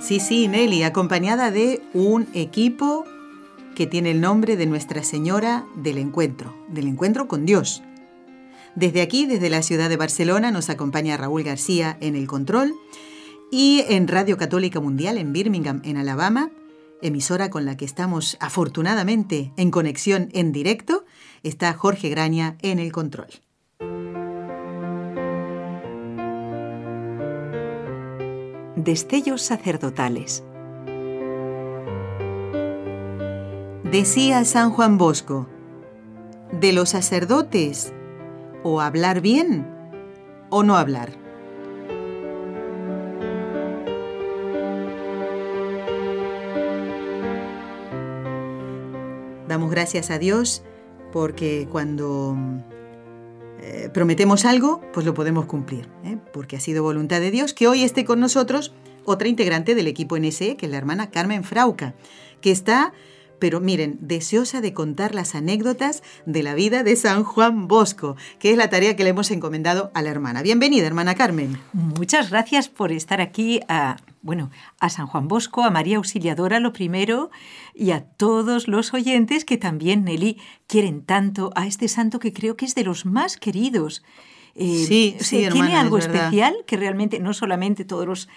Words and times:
Sí, 0.00 0.20
sí, 0.20 0.46
Nelly, 0.46 0.84
acompañada 0.84 1.50
de 1.50 1.82
un 1.92 2.28
equipo 2.32 3.04
que 3.74 3.86
tiene 3.86 4.12
el 4.12 4.20
nombre 4.20 4.56
de 4.56 4.64
Nuestra 4.64 5.02
Señora 5.02 5.66
del 5.74 5.98
Encuentro, 5.98 6.54
del 6.68 6.86
Encuentro 6.86 7.26
con 7.26 7.44
Dios. 7.44 7.82
Desde 8.76 9.02
aquí, 9.02 9.26
desde 9.26 9.50
la 9.50 9.62
ciudad 9.62 9.88
de 9.88 9.96
Barcelona, 9.96 10.52
nos 10.52 10.70
acompaña 10.70 11.16
Raúl 11.16 11.42
García 11.42 11.98
en 12.00 12.14
el 12.14 12.28
control 12.28 12.74
y 13.50 13.84
en 13.88 14.06
Radio 14.06 14.36
Católica 14.36 14.80
Mundial 14.80 15.18
en 15.18 15.32
Birmingham, 15.32 15.82
en 15.84 15.96
Alabama, 15.96 16.50
emisora 17.02 17.50
con 17.50 17.64
la 17.64 17.76
que 17.76 17.84
estamos 17.84 18.36
afortunadamente 18.40 19.52
en 19.56 19.72
conexión 19.72 20.28
en 20.32 20.52
directo, 20.52 21.04
está 21.42 21.72
Jorge 21.74 22.08
Graña 22.08 22.56
en 22.62 22.78
el 22.78 22.92
control. 22.92 23.28
Destellos 28.78 29.42
sacerdotales. 29.42 30.44
Decía 33.82 34.44
San 34.44 34.70
Juan 34.70 34.98
Bosco, 34.98 35.48
de 36.52 36.72
los 36.72 36.90
sacerdotes, 36.90 37.92
o 38.62 38.80
hablar 38.80 39.20
bien 39.20 39.66
o 40.48 40.62
no 40.62 40.76
hablar. 40.76 41.10
Damos 49.48 49.72
gracias 49.72 50.12
a 50.12 50.20
Dios 50.20 50.62
porque 51.12 51.66
cuando 51.68 52.36
eh, 53.70 53.90
prometemos 53.90 54.46
algo, 54.46 54.80
pues 54.94 55.04
lo 55.04 55.12
podemos 55.12 55.44
cumplir, 55.44 55.90
¿eh? 56.02 56.16
porque 56.32 56.56
ha 56.56 56.60
sido 56.60 56.82
voluntad 56.82 57.20
de 57.20 57.30
Dios 57.30 57.52
que 57.52 57.68
hoy 57.68 57.82
esté 57.82 58.06
con 58.06 58.18
nosotros 58.18 58.72
otra 59.04 59.28
integrante 59.28 59.74
del 59.74 59.86
equipo 59.88 60.18
NSE, 60.18 60.56
que 60.56 60.64
es 60.64 60.72
la 60.72 60.78
hermana 60.78 61.10
Carmen 61.10 61.44
Frauca, 61.44 61.94
que 62.40 62.50
está 62.50 62.94
pero 63.38 63.60
miren, 63.60 63.98
deseosa 64.00 64.60
de 64.60 64.72
contar 64.72 65.14
las 65.14 65.34
anécdotas 65.34 66.02
de 66.26 66.42
la 66.42 66.54
vida 66.54 66.82
de 66.82 66.96
San 66.96 67.24
Juan 67.24 67.68
Bosco, 67.68 68.16
que 68.38 68.50
es 68.50 68.56
la 68.56 68.70
tarea 68.70 68.96
que 68.96 69.04
le 69.04 69.10
hemos 69.10 69.30
encomendado 69.30 69.90
a 69.94 70.02
la 70.02 70.10
hermana. 70.10 70.42
Bienvenida, 70.42 70.86
hermana 70.86 71.14
Carmen. 71.14 71.58
Muchas 71.72 72.30
gracias 72.30 72.68
por 72.68 72.92
estar 72.92 73.20
aquí 73.20 73.60
a, 73.68 73.96
bueno, 74.22 74.50
a 74.80 74.88
San 74.90 75.06
Juan 75.06 75.28
Bosco, 75.28 75.62
a 75.64 75.70
María 75.70 75.96
Auxiliadora 75.96 76.60
lo 76.60 76.72
primero 76.72 77.30
y 77.74 77.92
a 77.92 78.02
todos 78.04 78.68
los 78.68 78.94
oyentes 78.94 79.44
que 79.44 79.56
también, 79.56 80.04
Nelly, 80.04 80.40
quieren 80.66 81.02
tanto 81.02 81.50
a 81.54 81.66
este 81.66 81.88
santo 81.88 82.18
que 82.18 82.32
creo 82.32 82.56
que 82.56 82.64
es 82.64 82.74
de 82.74 82.84
los 82.84 83.06
más 83.06 83.36
queridos. 83.36 84.02
Eh, 84.60 84.84
sí, 84.88 85.16
sí, 85.20 85.46
Tiene 85.52 85.76
algo 85.76 85.98
especial 85.98 86.56
que 86.66 86.76
realmente 86.76 87.20
no 87.20 87.32
solamente 87.32 87.84
todos 87.84 88.06
los 88.06 88.28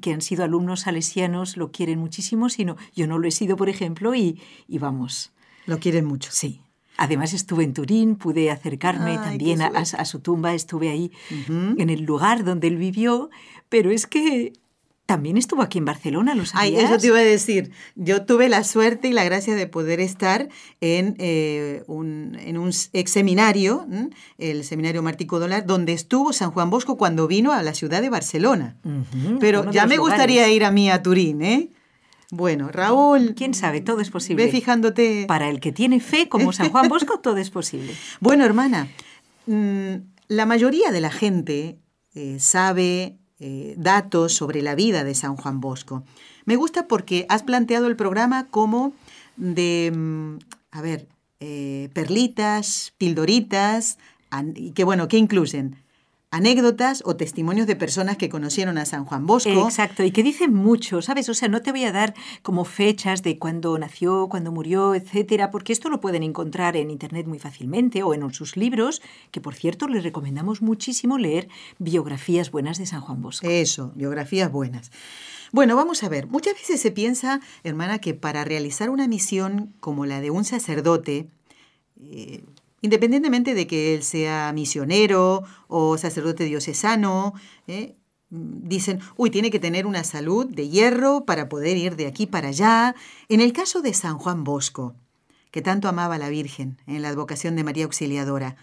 que 0.00 0.12
han 0.12 0.20
sido 0.20 0.44
alumnos 0.44 0.80
salesianos 0.80 1.56
lo 1.56 1.70
quieren 1.72 1.98
muchísimo, 1.98 2.48
sino 2.48 2.76
yo 2.94 3.06
no 3.06 3.18
lo 3.18 3.26
he 3.26 3.30
sido, 3.30 3.56
por 3.56 3.68
ejemplo, 3.68 4.14
y, 4.14 4.40
vamos. 4.68 5.32
Lo 5.66 5.78
quieren 5.78 6.04
mucho. 6.04 6.30
Sí. 6.32 6.60
Además 6.96 7.32
estuve 7.32 7.64
en 7.64 7.74
Turín, 7.74 8.16
pude 8.16 8.50
acercarme 8.50 9.16
también 9.18 9.62
a, 9.62 10.04
su 10.04 10.18
tumba, 10.20 10.54
estuve 10.54 10.90
ahí 10.90 11.12
en 11.48 11.90
el 11.90 12.02
lugar 12.02 12.42
donde 12.44 12.66
él 12.66 12.76
vivió, 12.76 13.30
pero 13.68 13.90
es 13.92 14.08
que 14.08 14.52
también 15.08 15.38
estuvo 15.38 15.62
aquí 15.62 15.78
en 15.78 15.86
Barcelona, 15.86 16.34
¿lo 16.34 16.44
sabías? 16.44 16.80
Ay, 16.80 16.84
eso 16.84 16.98
te 16.98 17.06
iba 17.06 17.16
a 17.16 17.22
decir. 17.22 17.70
Yo 17.94 18.26
tuve 18.26 18.50
la 18.50 18.62
suerte 18.62 19.08
y 19.08 19.14
la 19.14 19.24
gracia 19.24 19.54
de 19.54 19.66
poder 19.66 20.00
estar 20.00 20.50
en, 20.82 21.16
eh, 21.18 21.82
un, 21.86 22.36
en 22.38 22.58
un 22.58 22.72
ex 22.92 23.10
seminario, 23.10 23.86
el 24.36 24.64
seminario 24.64 25.02
Martico 25.02 25.40
Dolar, 25.40 25.64
donde 25.64 25.94
estuvo 25.94 26.34
San 26.34 26.50
Juan 26.50 26.68
Bosco 26.68 26.98
cuando 26.98 27.26
vino 27.26 27.52
a 27.52 27.62
la 27.62 27.72
ciudad 27.72 28.02
de 28.02 28.10
Barcelona. 28.10 28.76
Pero 29.40 29.70
ya 29.70 29.86
me 29.86 29.96
gustaría 29.96 30.46
ir 30.50 30.62
a 30.62 30.70
mí 30.70 30.90
a 30.90 31.02
Turín, 31.02 31.40
¿eh? 31.40 31.70
Bueno, 32.30 32.68
Raúl. 32.68 33.34
¿Quién 33.34 33.54
sabe? 33.54 33.80
Todo 33.80 34.02
es 34.02 34.10
posible. 34.10 34.44
Ve 34.44 34.50
fijándote. 34.50 35.24
Para 35.26 35.48
el 35.48 35.58
que 35.58 35.72
tiene 35.72 36.00
fe, 36.00 36.28
como 36.28 36.52
San 36.52 36.68
Juan 36.68 36.90
Bosco, 36.90 37.18
todo 37.22 37.38
es 37.38 37.48
posible. 37.48 37.94
Bueno, 38.20 38.44
hermana, 38.44 38.88
mm, 39.46 39.94
la 40.28 40.44
mayoría 40.44 40.90
de 40.90 41.00
la 41.00 41.10
gente 41.10 41.78
eh, 42.14 42.36
sabe 42.40 43.16
eh, 43.40 43.74
datos 43.76 44.34
sobre 44.34 44.62
la 44.62 44.74
vida 44.74 45.04
de 45.04 45.14
San 45.14 45.36
Juan 45.36 45.60
Bosco. 45.60 46.02
Me 46.44 46.56
gusta 46.56 46.88
porque 46.88 47.26
has 47.28 47.42
planteado 47.42 47.86
el 47.86 47.96
programa 47.96 48.48
como 48.48 48.92
de, 49.36 49.92
mm, 49.94 50.38
a 50.70 50.82
ver, 50.82 51.06
eh, 51.40 51.88
perlitas, 51.92 52.94
pildoritas, 52.98 53.98
y 54.54 54.72
que 54.72 54.84
bueno, 54.84 55.08
¿qué 55.08 55.18
incluyen? 55.18 55.76
Anécdotas 56.30 57.02
o 57.06 57.16
testimonios 57.16 57.66
de 57.66 57.76
personas 57.76 58.16
que 58.18 58.28
conocieron 58.28 58.76
a 58.76 58.84
San 58.84 59.04
Juan 59.04 59.26
Bosco. 59.26 59.64
Exacto, 59.64 60.02
y 60.02 60.10
que 60.10 60.22
dicen 60.22 60.52
mucho, 60.52 61.00
¿sabes? 61.00 61.28
O 61.28 61.34
sea, 61.34 61.48
no 61.48 61.62
te 61.62 61.70
voy 61.70 61.84
a 61.84 61.92
dar 61.92 62.14
como 62.42 62.64
fechas 62.64 63.22
de 63.22 63.38
cuándo 63.38 63.78
nació, 63.78 64.28
cuándo 64.28 64.52
murió, 64.52 64.94
etcétera, 64.94 65.50
porque 65.50 65.72
esto 65.72 65.88
lo 65.88 66.00
pueden 66.00 66.22
encontrar 66.22 66.76
en 66.76 66.90
internet 66.90 67.26
muy 67.26 67.38
fácilmente 67.38 68.02
o 68.02 68.12
en 68.14 68.28
sus 68.34 68.56
libros, 68.56 69.00
que 69.30 69.40
por 69.40 69.54
cierto 69.54 69.88
les 69.88 70.02
recomendamos 70.02 70.60
muchísimo 70.60 71.16
leer 71.16 71.48
biografías 71.78 72.50
buenas 72.50 72.78
de 72.78 72.86
San 72.86 73.00
Juan 73.00 73.22
Bosco. 73.22 73.48
Eso, 73.48 73.92
biografías 73.94 74.52
buenas. 74.52 74.90
Bueno, 75.50 75.76
vamos 75.76 76.02
a 76.02 76.10
ver, 76.10 76.26
muchas 76.26 76.54
veces 76.54 76.80
se 76.80 76.90
piensa, 76.90 77.40
hermana, 77.64 78.00
que 78.00 78.12
para 78.12 78.44
realizar 78.44 78.90
una 78.90 79.08
misión 79.08 79.72
como 79.80 80.04
la 80.04 80.20
de 80.20 80.30
un 80.30 80.44
sacerdote, 80.44 81.30
eh, 82.02 82.44
independientemente 82.80 83.54
de 83.54 83.66
que 83.66 83.94
él 83.94 84.02
sea 84.02 84.52
misionero 84.52 85.44
o 85.66 85.98
sacerdote 85.98 86.44
diocesano, 86.44 87.34
¿eh? 87.66 87.96
dicen, 88.30 89.00
uy, 89.16 89.30
tiene 89.30 89.50
que 89.50 89.58
tener 89.58 89.86
una 89.86 90.04
salud 90.04 90.46
de 90.46 90.68
hierro 90.68 91.24
para 91.24 91.48
poder 91.48 91.76
ir 91.76 91.96
de 91.96 92.06
aquí 92.06 92.26
para 92.26 92.48
allá. 92.48 92.94
En 93.28 93.40
el 93.40 93.52
caso 93.52 93.80
de 93.80 93.94
San 93.94 94.18
Juan 94.18 94.44
Bosco, 94.44 94.94
que 95.50 95.62
tanto 95.62 95.88
amaba 95.88 96.16
a 96.16 96.18
la 96.18 96.28
Virgen 96.28 96.78
en 96.86 97.02
la 97.02 97.08
advocación 97.08 97.56
de 97.56 97.64
María 97.64 97.84
Auxiliadora, 97.84 98.56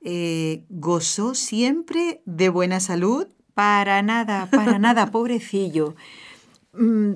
eh, 0.00 0.64
¿gozó 0.68 1.34
siempre 1.34 2.22
de 2.24 2.48
buena 2.50 2.78
salud? 2.78 3.26
Para 3.54 4.02
nada, 4.02 4.48
para 4.50 4.78
nada, 4.78 5.06
pobrecillo. 5.10 5.96
Mm, 6.72 7.14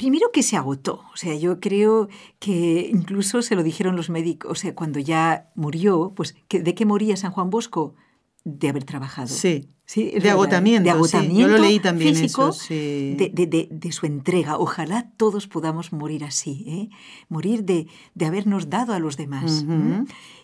Primero 0.00 0.32
que 0.32 0.42
se 0.42 0.56
agotó, 0.56 1.02
o 1.12 1.16
sea, 1.18 1.34
yo 1.34 1.60
creo 1.60 2.08
que 2.38 2.88
incluso 2.90 3.42
se 3.42 3.54
lo 3.54 3.62
dijeron 3.62 3.96
los 3.96 4.08
médicos, 4.08 4.50
o 4.50 4.54
sea, 4.54 4.74
cuando 4.74 4.98
ya 4.98 5.50
murió, 5.54 6.14
pues 6.16 6.34
¿de 6.48 6.74
qué 6.74 6.86
moría 6.86 7.18
San 7.18 7.32
Juan 7.32 7.50
Bosco? 7.50 7.94
De 8.42 8.70
haber 8.70 8.84
trabajado. 8.84 9.28
Sí. 9.28 9.68
Sí, 9.84 10.10
de 10.18 10.30
agotamiento. 10.30 10.84
De 10.84 10.90
agotamiento. 10.90 11.38
Yo 11.38 11.48
lo 11.48 11.58
leí 11.58 11.80
también 11.80 12.14
físico 12.14 12.48
eso, 12.48 12.52
sí. 12.58 13.14
de, 13.14 13.92
su 13.92 14.06
entrega. 14.06 14.56
Ojalá 14.56 15.10
todos 15.18 15.46
podamos 15.46 15.92
morir 15.92 16.24
así, 16.24 16.64
¿eh? 16.66 16.88
morir 17.28 17.64
de, 17.64 17.86
habernos 18.24 18.70
dado 18.70 18.94
a 18.94 19.00
los 19.00 19.18
demás. 19.18 19.66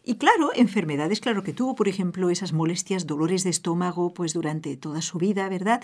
Y 0.05 0.17
claro, 0.17 0.51
enfermedades, 0.55 1.21
claro 1.21 1.43
que 1.43 1.55
tuvo, 1.55 1.75
por 1.75 1.89
ejemplo, 1.89 2.29
esas 2.29 2.53
molestias, 2.53 3.07
dolores 3.07 3.43
de 3.43 3.51
estómago, 3.51 4.13
pues 4.13 4.35
durante 4.35 4.77
toda 4.77 5.01
su 5.01 5.17
vida, 5.17 5.49
¿verdad? 5.49 5.83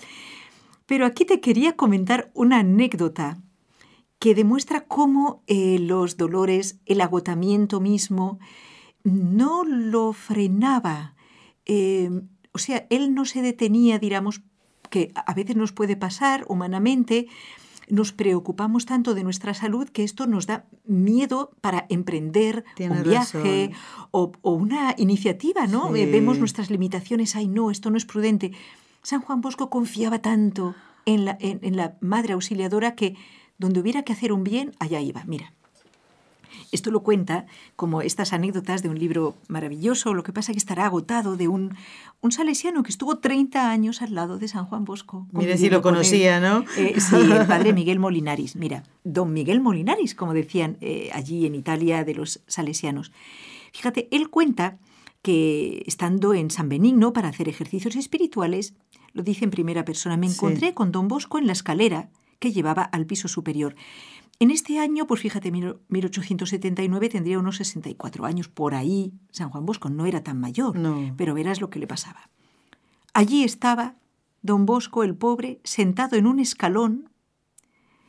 Pero 0.85 1.07
aquí 1.07 1.25
te 1.25 1.41
quería 1.41 1.75
comentar 1.75 2.29
una 2.35 2.59
anécdota 2.59 3.39
que 4.23 4.35
demuestra 4.35 4.85
cómo 4.85 5.43
eh, 5.47 5.79
los 5.79 6.15
dolores, 6.15 6.79
el 6.85 7.01
agotamiento 7.01 7.81
mismo, 7.81 8.39
no 9.03 9.65
lo 9.65 10.13
frenaba. 10.13 11.17
Eh, 11.65 12.09
o 12.53 12.57
sea, 12.57 12.87
él 12.89 13.13
no 13.15 13.25
se 13.25 13.41
detenía, 13.41 13.99
digamos, 13.99 14.41
que 14.89 15.11
a 15.13 15.33
veces 15.33 15.57
nos 15.57 15.73
puede 15.73 15.97
pasar 15.97 16.45
humanamente, 16.47 17.27
nos 17.89 18.13
preocupamos 18.13 18.85
tanto 18.85 19.13
de 19.13 19.25
nuestra 19.25 19.53
salud 19.53 19.89
que 19.89 20.05
esto 20.05 20.25
nos 20.25 20.47
da 20.47 20.67
miedo 20.85 21.51
para 21.59 21.85
emprender 21.89 22.63
un 22.79 23.03
viaje 23.03 23.71
o, 24.11 24.31
una 24.41 24.95
iniciativa, 24.97 25.67
¿no? 25.67 25.93
Eh, 25.97 26.09
vemos 26.09 26.39
nuestras 26.39 26.69
limitaciones, 26.69 27.35
ay 27.35 27.49
no, 27.49 27.71
esto 27.71 27.89
no 27.89 27.97
es 27.97 28.05
prudente. 28.05 28.53
San 29.01 29.19
Juan 29.19 29.41
Bosco 29.41 29.69
confiaba 29.69 30.19
tanto 30.19 30.75
en 31.05 31.25
la, 31.25 31.37
en 31.41 31.75
la 31.75 31.97
Madre 31.99 32.31
Auxiliadora 32.31 32.95
que 32.95 33.17
donde 33.57 33.79
hubiera 33.79 34.03
que 34.03 34.13
hacer 34.13 34.31
un 34.31 34.43
bien, 34.43 34.73
allá 34.79 34.99
iba. 34.99 35.23
Mira, 35.25 35.53
Esto 36.71 36.91
lo 36.91 37.01
cuenta 37.01 37.45
como 37.75 38.01
estas 38.01 38.33
anécdotas 38.33 38.83
de 38.83 38.89
un 38.89 38.97
libro 38.97 39.35
maravilloso, 39.47 40.13
lo 40.13 40.23
que 40.23 40.33
pasa 40.33 40.51
es 40.51 40.55
que 40.55 40.59
estará 40.59 40.85
agotado 40.85 41.35
de 41.35 41.47
un, 41.47 41.75
un 42.21 42.31
salesiano 42.31 42.83
que 42.83 42.89
estuvo 42.89 43.17
30 43.17 43.69
años 43.69 44.01
al 44.01 44.15
lado 44.15 44.37
de 44.37 44.47
San 44.47 44.65
Juan 44.65 44.85
Bosco. 44.85 45.27
Mire 45.31 45.57
si 45.57 45.69
lo 45.69 45.81
conocía, 45.81 46.39
¿no? 46.39 46.65
Eh, 46.77 46.99
sí, 46.99 47.15
el 47.15 47.45
padre 47.47 47.73
Miguel 47.73 47.99
Molinaris. 47.99 48.55
Mira, 48.55 48.83
don 49.03 49.33
Miguel 49.33 49.61
Molinaris, 49.61 50.15
como 50.15 50.33
decían 50.33 50.77
eh, 50.81 51.09
allí 51.13 51.45
en 51.45 51.55
Italia 51.55 52.03
de 52.03 52.15
los 52.15 52.41
salesianos. 52.47 53.11
Fíjate, 53.71 54.07
él 54.11 54.29
cuenta 54.29 54.77
que 55.23 55.83
estando 55.87 56.33
en 56.33 56.51
San 56.51 56.69
Benigno 56.69 57.13
para 57.13 57.29
hacer 57.29 57.49
ejercicios 57.49 57.95
espirituales, 57.95 58.73
lo 59.13 59.23
dice 59.23 59.45
en 59.45 59.51
primera 59.51 59.85
persona, 59.85 60.17
me 60.17 60.27
encontré 60.27 60.73
con 60.73 60.91
don 60.91 61.07
Bosco 61.07 61.37
en 61.39 61.47
la 61.47 61.53
escalera 61.53 62.09
que 62.43 62.51
llevaba 62.51 62.83
al 62.83 63.05
piso 63.05 63.29
superior. 63.29 63.73
En 64.37 64.51
este 64.51 64.77
año, 64.77 65.07
pues 65.07 65.21
fíjate, 65.21 65.49
1879 65.49 67.07
tendría 67.07 67.39
unos 67.39 67.55
64 67.55 68.25
años, 68.25 68.49
por 68.49 68.75
ahí 68.75 69.13
San 69.31 69.49
Juan 69.49 69.65
Bosco 69.65 69.89
no 69.89 70.05
era 70.05 70.23
tan 70.23 70.41
mayor, 70.41 70.77
pero 71.15 71.33
verás 71.33 71.61
lo 71.61 71.69
que 71.69 71.79
le 71.79 71.87
pasaba. 71.87 72.29
Allí 73.13 73.45
estaba 73.45 73.95
don 74.41 74.65
Bosco, 74.65 75.05
el 75.05 75.15
pobre, 75.15 75.61
sentado 75.63 76.17
en 76.17 76.27
un 76.27 76.39
escalón. 76.39 77.11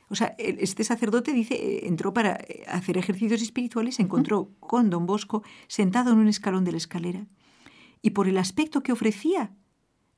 O 0.09 0.17
sea, 0.17 0.35
este 0.39 0.83
sacerdote 0.83 1.33
dice, 1.33 1.55
eh, 1.55 1.87
entró 1.87 2.13
para 2.13 2.33
eh, 2.35 2.65
hacer 2.67 2.99
ejercicios 2.99 3.41
espirituales, 3.41 3.95
se 3.95 4.03
encontró 4.03 4.51
con 4.59 4.91
don 4.91 5.07
Bosco 5.07 5.45
sentado 5.69 6.11
en 6.11 6.19
un 6.19 6.27
escalón 6.27 6.65
de 6.65 6.73
la 6.73 6.79
escalera. 6.79 7.29
Y 8.03 8.11
por 8.11 8.27
el 8.27 8.39
aspecto 8.39 8.83
que 8.83 8.91
ofrecía, 8.91 9.55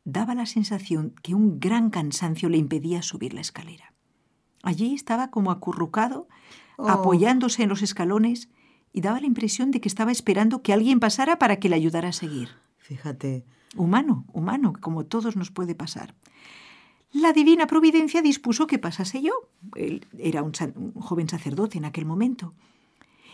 daba 0.04 0.34
la 0.34 0.46
sensación 0.46 1.14
que 1.22 1.34
un 1.34 1.60
gran 1.60 1.90
cansancio 1.90 2.48
le 2.48 2.56
impedía 2.56 3.02
subir 3.02 3.34
la 3.34 3.42
escalera. 3.42 3.95
Allí 4.66 4.96
estaba 4.96 5.30
como 5.30 5.52
acurrucado, 5.52 6.26
oh. 6.76 6.88
apoyándose 6.88 7.62
en 7.62 7.68
los 7.68 7.82
escalones 7.82 8.48
y 8.92 9.00
daba 9.00 9.20
la 9.20 9.28
impresión 9.28 9.70
de 9.70 9.80
que 9.80 9.88
estaba 9.88 10.10
esperando 10.10 10.60
que 10.60 10.72
alguien 10.72 10.98
pasara 10.98 11.38
para 11.38 11.60
que 11.60 11.68
le 11.68 11.76
ayudara 11.76 12.08
a 12.08 12.12
seguir. 12.12 12.48
Fíjate. 12.78 13.44
Humano, 13.76 14.24
humano, 14.32 14.72
como 14.80 15.06
todos 15.06 15.36
nos 15.36 15.52
puede 15.52 15.76
pasar. 15.76 16.16
La 17.12 17.32
divina 17.32 17.68
providencia 17.68 18.22
dispuso 18.22 18.66
que 18.66 18.80
pasase 18.80 19.22
yo. 19.22 19.34
Él 19.76 20.04
era 20.18 20.42
un, 20.42 20.52
joven 20.96 21.28
sacerdote 21.28 21.78
en 21.78 21.84
aquel 21.84 22.04
momento. 22.04 22.52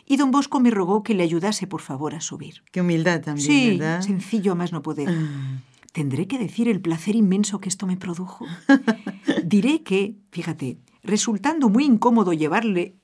Y 0.04 0.18
don 0.18 0.32
Bosco 0.32 0.60
me 0.60 0.70
rogó 0.70 1.02
que 1.02 1.14
le 1.14 1.22
ayudase, 1.22 1.66
por 1.66 1.80
favor, 1.80 2.14
a 2.14 2.20
subir. 2.20 2.62
Qué 2.72 2.82
humildad 2.82 3.22
también, 3.22 3.46
sí, 3.46 3.80
sencillo 4.06 4.52
a 4.52 4.54
más 4.54 4.70
no 4.70 4.82
poder. 4.82 5.08
Ah. 5.08 5.62
¿Tendré 5.92 6.26
que 6.26 6.38
decir 6.38 6.68
el 6.68 6.82
placer 6.82 7.16
inmenso 7.16 7.58
que 7.58 7.70
esto 7.70 7.86
me 7.86 7.96
produjo? 7.96 8.44
Diré 9.44 9.82
que, 9.82 10.16
fíjate, 10.30 10.78
resultando 11.02 11.68
muy 11.68 11.84
incómodo 11.84 12.32
llevarle 12.32 12.94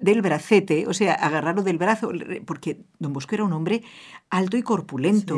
del 0.00 0.22
bracete, 0.22 0.86
o 0.86 0.94
sea, 0.94 1.14
agarrarlo 1.14 1.62
del 1.62 1.78
brazo, 1.78 2.12
porque 2.44 2.84
don 2.98 3.12
Bosco 3.12 3.34
era 3.34 3.44
un 3.44 3.52
hombre 3.52 3.82
alto 4.30 4.56
y 4.56 4.62
corpulento, 4.62 5.36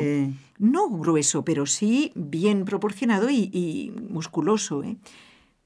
no 0.59 0.91
grueso, 0.91 1.45
pero 1.45 1.67
sí 1.67 2.13
bien 2.15 2.65
proporcionado 2.65 3.31
y, 3.31 3.93
musculoso. 4.11 4.83
¿eh? 4.83 4.97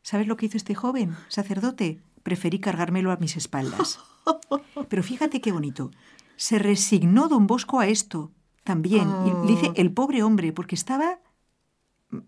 ¿Sabes 0.03 0.27
lo 0.27 0.37
que 0.37 0.47
hizo 0.47 0.57
este 0.57 0.75
joven, 0.75 1.17
sacerdote? 1.29 1.99
Preferí 2.23 2.59
cargármelo 2.61 3.11
a 3.11 3.17
mis 3.17 3.37
espaldas. 3.37 3.99
Pero 4.89 5.03
fíjate 5.03 5.43
qué 5.43 5.53
bonito. 5.53 5.91
Se 6.37 6.59
resignó 6.59 7.29
don 7.29 7.47
Bosco 7.47 7.81
a 7.81 7.89
esto 7.89 8.31
también. 8.63 9.09
Y 9.27 9.47
dice 9.47 9.73
el 9.75 9.93
pobre 9.93 10.23
hombre, 10.23 10.53
porque 10.53 10.75
estaba 10.75 11.21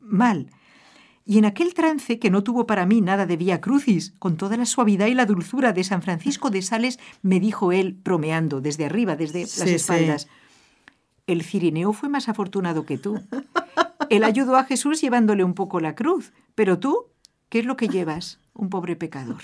mal. 0.01 0.51
Y 1.29 1.39
en 1.39 1.45
aquel 1.45 1.75
trance 1.75 2.21
que 2.21 2.31
no 2.31 2.45
tuvo 2.45 2.67
para 2.67 2.87
mí 2.87 3.01
nada 3.01 3.27
de 3.27 3.37
vía 3.37 3.61
crucis, 3.61 4.15
con 4.21 4.37
toda 4.37 4.57
la 4.57 4.65
suavidad 4.65 5.09
y 5.09 5.15
la 5.15 5.27
dulzura 5.27 5.73
de 5.73 5.83
San 5.83 6.01
Francisco 6.01 6.51
de 6.51 6.63
Sales, 6.63 7.01
me 7.21 7.41
dijo 7.41 7.73
él, 7.73 7.99
bromeando 8.05 8.61
desde 8.61 8.85
arriba, 8.85 9.17
desde 9.17 9.41
las 9.41 9.63
espaldas, 9.63 10.29
el 11.27 11.43
cirineo 11.43 11.93
fue 11.93 12.09
más 12.09 12.29
afortunado 12.29 12.87
que 12.87 12.97
tú. 12.97 13.21
Él 14.09 14.23
ayudó 14.23 14.57
a 14.57 14.63
Jesús 14.63 15.01
llevándole 15.01 15.43
un 15.43 15.55
poco 15.55 15.81
la 15.81 15.97
cruz, 15.97 16.33
pero 16.55 16.79
tú, 16.79 17.07
¿qué 17.49 17.59
es 17.59 17.67
lo 17.67 17.77
que 17.77 17.89
llevas? 17.89 18.39
Un 18.55 18.71
pobre 18.71 18.95
pecador. 18.95 19.43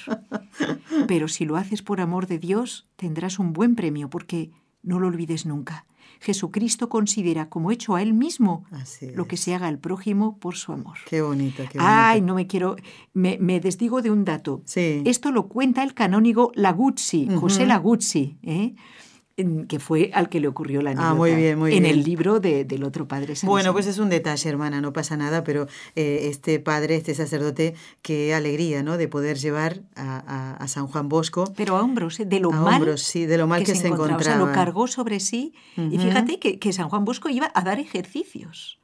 Pero 1.08 1.26
si 1.26 1.44
lo 1.44 1.56
haces 1.56 1.82
por 1.82 2.00
amor 2.00 2.28
de 2.28 2.38
Dios, 2.38 2.86
tendrás 2.94 3.40
un 3.40 3.52
buen 3.52 3.74
premio, 3.74 4.08
porque 4.08 4.52
no 4.82 4.98
lo 4.98 5.08
olvides 5.08 5.46
nunca. 5.46 5.86
Jesucristo 6.20 6.88
considera 6.88 7.48
como 7.48 7.72
hecho 7.72 7.96
a 7.96 8.02
él 8.02 8.14
mismo 8.14 8.64
lo 9.14 9.26
que 9.26 9.36
se 9.36 9.54
haga 9.54 9.66
al 9.66 9.78
prójimo 9.78 10.38
por 10.38 10.54
su 10.54 10.72
amor. 10.72 10.98
Qué 11.06 11.20
bonito, 11.20 11.64
qué 11.70 11.78
bonito. 11.78 11.80
Ay, 11.80 12.20
no 12.20 12.34
me 12.36 12.46
quiero, 12.46 12.76
me, 13.12 13.38
desdigo 13.60 14.02
de 14.02 14.10
un 14.10 14.24
dato. 14.24 14.62
Esto 14.74 15.32
lo 15.32 15.48
cuenta 15.48 15.82
el 15.82 15.94
canónigo 15.94 16.52
Laguzzi, 16.54 17.28
José 17.34 17.66
Laguzzi. 17.66 18.38
¿eh? 18.42 18.74
Que 19.68 19.78
fue 19.78 20.10
al 20.12 20.28
que 20.28 20.40
le 20.40 20.48
ocurrió 20.48 20.82
la 20.82 20.90
ah, 20.90 20.92
anécdota. 20.92 21.10
Ah, 21.10 21.14
muy 21.14 21.34
bien, 21.34 21.58
muy 21.58 21.74
en 21.74 21.86
el 21.86 22.02
libro 22.02 22.40
del 22.40 22.84
otro 22.84 23.08
padre. 23.08 23.34
Bueno, 23.42 23.72
pues 23.72 23.86
es 23.86 23.98
un 23.98 24.08
detalle, 24.08 24.48
hermana, 24.48 24.80
no 24.80 24.92
pasa 24.92 25.16
nada, 25.16 25.44
pero 25.44 25.66
eh, 25.96 26.28
este 26.30 26.58
padre, 26.58 26.96
este 26.96 27.14
sacerdote, 27.14 27.74
qué 28.02 28.34
alegría, 28.34 28.82
¿no? 28.82 28.96
De 28.96 29.08
poder 29.08 29.38
llevar 29.38 29.80
a, 29.96 30.66
San 30.68 30.86
Juan 30.86 31.08
Bosco. 31.08 31.52
Pero 31.56 31.76
a 31.76 31.82
hombros, 31.82 32.20
¿eh? 32.20 32.24
de 32.24 32.40
lo 32.40 32.50
mal. 32.50 32.98
sí, 32.98 33.26
de 33.26 33.38
lo 33.38 33.46
mal 33.46 33.64
que, 33.64 33.74
se, 33.74 33.88
encontraba. 33.88 34.20
O 34.20 34.24
sea, 34.24 34.36
lo 34.36 34.52
cargó 34.52 34.86
sobre 34.86 35.20
sí. 35.20 35.54
Y 35.76 35.98
fíjate 35.98 36.38
que, 36.38 36.58
que 36.58 36.72
San 36.72 36.88
Juan 36.88 37.04
Bosco 37.04 37.28
iba 37.28 37.50
a 37.54 37.62
dar 37.62 37.78
ejercicios. 37.78 38.81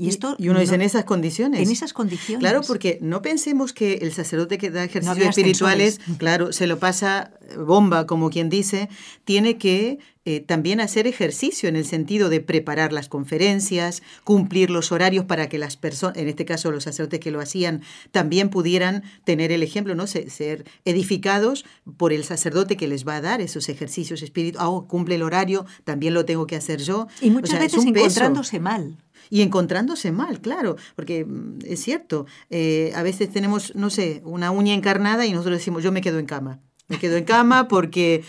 Y, 0.00 0.08
esto 0.08 0.34
y 0.38 0.48
uno 0.48 0.60
dice 0.60 0.76
en 0.76 0.80
esas 0.80 1.04
condiciones. 1.04 1.60
En 1.60 1.70
esas 1.70 1.92
condiciones. 1.92 2.40
Claro, 2.40 2.62
porque 2.66 2.98
no 3.02 3.20
pensemos 3.20 3.74
que 3.74 3.94
el 3.94 4.14
sacerdote 4.14 4.56
que 4.56 4.70
da 4.70 4.82
ejercicios 4.82 5.28
espirituales, 5.28 6.00
claro, 6.16 6.54
se 6.54 6.66
lo 6.66 6.78
pasa 6.78 7.32
bomba, 7.54 8.06
como 8.06 8.30
quien 8.30 8.48
dice, 8.48 8.88
tiene 9.24 9.58
que 9.58 9.98
eh, 10.24 10.40
también 10.40 10.80
hacer 10.80 11.06
ejercicio 11.06 11.68
en 11.68 11.76
el 11.76 11.84
sentido 11.84 12.30
de 12.30 12.40
preparar 12.40 12.94
las 12.94 13.10
conferencias, 13.10 14.02
cumplir 14.24 14.70
los 14.70 14.90
horarios 14.90 15.26
para 15.26 15.50
que 15.50 15.58
las 15.58 15.76
personas, 15.76 16.16
en 16.16 16.28
este 16.28 16.46
caso 16.46 16.70
los 16.70 16.84
sacerdotes 16.84 17.20
que 17.20 17.30
lo 17.30 17.40
hacían, 17.40 17.82
también 18.10 18.48
pudieran 18.48 19.02
tener 19.24 19.52
el 19.52 19.62
ejemplo, 19.62 19.94
¿no? 19.94 20.06
ser 20.06 20.64
edificados 20.86 21.66
por 21.98 22.14
el 22.14 22.24
sacerdote 22.24 22.78
que 22.78 22.88
les 22.88 23.06
va 23.06 23.16
a 23.16 23.20
dar 23.20 23.42
esos 23.42 23.68
ejercicios 23.68 24.22
espirituales. 24.22 24.64
Ah, 24.64 24.70
oh, 24.70 24.88
cumple 24.88 25.16
el 25.16 25.22
horario, 25.22 25.66
también 25.84 26.14
lo 26.14 26.24
tengo 26.24 26.46
que 26.46 26.56
hacer 26.56 26.80
yo. 26.80 27.06
Y 27.20 27.30
muchas 27.30 27.58
veces 27.58 27.84
encontrándose 27.84 28.60
mal 28.60 28.96
y 29.30 29.42
encontrándose 29.42 30.12
mal, 30.12 30.40
claro, 30.40 30.76
porque 30.96 31.24
mm, 31.24 31.60
es 31.64 31.80
cierto, 31.82 32.26
eh, 32.50 32.92
a 32.94 33.02
veces 33.02 33.30
tenemos, 33.30 33.74
no 33.76 33.88
sé, 33.88 34.20
una 34.24 34.50
uña 34.50 34.74
encarnada 34.74 35.24
y 35.24 35.32
nosotros 35.32 35.58
decimos, 35.58 35.82
yo 35.82 35.92
me 35.92 36.02
quedo 36.02 36.18
en 36.18 36.26
cama. 36.26 36.60
Me 36.88 36.98
quedo 36.98 37.16
en 37.16 37.22
cama 37.22 37.68
porque 37.68 38.16
eh, 38.16 38.24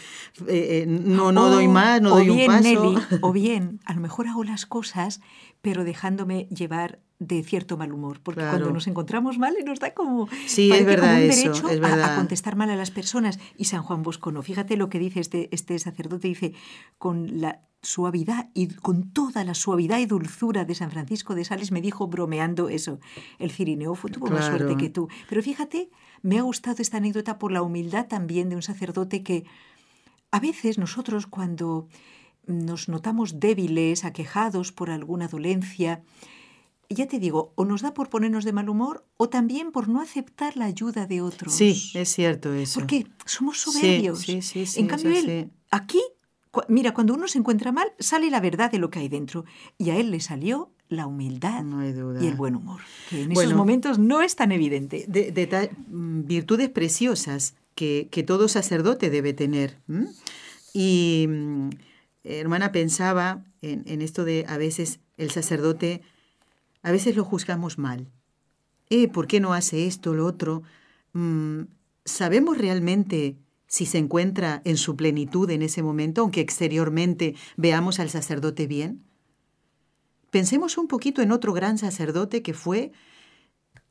eh, 0.48 0.86
no, 0.88 1.32
no 1.32 1.50
doy 1.50 1.68
más, 1.68 2.00
no 2.00 2.12
doy 2.12 2.30
un 2.30 2.46
paso. 2.46 2.94
o 3.22 3.32
bien, 3.34 3.80
a 3.86 3.94
lo 3.96 4.02
mejor 4.02 4.28
hago 4.28 4.44
las 4.44 4.68
cosas, 4.68 5.20
pero 5.62 5.84
dejándome 5.84 6.48
llevar 6.50 7.00
de 7.20 7.44
cierto 7.44 7.78
mal 7.78 7.94
humor, 7.94 8.20
porque 8.24 8.42
cuando 8.42 8.72
nos 8.72 8.88
encontramos 8.88 9.38
mal 9.38 9.54
nos 9.64 9.80
da 9.80 9.94
como, 9.94 10.28
sí, 10.48 10.72
es 10.72 10.86
verdad 10.86 11.22
un 11.22 11.28
derecho 11.28 11.68
A, 11.86 12.16
contestar 12.16 12.56
mal 12.56 12.72
a 12.72 12.76
las 12.76 12.90
personas. 12.90 13.40
Y 13.58 13.66
San 13.66 13.84
Juan 13.84 14.02
Bosco 14.02 14.32
no. 14.32 14.42
Fíjate 14.42 14.76
lo 14.76 14.90
que 14.90 14.98
dice 14.98 15.20
este, 15.20 15.48
este 15.52 15.78
sacerdote, 15.78 16.28
dice, 16.28 16.54
con 16.98 17.40
la 17.40 17.62
suavidad 17.84 18.50
y 18.56 18.68
con 18.68 19.12
toda 19.12 19.44
la 19.44 19.54
suavidad 19.54 20.00
y 20.00 20.08
dulzura 20.08 20.66
de 20.66 20.74
San 20.74 20.90
Francisco 20.90 21.36
de 21.36 21.46
Sales 21.46 21.72
me 21.72 21.82
dijo 21.82 22.08
bromeando 22.08 22.70
eso. 22.70 23.00
El 23.38 23.52
Cirineo 23.52 23.96
tuvo 24.12 24.28
más 24.28 24.46
suerte 24.46 24.76
que 24.78 24.90
tú. 24.90 25.08
Pero 25.30 25.44
fíjate, 25.44 25.92
me 26.24 26.40
ha 26.40 26.42
gustado 26.42 26.78
esta 26.80 26.98
anécdota 26.98 27.38
por 27.38 27.52
la 27.52 27.62
humildad 27.62 28.08
también 28.08 28.50
de 28.50 28.56
un 28.56 28.62
sacerdote 28.64 29.22
que 29.22 29.46
a 30.32 30.40
veces 30.40 30.80
nosotros 30.80 31.28
cuando 31.28 31.88
nos 32.48 32.90
notamos 32.90 33.40
débiles, 33.40 34.04
aquejados 34.04 34.72
por 34.72 34.90
alguna 34.90 35.28
dolencia, 35.28 36.04
ya 36.94 37.08
te 37.08 37.20
digo, 37.20 37.54
o 37.56 37.66
nos 37.66 37.82
da 37.82 37.94
por 37.94 38.10
ponernos 38.10 38.44
de 38.44 38.54
mal 38.54 38.70
humor 38.70 39.06
o 39.18 39.30
también 39.30 39.72
por 39.72 39.88
no 39.88 40.02
aceptar 40.02 40.58
la 40.58 40.66
ayuda 40.66 41.08
de 41.08 41.22
otros. 41.22 41.54
Sí, 41.54 41.92
es 41.94 42.10
cierto 42.10 42.54
eso. 42.54 42.80
Porque 42.80 43.08
somos 43.26 43.60
soberbios. 43.60 44.20
Sí, 44.20 44.42
sí, 44.42 44.66
sí, 44.66 44.80
en 44.80 44.88
cambio, 44.88 45.12
él, 45.18 45.52
aquí, 45.70 46.02
mira, 46.68 46.94
cuando 46.94 47.14
uno 47.14 47.28
se 47.28 47.40
encuentra 47.40 47.72
mal, 47.72 47.92
sale 48.00 48.30
la 48.30 48.40
verdad 48.40 48.72
de 48.72 48.80
lo 48.80 48.90
que 48.90 49.00
hay 49.00 49.10
dentro. 49.10 49.46
Y 49.78 49.90
a 49.90 49.98
él 49.98 50.12
le 50.12 50.20
salió 50.20 50.72
la 50.90 51.08
humildad 51.08 51.64
y 52.22 52.28
el 52.28 52.36
buen 52.36 52.56
humor, 52.56 52.82
que 53.10 53.22
en 53.24 53.32
esos 53.32 53.54
momentos 53.54 53.98
no 53.98 54.22
es 54.22 54.36
tan 54.36 54.52
evidente. 54.52 55.06
De, 55.08 55.70
mm, 55.88 56.26
virtudes 56.26 56.70
preciosas 56.70 57.56
que, 57.76 58.24
todo 58.28 58.48
sacerdote 58.50 59.10
debe 59.10 59.34
tener. 59.34 59.80
Y, 60.74 61.26
mm, 61.30 61.70
hermana, 62.24 62.72
pensaba 62.72 63.44
en, 63.62 63.84
en 63.86 64.02
esto 64.02 64.26
de 64.26 64.46
a 64.48 64.58
veces 64.58 65.00
el 65.18 65.32
sacerdote 65.32 66.02
a 66.84 66.92
veces 66.92 67.16
lo 67.16 67.24
juzgamos 67.24 67.78
mal. 67.78 68.12
Eh, 68.92 69.08
¿por 69.08 69.26
qué 69.26 69.40
no 69.40 69.54
hace 69.54 69.88
esto, 69.88 70.14
lo 70.14 70.26
otro? 70.26 70.64
Mm, 71.14 71.62
¿Sabemos 72.04 72.58
realmente 72.58 73.38
si 73.66 73.86
se 73.86 73.98
encuentra 73.98 74.62
en 74.66 74.76
su 74.76 74.98
plenitud 74.98 75.50
en 75.50 75.62
ese 75.62 75.82
momento, 75.82 76.22
aunque 76.22 76.42
exteriormente 76.42 77.36
veamos 77.56 78.02
al 78.02 78.10
sacerdote 78.10 78.68
bien? 78.68 79.06
Pensemos 80.30 80.78
un 80.78 80.90
poquito 80.90 81.22
en 81.22 81.32
otro 81.32 81.54
gran 81.54 81.78
sacerdote 81.78 82.42
que 82.42 82.54
fue 82.54 82.92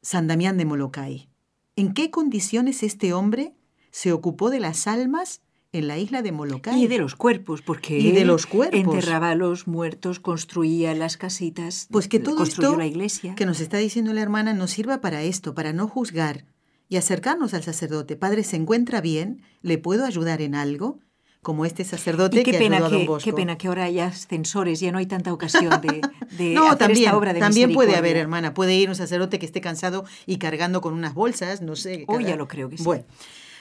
San 0.03 0.27
Damián 0.27 0.59
de 0.59 0.67
Molokai. 0.67 1.31
¿En 1.77 1.95
qué 1.95 2.11
condiciones 2.11 2.83
este 2.83 3.15
hombre 3.15 3.55
se 3.91 4.13
ocupó 4.13 4.51
de 4.51 4.61
las 4.61 4.87
almas 4.87 5.41
en 5.73 5.87
la 5.87 5.99
isla 5.99 6.23
de 6.23 6.33
Molokai. 6.33 6.83
Y 6.83 6.87
de 6.89 6.99
los 6.99 7.15
cuerpos, 7.15 7.63
porque 7.63 7.99
y 7.99 8.11
de 8.13 8.25
los 8.25 8.47
cuerpos. 8.47 8.79
enterraba 8.81 9.31
a 9.31 9.35
los 9.35 9.69
muertos, 9.69 10.19
construía 10.19 10.95
las 10.95 11.17
casitas, 11.17 11.87
pues 11.91 12.09
que 12.09 12.19
todo 12.19 12.37
construyó 12.37 12.71
esto 12.71 12.79
la 12.79 12.87
iglesia. 12.87 13.35
que 13.37 13.47
nos 13.47 13.61
está 13.61 13.79
diciendo 13.79 14.13
la 14.13 14.21
hermana 14.23 14.53
nos 14.53 14.73
sirva 14.73 15.01
para 15.01 15.23
esto, 15.23 15.55
para 15.55 15.73
no 15.73 15.87
juzgar 15.87 16.45
y 16.89 16.97
acercarnos 16.97 17.55
al 17.55 17.63
sacerdote. 17.63 18.17
Padre, 18.17 18.43
¿se 18.43 18.57
encuentra 18.57 19.01
bien? 19.01 19.43
¿Le 19.63 19.79
puedo 19.79 20.05
ayudar 20.05 20.43
en 20.43 20.55
algo? 20.57 20.99
Como 21.41 21.65
este 21.65 21.85
sacerdote 21.85 22.41
y 22.41 22.43
qué 22.43 22.51
que 22.51 22.59
pena 22.59 22.77
ayudó 22.77 22.87
a 22.87 22.91
Don 22.91 23.07
Bosco. 23.07 23.25
Qué 23.31 23.33
pena 23.33 23.57
que 23.57 23.69
ahora 23.69 23.85
haya 23.85 24.07
ascensores, 24.09 24.81
ya 24.81 24.93
no 24.93 24.99
hay 24.99 25.07
tanta 25.07 25.33
ocasión 25.33 25.81
de, 25.81 26.03
de 26.37 26.53
no, 26.53 26.67
hacer 26.67 26.79
también, 26.79 27.05
esta 27.07 27.17
obra 27.17 27.33
de 27.33 27.41
también 27.41 27.73
puede 27.73 27.97
haber, 27.97 28.17
hermana. 28.19 28.53
Puede 28.53 28.75
ir 28.75 28.91
un 28.91 28.95
sacerdote 28.97 29.39
que 29.39 29.47
esté 29.47 29.63
cansado 29.63 30.05
y 30.27 30.37
cargando 30.37 30.81
con 30.83 30.93
unas 30.93 31.15
bolsas, 31.15 31.63
no 31.63 31.77
sé. 31.77 32.05
Oh, 32.09 32.17
cada- 32.17 32.29
ya 32.29 32.37
lo 32.37 32.47
creo 32.47 32.69
que 32.69 32.77
sí. 32.77 32.83
Bueno, 32.85 33.05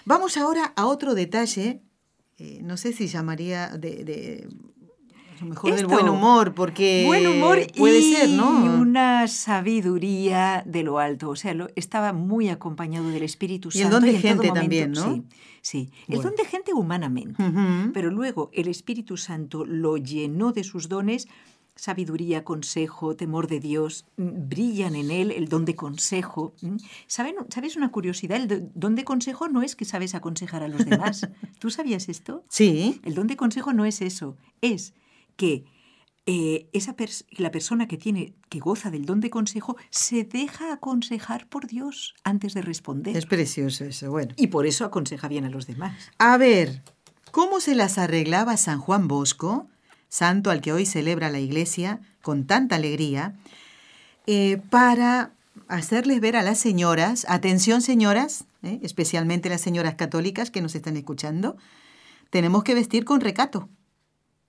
vamos 0.04 0.36
ahora 0.36 0.74
a 0.76 0.88
otro 0.88 1.14
detalle. 1.16 1.82
Eh, 2.40 2.60
no 2.64 2.78
sé 2.78 2.94
si 2.94 3.08
llamaría 3.08 3.70
de, 3.70 4.04
de- 4.04 4.48
a 5.38 5.44
lo 5.44 5.50
mejor 5.52 5.74
del 5.76 5.88
buen 5.88 6.10
humor, 6.10 6.54
porque 6.54 7.04
Buen 7.06 7.26
humor 7.28 7.60
puede 7.78 8.00
y 8.00 8.14
ser, 8.14 8.30
¿no? 8.30 8.50
una 8.82 9.28
sabiduría 9.28 10.64
de 10.66 10.84
lo 10.84 11.00
alto. 11.00 11.30
O 11.30 11.36
sea, 11.36 11.54
lo- 11.54 11.70
estaba 11.76 12.12
muy 12.14 12.50
acompañado 12.50 13.10
del 13.10 13.24
Espíritu 13.24 13.70
Y 13.74 13.78
el 13.80 13.84
Santo. 13.84 14.00
don 14.00 14.06
de 14.06 14.20
gente 14.20 14.36
momento- 14.36 14.54
también, 14.54 14.92
¿no? 14.92 15.14
Sí, 15.14 15.24
sí. 15.62 15.90
El 16.08 16.22
don 16.22 16.36
de 16.36 16.46
gente 16.46 16.74
humanamente. 16.74 17.42
Pero 17.94 18.10
luego 18.12 18.50
el 18.54 18.68
Espíritu 18.68 19.16
Santo 19.18 19.66
lo 19.66 19.96
llenó 19.98 20.52
de 20.52 20.64
sus 20.64 20.90
dones, 20.90 21.28
sabiduría, 21.80 22.44
consejo, 22.44 23.16
temor 23.16 23.48
de 23.48 23.60
Dios, 23.60 24.06
mm, 24.18 24.50
brillan 24.50 24.96
en 24.96 25.12
él 25.12 25.32
el 25.32 25.48
don 25.48 25.66
de 25.66 25.76
consejo. 25.76 26.54
mm. 26.62 26.78
¿Saben, 27.08 27.36
¿Sabes 27.50 27.76
una 27.76 27.92
curiosidad? 27.92 28.38
El 28.38 28.48
do- 28.48 28.70
don 28.76 28.96
de 28.96 29.04
consejo 29.04 29.48
no 29.48 29.62
es 29.62 29.76
que 29.76 29.86
sabes 29.86 30.16
aconsejar 30.16 30.64
a 30.64 30.68
los 30.68 30.86
demás. 30.86 31.28
¿Tú 31.60 31.70
sabías 31.70 32.10
esto? 32.10 32.44
Sí, 32.50 33.00
El 33.04 33.16
don 33.16 33.28
de 33.28 33.36
consejo 33.38 33.74
no 33.74 33.86
es 33.86 34.02
eso, 34.02 34.38
es 34.62 34.94
que 35.36 35.64
eh, 36.26 36.70
esa 36.74 36.96
pers- 36.96 37.26
la 37.32 37.50
persona 37.50 37.88
que 37.88 37.98
tiene, 37.98 38.34
que 38.50 38.60
goza 38.60 38.92
del 38.92 39.06
don 39.06 39.20
de 39.20 39.32
consejo, 39.32 39.78
se 39.90 40.24
deja 40.26 40.72
aconsejar 40.74 41.48
por 41.48 41.66
Dios 41.66 42.14
antes 42.24 42.54
de 42.54 42.62
responder. 42.62 43.18
es 43.18 43.26
precioso 43.26 43.86
eso. 43.86 44.12
Bueno, 44.12 44.34
Y 44.38 44.48
por 44.48 44.68
eso 44.68 44.86
aconseja 44.86 45.28
bien 45.28 45.46
a 45.46 45.50
los 45.50 45.66
demás. 45.66 46.12
a 46.20 46.38
ver, 46.38 46.84
¿cómo 47.32 47.60
se 47.60 47.74
las 47.74 47.98
arreglaba 47.98 48.58
San 48.58 48.80
Juan 48.80 49.08
Bosco, 49.08 49.68
santo 50.10 50.52
al 50.52 50.62
que 50.62 50.74
hoy 50.74 50.86
celebra 50.86 51.30
la 51.30 51.40
iglesia 51.40 52.02
con 52.22 52.46
tanta 52.46 52.76
alegría, 52.76 53.36
eh, 54.28 54.62
para 54.70 55.32
hacerles 55.68 56.20
ver 56.20 56.36
a 56.36 56.44
las 56.44 56.60
señoras, 56.60 57.26
atención 57.30 57.82
señoras, 57.82 58.46
eh, 58.64 58.80
especialmente 58.84 59.50
las 59.50 59.62
señoras 59.62 59.96
católicas 59.96 60.52
que 60.52 60.62
nos 60.62 60.76
están 60.76 60.98
escuchando, 60.98 61.58
tenemos 62.30 62.64
que 62.64 62.76
vestir 62.76 63.06
con 63.06 63.22
recato, 63.22 63.70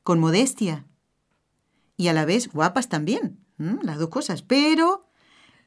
con 0.02 0.18
modestia 0.18 0.86
y 1.96 2.08
a 2.08 2.12
la 2.12 2.24
vez 2.24 2.48
guapas 2.52 2.88
también, 2.88 3.38
las 3.58 3.98
dos 3.98 4.08
cosas. 4.08 4.42
Pero, 4.42 5.06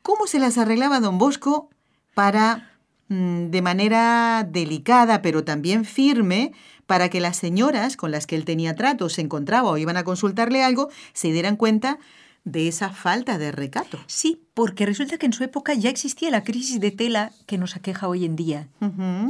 ¿cómo 0.02 0.26
se 0.26 0.40
las 0.40 0.58
arreglaba 0.58 1.00
don 1.00 1.20
Bosco 1.20 1.70
para, 2.16 2.73
de 3.10 3.62
manera 3.62 4.48
delicada, 4.50 5.22
pero 5.22 5.44
también 5.44 5.86
firme, 5.86 6.54
para 6.86 7.10
que 7.10 7.20
las 7.20 7.38
señoras 7.38 7.98
con 7.98 8.12
las 8.12 8.28
que 8.28 8.36
él 8.36 8.46
tenía 8.46 8.76
trato, 8.76 9.10
se 9.10 9.22
encontraba 9.22 9.70
o 9.70 9.78
iban 9.78 9.98
a 9.98 10.04
consultarle 10.04 10.64
algo, 10.64 10.90
se 11.14 11.32
dieran 11.32 11.56
cuenta 11.56 12.00
de 12.44 12.68
esa 12.68 12.90
falta 12.90 13.38
de 13.38 13.52
recato? 13.52 14.00
Sí, 14.08 14.42
porque 14.54 14.86
resulta 14.86 15.18
que 15.18 15.26
en 15.26 15.34
su 15.34 15.44
época 15.44 15.74
ya 15.74 15.90
existía 15.90 16.30
la 16.30 16.44
crisis 16.44 16.80
de 16.80 16.92
tela 16.92 17.32
que 17.46 17.58
nos 17.58 17.76
aqueja 17.76 18.08
hoy 18.08 18.26
en 18.26 18.36
día. 18.36 18.68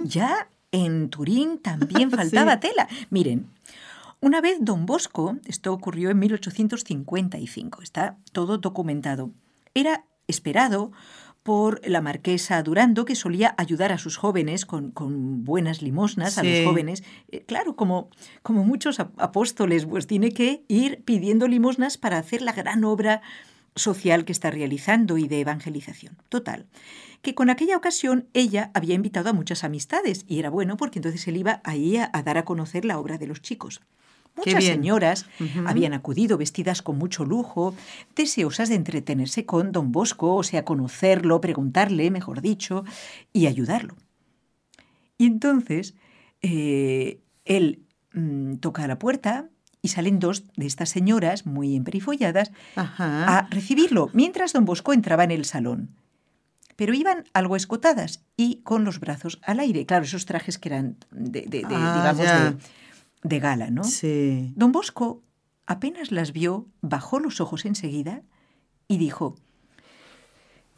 Ya 0.04 0.50
en 0.72 1.10
Turín 1.10 1.60
también 1.60 2.10
faltaba 2.12 2.60
tela. 2.60 2.88
Miren, 3.10 3.48
una 4.20 4.42
vez 4.42 4.58
don 4.62 4.86
Bosco, 4.86 5.38
esto 5.46 5.74
ocurrió 5.74 6.10
en 6.10 6.20
1855, 6.20 7.82
está 7.82 8.18
todo 8.32 8.58
documentado, 8.58 9.32
era 9.74 10.06
esperado 10.28 10.92
por 11.44 11.82
la 11.88 12.00
marquesa 12.02 12.64
Durando, 12.64 13.04
que 13.06 13.16
solía 13.16 13.54
ayudar 13.58 13.92
a 13.92 13.98
sus 13.98 14.16
jóvenes 14.18 14.66
con, 14.66 14.92
con 14.92 15.44
buenas 15.44 15.82
limosnas, 15.82 16.38
a 16.38 16.44
los 16.44 16.60
jóvenes. 16.66 17.04
Eh, 17.32 17.44
claro, 17.46 17.76
como, 17.76 18.10
como 18.42 18.64
muchos 18.64 19.00
ap- 19.02 19.20
apóstoles, 19.20 19.86
pues 19.86 20.08
tiene 20.08 20.32
que 20.32 20.64
ir 20.70 21.04
pidiendo 21.04 21.48
limosnas 21.50 21.98
para 21.98 22.18
hacer 22.18 22.42
la 22.42 22.54
gran 22.54 22.84
obra 22.86 23.22
social 23.76 24.24
que 24.24 24.32
está 24.32 24.52
realizando 24.52 25.18
y 25.18 25.28
de 25.28 25.42
evangelización. 25.42 26.16
Total, 26.30 26.66
que 27.22 27.34
con 27.36 27.50
aquella 27.50 27.76
ocasión 27.76 28.28
ella 28.34 28.72
había 28.74 28.94
invitado 28.96 29.30
a 29.30 29.34
muchas 29.34 29.64
amistades 29.64 30.26
y 30.28 30.40
era 30.40 30.50
bueno 30.50 30.78
porque 30.78 31.00
entonces 31.00 31.28
él 31.28 31.38
iba 31.38 31.60
ahí 31.64 31.98
a, 31.98 32.10
a 32.14 32.24
dar 32.24 32.38
a 32.38 32.46
conocer 32.46 32.86
la 32.86 33.00
obra 33.00 33.18
de 33.18 33.28
los 33.28 33.42
chicos. 33.42 33.82
Muchas 34.36 34.64
señoras 34.74 35.26
habían 35.66 35.94
acudido 35.94 36.38
vestidas 36.38 36.82
con 36.82 36.98
mucho 36.98 37.24
lujo, 37.26 37.76
deseosas 38.16 38.70
de 38.70 38.76
entretenerse 38.76 39.46
con 39.46 39.72
don 39.72 39.92
Bosco, 39.92 40.36
o 40.36 40.44
sea, 40.44 40.66
conocerlo, 40.66 41.40
preguntarle, 41.40 42.10
mejor 42.12 42.42
dicho, 42.42 42.84
y 43.32 43.46
ayudarlo. 43.48 43.96
Y 45.18 45.28
entonces 45.28 45.94
eh, 46.42 47.20
él 47.46 47.84
mm, 48.14 48.56
toca 48.56 48.84
a 48.84 48.88
la 48.88 48.98
puerta 49.00 49.50
y 49.82 49.90
salen 49.90 50.20
dos 50.20 50.44
de 50.56 50.66
estas 50.66 50.90
señoras, 50.90 51.46
muy 51.46 51.76
emperifolladas, 51.76 52.52
Ajá. 52.76 53.40
a 53.40 53.48
recibirlo, 53.50 54.10
mientras 54.14 54.54
don 54.54 54.66
Bosco 54.66 54.94
entraba 54.94 55.24
en 55.24 55.32
el 55.32 55.46
salón. 55.46 55.90
Pero 56.76 56.94
iban 56.96 57.26
algo 57.34 57.56
escotadas 57.56 58.24
y 58.36 58.62
con 58.64 58.84
los 58.84 59.00
brazos 59.00 59.40
al 59.44 59.60
aire. 59.60 59.86
Claro, 59.86 60.06
esos 60.06 60.26
trajes 60.26 60.58
que 60.58 60.70
eran 60.70 60.98
de, 61.12 61.42
de- 61.42 61.60
de, 61.60 61.66
Ah, 61.70 61.94
digamos, 61.96 62.26
de, 62.26 62.58
de 63.24 63.40
gala, 63.40 63.70
¿no? 63.70 63.84
Sí. 63.84 64.54
Don 64.56 64.72
Bosco 64.72 65.24
apenas 65.66 66.12
las 66.12 66.34
vio, 66.34 66.68
bajó 66.82 67.20
los 67.20 67.40
ojos 67.42 67.66
enseguida 67.66 68.22
y 68.88 68.98
dijo, 68.98 69.36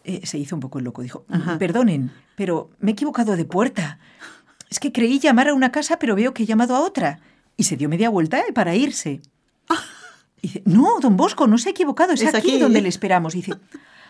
eh, 0.03 0.21
se 0.25 0.37
hizo 0.37 0.55
un 0.55 0.59
poco 0.59 0.77
el 0.79 0.85
loco, 0.85 1.01
dijo, 1.01 1.25
Ajá. 1.29 1.57
perdonen, 1.57 2.11
pero 2.35 2.69
me 2.79 2.91
he 2.91 2.93
equivocado 2.93 3.35
de 3.35 3.45
puerta. 3.45 3.99
Es 4.69 4.79
que 4.79 4.91
creí 4.91 5.19
llamar 5.19 5.47
a 5.49 5.53
una 5.53 5.71
casa, 5.71 5.97
pero 5.97 6.15
veo 6.15 6.33
que 6.33 6.43
he 6.43 6.45
llamado 6.45 6.75
a 6.75 6.81
otra. 6.81 7.19
Y 7.57 7.63
se 7.63 7.77
dio 7.77 7.89
media 7.89 8.09
vuelta 8.09 8.39
eh, 8.39 8.53
para 8.53 8.75
irse. 8.75 9.21
Y 10.41 10.47
dice, 10.49 10.63
no, 10.65 10.99
don 11.01 11.17
Bosco, 11.17 11.47
no 11.47 11.57
se 11.57 11.69
ha 11.69 11.71
equivocado, 11.71 12.13
es, 12.13 12.21
Es 12.21 12.35
aquí, 12.35 12.51
aquí. 12.51 12.59
donde 12.59 12.79
le 12.79 12.89
esperamos. 12.89 13.33
Y 13.33 13.39
dice, 13.39 13.53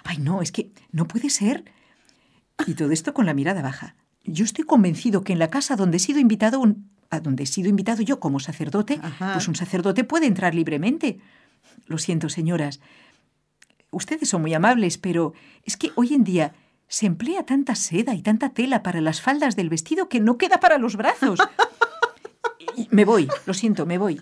ay, 0.04 0.18
no, 0.18 0.42
es 0.42 0.52
que 0.52 0.72
no 0.92 1.08
puede 1.08 1.30
ser. 1.30 1.64
Y 2.68 2.74
todo 2.74 2.92
esto 2.92 3.14
con 3.14 3.26
la 3.26 3.34
mirada 3.34 3.62
baja. 3.62 3.96
Yo 4.26 4.44
estoy 4.44 4.66
convencido 4.66 5.22
que 5.24 5.32
en 5.32 5.40
la 5.40 5.50
casa 5.50 5.78
donde 5.78 5.96
he 5.96 6.00
sido 6.02 6.20
invitado, 6.20 6.60
un- 6.60 6.90
a 7.10 7.20
donde 7.20 7.44
he 7.44 7.48
sido 7.48 7.70
invitado 7.70 8.02
yo 8.02 8.20
como 8.20 8.40
sacerdote, 8.40 9.00
Ajá. 9.02 9.34
pues 9.34 9.48
un 9.48 9.56
sacerdote 9.56 10.04
puede 10.04 10.26
entrar 10.28 10.54
libremente. 10.56 11.20
Lo 11.88 11.98
siento, 11.98 12.30
señoras. 12.30 12.80
Ustedes 13.92 14.30
son 14.30 14.42
muy 14.42 14.54
amables, 14.54 14.98
pero 14.98 15.34
es 15.64 15.78
que 15.78 15.92
hoy 15.96 16.14
en 16.14 16.24
día 16.24 16.54
se 16.88 17.06
emplea 17.06 17.46
tanta 17.46 17.76
seda 17.76 18.14
y 18.14 18.22
tanta 18.22 18.50
tela 18.50 18.84
para 18.84 19.02
las 19.02 19.22
faldas 19.22 19.56
del 19.56 19.70
vestido 19.70 20.10
que 20.10 20.20
no 20.20 20.38
queda 20.38 20.60
para 20.60 20.78
los 20.78 20.96
brazos. 20.96 21.40
Y 22.78 22.88
me 22.92 23.06
voy, 23.06 23.30
lo 23.46 23.54
siento, 23.54 23.86
me 23.86 23.98
voy. 23.98 24.22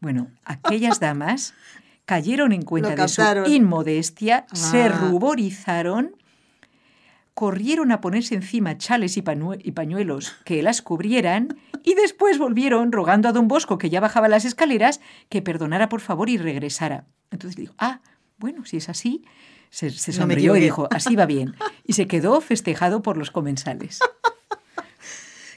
Bueno, 0.00 0.28
aquellas 0.44 1.00
damas 1.00 1.54
cayeron 2.04 2.52
en 2.52 2.60
cuenta 2.62 2.94
de 2.94 3.08
su 3.08 3.22
inmodestia, 3.46 4.44
se 4.52 4.82
Ah. 4.82 4.88
ruborizaron, 4.88 6.14
corrieron 7.34 7.90
a 7.90 8.00
ponerse 8.00 8.34
encima 8.34 8.78
chales 8.78 9.16
y, 9.16 9.22
pañuelos 9.22 10.36
que 10.44 10.62
las 10.62 10.82
cubrieran 10.82 11.58
y 11.82 11.94
después 11.94 12.38
volvieron 12.38 12.92
rogando 12.92 13.28
a 13.28 13.32
don 13.32 13.48
Bosco, 13.48 13.76
que 13.76 13.90
ya 13.90 14.00
bajaba 14.00 14.28
las 14.28 14.44
escaleras, 14.44 15.00
que 15.28 15.42
perdonara 15.42 15.88
por 15.88 16.00
favor 16.00 16.30
y 16.30 16.38
regresara. 16.38 17.06
Entonces 17.30 17.56
dijo, 17.56 17.74
ah, 17.78 18.00
bueno, 18.38 18.64
si 18.64 18.76
es 18.76 18.88
así, 18.88 19.24
se, 19.70 19.90
se 19.90 20.12
No 20.12 20.18
sonrió 20.18 20.54
y 20.56 20.60
dijo, 20.60 20.88
así 20.92 21.16
va 21.16 21.26
bien. 21.26 21.54
Y 21.84 21.94
se 21.94 22.06
quedó 22.06 22.40
festejado 22.40 23.02
por 23.02 23.16
los 23.16 23.32
comensales. 23.32 23.98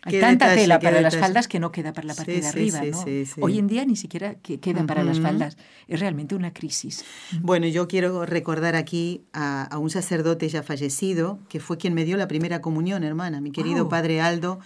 Hay 0.07 0.19
tanta 0.19 0.45
detalle, 0.45 0.61
tela 0.63 0.79
para 0.79 1.01
las 1.01 1.17
faldas 1.17 1.47
que 1.47 1.59
no 1.59 1.71
queda 1.71 1.93
para 1.93 2.07
la 2.07 2.15
parte 2.15 2.33
Sí, 2.35 2.41
de 2.41 2.47
arriba, 2.47 2.81
sí, 2.81 2.91
¿no? 2.91 3.03
sí. 3.03 3.41
Hoy 3.41 3.59
en 3.59 3.67
día 3.67 3.85
ni 3.85 3.95
siquiera 3.95 4.35
que 4.35 4.59
quedan 4.59 4.87
para 4.87 5.03
las 5.03 5.19
faldas. 5.19 5.57
Es 5.87 5.99
realmente 5.99 6.33
una 6.33 6.53
crisis. 6.53 7.03
Bueno, 7.41 7.67
yo 7.67 7.87
quiero 7.87 8.25
recordar 8.25 8.75
aquí 8.75 9.25
a, 9.33 9.63
a 9.63 9.77
un 9.77 9.89
sacerdote 9.89 10.47
ya 10.49 10.63
fallecido, 10.63 11.39
que 11.49 11.59
fue 11.59 11.77
quien 11.77 11.93
me 11.93 12.05
dio 12.05 12.17
la 12.17 12.27
primera 12.27 12.61
comunión, 12.61 13.03
hermana, 13.03 13.41
mi 13.41 13.51
querido 13.51 13.83
Wow. 13.83 13.89
padre 13.89 14.21
Aldo, 14.21 14.59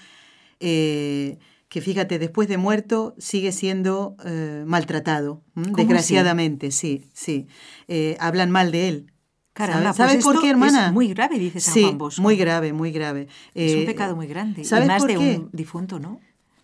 eh, 0.59 1.37
que 1.69 1.81
fíjate, 1.81 2.19
después 2.19 2.47
de 2.49 2.57
muerto 2.57 3.15
sigue 3.17 3.51
siendo 3.51 4.15
eh, 4.25 4.63
maltratado, 4.67 5.41
¿m? 5.55 5.65
¿Cómo 5.71 5.75
desgraciadamente, 5.77 6.71
sí, 6.71 7.05
sí. 7.13 7.47
Eh, 7.87 8.17
hablan 8.19 8.51
mal 8.51 8.71
de 8.71 8.89
él. 8.89 9.10
Caramba, 9.53 9.93
¿Sabes, 9.93 9.95
pues 9.95 9.97
¿Sabes 9.97 10.23
por 10.23 10.33
esto 10.35 10.41
qué, 10.43 10.49
hermana? 10.51 10.87
Es 10.87 10.93
muy 10.93 11.07
grave, 11.09 11.37
dice 11.37 11.59
San 11.59 11.73
sí, 11.73 11.81
Juan 11.83 11.97
Bosco. 11.97 12.21
muy 12.21 12.35
grave, 12.37 12.71
muy 12.73 12.91
grave. 12.91 13.27
Es 13.53 13.73
un 13.73 13.79
Eh, 13.81 13.85
pecado 13.85 14.15
muy 14.15 14.27
grande. 14.27 14.63
¿sabes 14.63 14.85
y 14.85 14.87
más 14.87 15.01
por 15.01 15.07
de 15.11 15.17
qué? 15.17 15.37
un 15.37 15.49
difunto, 15.51 15.99
¿no? 15.99 16.19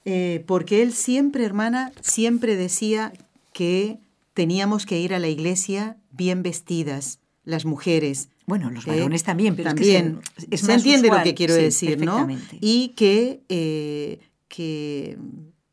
Eh, 0.06 0.44
porque 0.48 0.82
él 0.82 0.94
siempre, 0.94 1.44
hermana, 1.44 1.92
siempre 2.02 2.56
decía 2.56 3.12
que 3.54 4.00
teníamos 4.34 4.86
que 4.86 5.00
ir 5.00 5.14
a 5.14 5.20
la 5.20 5.28
iglesia 5.28 5.98
bien 6.12 6.44
vestidas, 6.44 7.20
las 7.44 7.66
mujeres. 7.66 8.30
Bueno, 8.46 8.70
los 8.70 8.88
¿eh? 8.88 8.92
varones 8.92 9.24
también, 9.24 9.58
pero 9.58 9.70
también. 9.70 10.20
es 10.22 10.34
que 10.36 10.42
se, 10.44 10.48
es 10.52 10.60
se 10.62 10.68
más 10.68 10.76
entiende 10.78 11.10
lo 11.10 11.22
que 11.24 11.34
quiero 11.34 11.56
Sí, 11.56 11.62
decir, 11.62 12.06
¿no? 12.06 12.26
Y 12.62 12.90
que, 12.96 13.42
eh, 13.50 14.20
que 14.48 15.18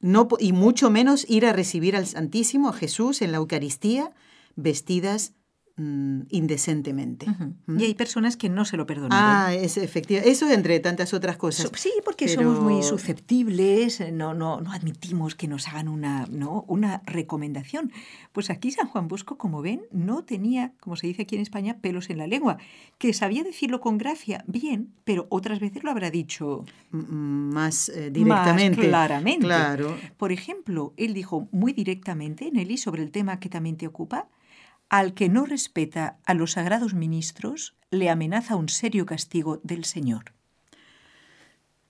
no, 0.00 0.26
y 0.40 0.52
mucho 0.52 0.90
menos 0.90 1.24
ir 1.30 1.46
a 1.46 1.52
recibir 1.52 1.94
al 1.94 2.06
Santísimo, 2.08 2.70
a 2.70 2.72
Jesús, 2.72 3.22
en 3.22 3.30
la 3.30 3.38
Eucaristía, 3.38 4.10
vestidas 4.56 5.32
Mm, 5.76 6.26
indecentemente. 6.30 7.26
¿Mm? 7.66 7.80
Y 7.80 7.84
hay 7.84 7.94
personas 7.94 8.36
que 8.36 8.48
no 8.48 8.64
se 8.64 8.76
lo 8.76 8.86
perdonan. 8.86 9.10
Ah, 9.12 9.52
es 9.52 9.76
efectivo. 9.76 10.20
Eso 10.24 10.48
entre 10.48 10.78
tantas 10.78 11.12
otras 11.12 11.36
cosas. 11.36 11.68
sí, 11.74 11.90
porque 12.04 12.28
somos 12.28 12.60
muy 12.60 12.84
susceptibles, 12.84 14.00
no, 14.12 14.34
no, 14.34 14.60
no 14.60 14.70
admitimos 14.70 15.34
que 15.34 15.48
nos 15.48 15.66
hagan 15.66 15.88
una, 15.88 16.26
¿no? 16.30 16.64
una 16.68 17.02
recomendación. 17.06 17.90
Pues 18.30 18.50
aquí 18.50 18.70
San 18.70 18.86
Juan 18.86 19.08
Bosco, 19.08 19.36
como 19.36 19.62
ven, 19.62 19.82
no 19.90 20.22
tenía, 20.22 20.74
como 20.78 20.94
se 20.94 21.08
dice 21.08 21.22
aquí 21.22 21.34
en 21.34 21.42
España, 21.42 21.78
pelos 21.80 22.08
en 22.08 22.18
la 22.18 22.28
lengua. 22.28 22.58
Que 22.98 23.12
sabía 23.12 23.42
decirlo 23.42 23.80
con 23.80 23.98
gracia, 23.98 24.44
bien, 24.46 24.92
pero 25.02 25.26
otras 25.28 25.58
veces 25.58 25.82
lo 25.82 25.90
habrá 25.90 26.12
dicho 26.12 26.64
más 26.92 27.88
eh, 27.88 28.10
directamente. 28.12 28.78
Más 28.78 28.86
claramente. 28.86 29.44
Claro. 29.44 29.96
Por 30.18 30.30
ejemplo, 30.30 30.94
él 30.96 31.14
dijo 31.14 31.48
muy 31.50 31.72
directamente, 31.72 32.48
Nelly, 32.52 32.76
sobre 32.76 33.02
el 33.02 33.10
tema 33.10 33.40
que 33.40 33.48
también 33.48 33.76
te 33.76 33.88
ocupa, 33.88 34.28
al 34.94 35.12
que 35.12 35.28
no 35.28 35.44
respeta 35.44 36.18
a 36.24 36.34
los 36.34 36.52
sagrados 36.52 36.94
ministros, 36.94 37.74
le 37.90 38.10
amenaza 38.10 38.54
un 38.54 38.68
serio 38.68 39.06
castigo 39.06 39.60
del 39.64 39.84
Señor. 39.84 40.34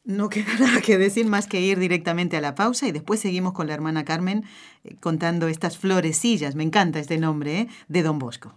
No 0.04 0.30
queda 0.30 0.54
nada 0.58 0.80
que 0.80 0.96
decir 0.96 1.26
más 1.26 1.46
que 1.46 1.60
ir 1.60 1.78
directamente 1.78 2.38
a 2.38 2.40
la 2.40 2.54
pausa 2.54 2.88
y 2.88 2.92
después 2.92 3.20
seguimos 3.20 3.52
con 3.52 3.66
la 3.66 3.74
hermana 3.74 4.06
Carmen 4.06 4.46
eh, 4.84 4.96
contando 5.00 5.48
estas 5.48 5.76
florecillas, 5.76 6.54
me 6.54 6.62
encanta 6.62 6.98
este 6.98 7.18
nombre, 7.18 7.60
¿eh? 7.60 7.68
de 7.88 8.02
Don 8.02 8.18
Bosco. 8.18 8.54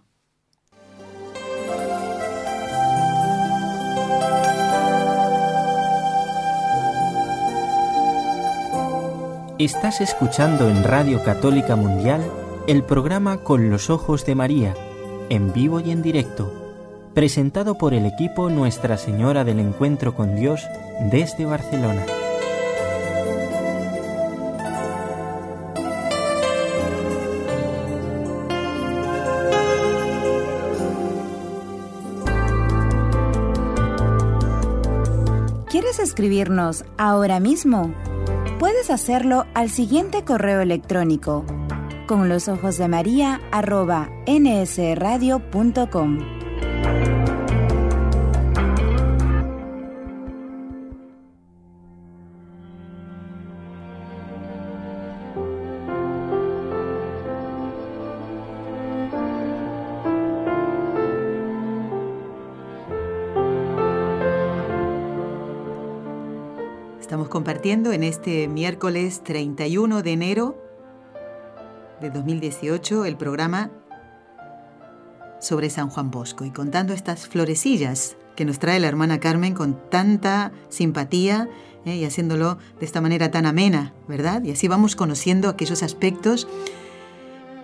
Estás 9.60 10.00
escuchando 10.00 10.70
en 10.70 10.86
Radio 10.86 11.22
Católica 11.22 11.75
Mundial 11.75 12.47
el 12.67 12.83
programa 12.83 13.38
Con 13.38 13.69
los 13.69 13.89
Ojos 13.89 14.25
de 14.25 14.36
María, 14.36 14.75
en 15.29 15.53
vivo 15.53 15.79
y 15.79 15.91
en 15.91 16.01
directo, 16.01 16.51
presentado 17.13 17.77
por 17.77 17.93
el 17.93 18.05
equipo 18.05 18.50
Nuestra 18.50 18.97
Señora 18.97 19.45
del 19.45 19.62
Encuentro 19.62 20.13
con 20.13 20.36
Dios 20.36 20.67
desde 21.09 21.45
Barcelona. 21.45 22.05
¿Quieres 35.69 36.00
escribirnos 36.00 36.83
ahora 36.97 37.39
mismo? 37.39 37.93
Puedes 38.59 38.89
hacerlo 38.89 39.45
al 39.53 39.69
siguiente 39.69 40.25
correo 40.25 40.59
electrónico 40.59 41.45
con 42.07 42.29
los 42.29 42.47
ojos 42.47 42.77
de 42.77 42.87
María 42.87 43.41
arroba 43.51 44.09
nsradio.com. 44.25 46.19
Estamos 66.99 67.29
compartiendo 67.29 67.91
en 67.91 68.03
este 68.03 68.47
miércoles 68.47 69.23
31 69.23 70.01
de 70.01 70.11
enero 70.11 70.66
de 72.01 72.10
2018 72.10 73.06
el 73.06 73.18
programa 73.18 73.72
sobre 75.39 75.70
San 75.70 75.89
Juan 75.89 76.12
Bosco 76.12 76.46
y 76.46 76.51
contando 76.51 76.94
estas 76.94 77.27
florecillas 77.27 78.18
que 78.36 78.46
nos 78.46 78.60
trae 78.60 78.80
la 78.80 78.88
hermana 78.88 79.20
Carmen 79.20 79.54
con 79.54 79.89
tanta 79.89 80.51
simpatía 80.70 81.50
¿eh? 81.86 81.96
y 81.96 82.05
haciéndolo 82.05 82.57
de 82.79 82.86
esta 82.86 83.01
manera 83.01 83.31
tan 83.31 83.46
amena, 83.46 83.94
¿verdad? 84.07 84.44
Y 84.44 84.51
así 84.51 84.68
vamos 84.68 84.96
conociendo 84.96 85.50
aquellos 85.50 85.83
aspectos 85.83 86.48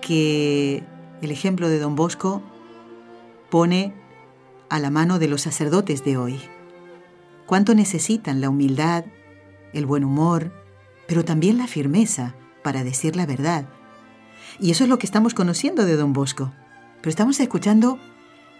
que 0.00 0.82
el 1.22 1.30
ejemplo 1.30 1.68
de 1.68 1.78
Don 1.78 1.94
Bosco 1.94 2.42
pone 3.50 3.94
a 4.68 4.78
la 4.80 4.90
mano 4.90 5.18
de 5.18 5.28
los 5.28 5.42
sacerdotes 5.42 6.04
de 6.04 6.16
hoy. 6.16 6.40
Cuánto 7.46 7.74
necesitan 7.74 8.40
la 8.40 8.48
humildad, 8.48 9.04
el 9.72 9.86
buen 9.86 10.02
humor, 10.02 10.52
pero 11.06 11.24
también 11.24 11.58
la 11.58 11.66
firmeza 11.66 12.34
para 12.62 12.82
decir 12.82 13.14
la 13.14 13.26
verdad, 13.26 13.66
y 14.58 14.70
eso 14.70 14.84
es 14.84 14.90
lo 14.90 14.98
que 14.98 15.06
estamos 15.06 15.34
conociendo 15.34 15.84
de 15.84 15.96
Don 15.96 16.12
Bosco. 16.12 16.52
Pero 17.00 17.10
estamos 17.10 17.38
escuchando 17.40 17.98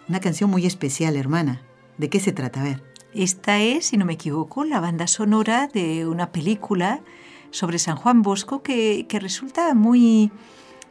una 0.09 0.21
canción 0.21 0.51
muy 0.51 0.67
especial, 0.67 1.17
hermana. 1.17 1.63
¿De 1.99 2.11
qué 2.11 2.21
se 2.21 2.33
trata? 2.33 2.61
A 2.61 2.65
ver. 2.65 2.83
Esta 3.15 3.61
es, 3.61 3.87
si 3.87 3.97
no 3.97 4.05
me 4.05 4.15
equivoco, 4.15 4.65
la 4.65 4.81
banda 4.81 5.07
sonora 5.07 5.69
de 5.69 6.07
una 6.07 6.33
película 6.33 7.01
sobre 7.51 7.79
San 7.79 7.97
Juan 7.97 8.23
Bosco 8.23 8.63
que, 8.63 9.07
resulta 9.21 9.73
muy, 9.75 10.33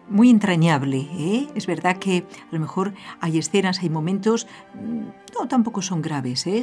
muy 0.09 0.29
entrañable. 0.29 1.07
¿eh? 1.11 1.47
Es 1.55 1.67
verdad 1.67 1.97
que 1.97 2.25
a 2.49 2.53
lo 2.53 2.59
mejor 2.59 2.93
hay 3.19 3.37
escenas, 3.37 3.79
hay 3.79 3.89
momentos, 3.89 4.47
mm, 4.75 5.39
no, 5.39 5.47
tampoco 5.47 5.81
son 5.81 6.01
graves. 6.01 6.45
¿eh? 6.47 6.61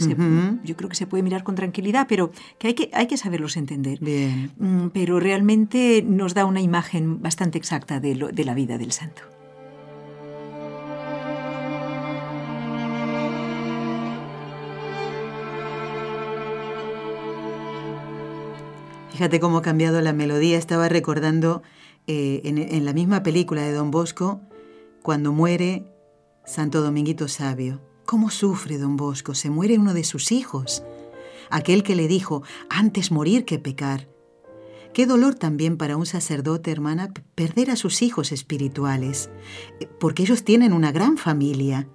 yo 0.65 0.77
creo 0.77 0.89
que 0.89 0.97
se 0.97 1.07
puede 1.07 1.23
mirar 1.23 1.43
con 1.43 1.55
tranquilidad, 1.55 2.07
pero 2.09 2.31
que 2.59 2.69
hay 2.69 2.75
que, 2.75 2.91
hay 2.93 3.07
que 3.07 3.17
saberlos 3.17 3.57
entender. 3.57 3.99
Bien. 4.01 4.53
Mm, 4.59 4.89
pero 4.89 5.21
realmente 5.21 6.03
nos 6.07 6.35
da 6.35 6.45
una 6.45 6.61
imagen 6.61 7.21
bastante 7.21 7.59
exacta 7.59 8.01
de, 8.01 8.15
de 8.33 8.45
la 8.45 8.55
vida 8.55 8.79
del 8.79 8.93
santo. 8.93 9.23
Fíjate 19.21 19.39
cómo 19.39 19.59
ha 19.59 19.63
cambiado 19.63 20.01
la 20.01 20.15
melodía. 20.15 20.57
Estaba 20.57 20.89
recordando 20.89 21.63
eh, 22.13 22.41
en, 22.43 22.85
la 22.85 22.93
misma 22.93 23.23
película 23.23 23.63
de 23.63 23.73
Don 23.73 23.93
Bosco, 23.93 24.41
cuando 25.01 25.31
muere 25.31 25.85
Santo 26.45 26.83
Dominguito 26.83 27.29
Sabio. 27.29 27.81
¿Cómo 28.05 28.31
sufre 28.31 28.79
Don 28.79 28.97
Bosco? 28.97 29.37
Se 29.37 29.49
muere 29.49 29.79
uno 29.79 29.95
de 29.95 30.03
sus 30.03 30.33
hijos, 30.33 30.83
aquel 31.51 31.85
que 31.85 31.95
le 31.95 32.09
dijo, 32.09 32.43
antes 32.69 33.13
morir 33.13 33.45
que 33.45 33.61
pecar. 33.61 34.09
Qué 34.93 35.07
dolor 35.07 35.37
también 35.37 35.77
para 35.77 35.97
un 35.97 36.05
sacerdote, 36.05 36.73
hermana, 36.73 37.13
perder 37.37 37.71
a 37.71 37.77
sus 37.77 38.03
hijos 38.03 38.33
espirituales, 38.33 39.31
eh, 39.79 39.87
porque 40.01 40.25
ellos 40.25 40.43
tienen 40.43 40.73
una 40.73 40.91
gran 40.91 41.17
familia. 41.17 41.87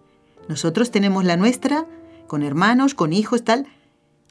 Nosotros 0.48 0.92
tenemos 0.92 1.26
la 1.26 1.36
nuestra, 1.36 1.90
con 2.28 2.42
hermanos, 2.42 2.94
con 2.94 3.12
hijos, 3.12 3.44
tal, 3.44 3.68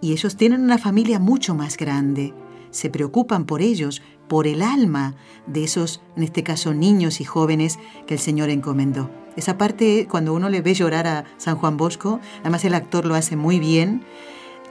y 0.00 0.12
ellos 0.12 0.38
tienen 0.38 0.62
una 0.62 0.78
familia 0.78 1.18
mucho 1.18 1.54
más 1.54 1.76
grande. 1.76 2.32
Se 2.74 2.90
preocupan 2.90 3.44
por 3.46 3.62
ellos, 3.62 4.02
por 4.28 4.48
el 4.48 4.62
alma 4.62 5.14
de 5.46 5.62
esos, 5.62 6.00
en 6.16 6.24
este 6.24 6.42
caso, 6.42 6.74
niños 6.74 7.20
y 7.20 7.24
jóvenes 7.24 7.78
que 8.06 8.14
el 8.14 8.20
Señor 8.20 8.50
encomendó. 8.50 9.10
Esa 9.37 9.56
parte, 9.56 10.08
cuando 10.10 10.34
uno 10.34 10.48
le 10.48 10.60
ve 10.60 10.74
llorar 10.74 11.06
a 11.06 11.24
San 11.37 11.56
Juan 11.56 11.76
Bosco, 11.76 12.18
además 12.40 12.64
el 12.64 12.74
actor 12.74 13.04
lo 13.04 13.14
hace 13.14 13.37
muy 13.37 13.60
bien, 13.60 14.02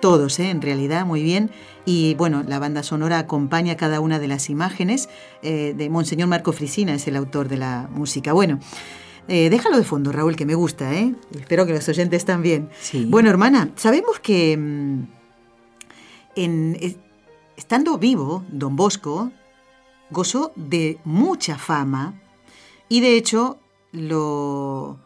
todos, 0.01 0.37
¿eh? 0.39 0.49
en 0.49 0.61
realidad, 0.61 1.05
muy 1.05 1.23
bien. 1.23 1.49
Y 1.85 2.15
bueno, 2.15 2.43
la 2.45 2.59
banda 2.59 2.83
sonora 2.83 3.19
acompaña 3.19 3.77
cada 3.77 4.01
una 4.01 4.19
de 4.19 4.27
las 4.27 4.49
imágenes. 4.49 5.07
Eh, 5.43 5.73
de 5.77 5.89
Monseñor 5.89 6.27
Marco 6.27 6.51
Frisina 6.51 6.93
es 6.93 7.07
el 7.07 7.15
autor 7.15 7.47
de 7.47 7.55
la 7.55 7.87
música. 7.89 8.33
Bueno, 8.33 8.59
eh, 9.29 9.49
déjalo 9.49 9.77
de 9.77 9.85
fondo, 9.85 10.11
Raúl, 10.11 10.35
que 10.35 10.45
me 10.45 10.55
gusta, 10.55 10.93
¿eh? 10.93 11.15
Espero 11.33 11.65
que 11.65 11.71
los 11.71 11.87
oyentes 11.87 12.25
también. 12.25 12.67
Sí. 12.81 13.05
Bueno, 13.07 13.29
hermana, 13.29 13.69
sabemos 13.77 14.19
que 14.19 14.57
mm, 14.57 15.03
en, 16.35 16.97
estando 17.57 17.97
vivo, 17.97 18.43
don 18.49 18.75
Bosco 18.75 19.31
gozó 20.09 20.51
de 20.55 20.99
mucha 21.03 21.57
fama 21.57 22.21
y 22.89 23.01
de 23.01 23.15
hecho 23.17 23.57
lo, 23.91 24.99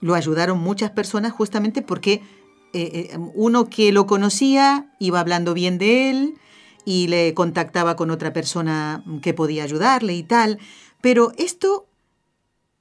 lo 0.00 0.14
ayudaron 0.14 0.58
muchas 0.58 0.90
personas 0.90 1.32
justamente 1.32 1.82
porque 1.82 2.22
eh, 2.74 3.10
eh, 3.12 3.18
uno 3.34 3.68
que 3.68 3.92
lo 3.92 4.06
conocía 4.06 4.94
iba 4.98 5.20
hablando 5.20 5.52
bien 5.52 5.78
de 5.78 6.10
él 6.10 6.34
y 6.84 7.08
le 7.08 7.34
contactaba 7.34 7.96
con 7.96 8.10
otra 8.10 8.32
persona 8.32 9.04
que 9.22 9.34
podía 9.34 9.64
ayudarle 9.64 10.14
y 10.14 10.22
tal. 10.22 10.58
Pero 11.00 11.32
esto 11.36 11.86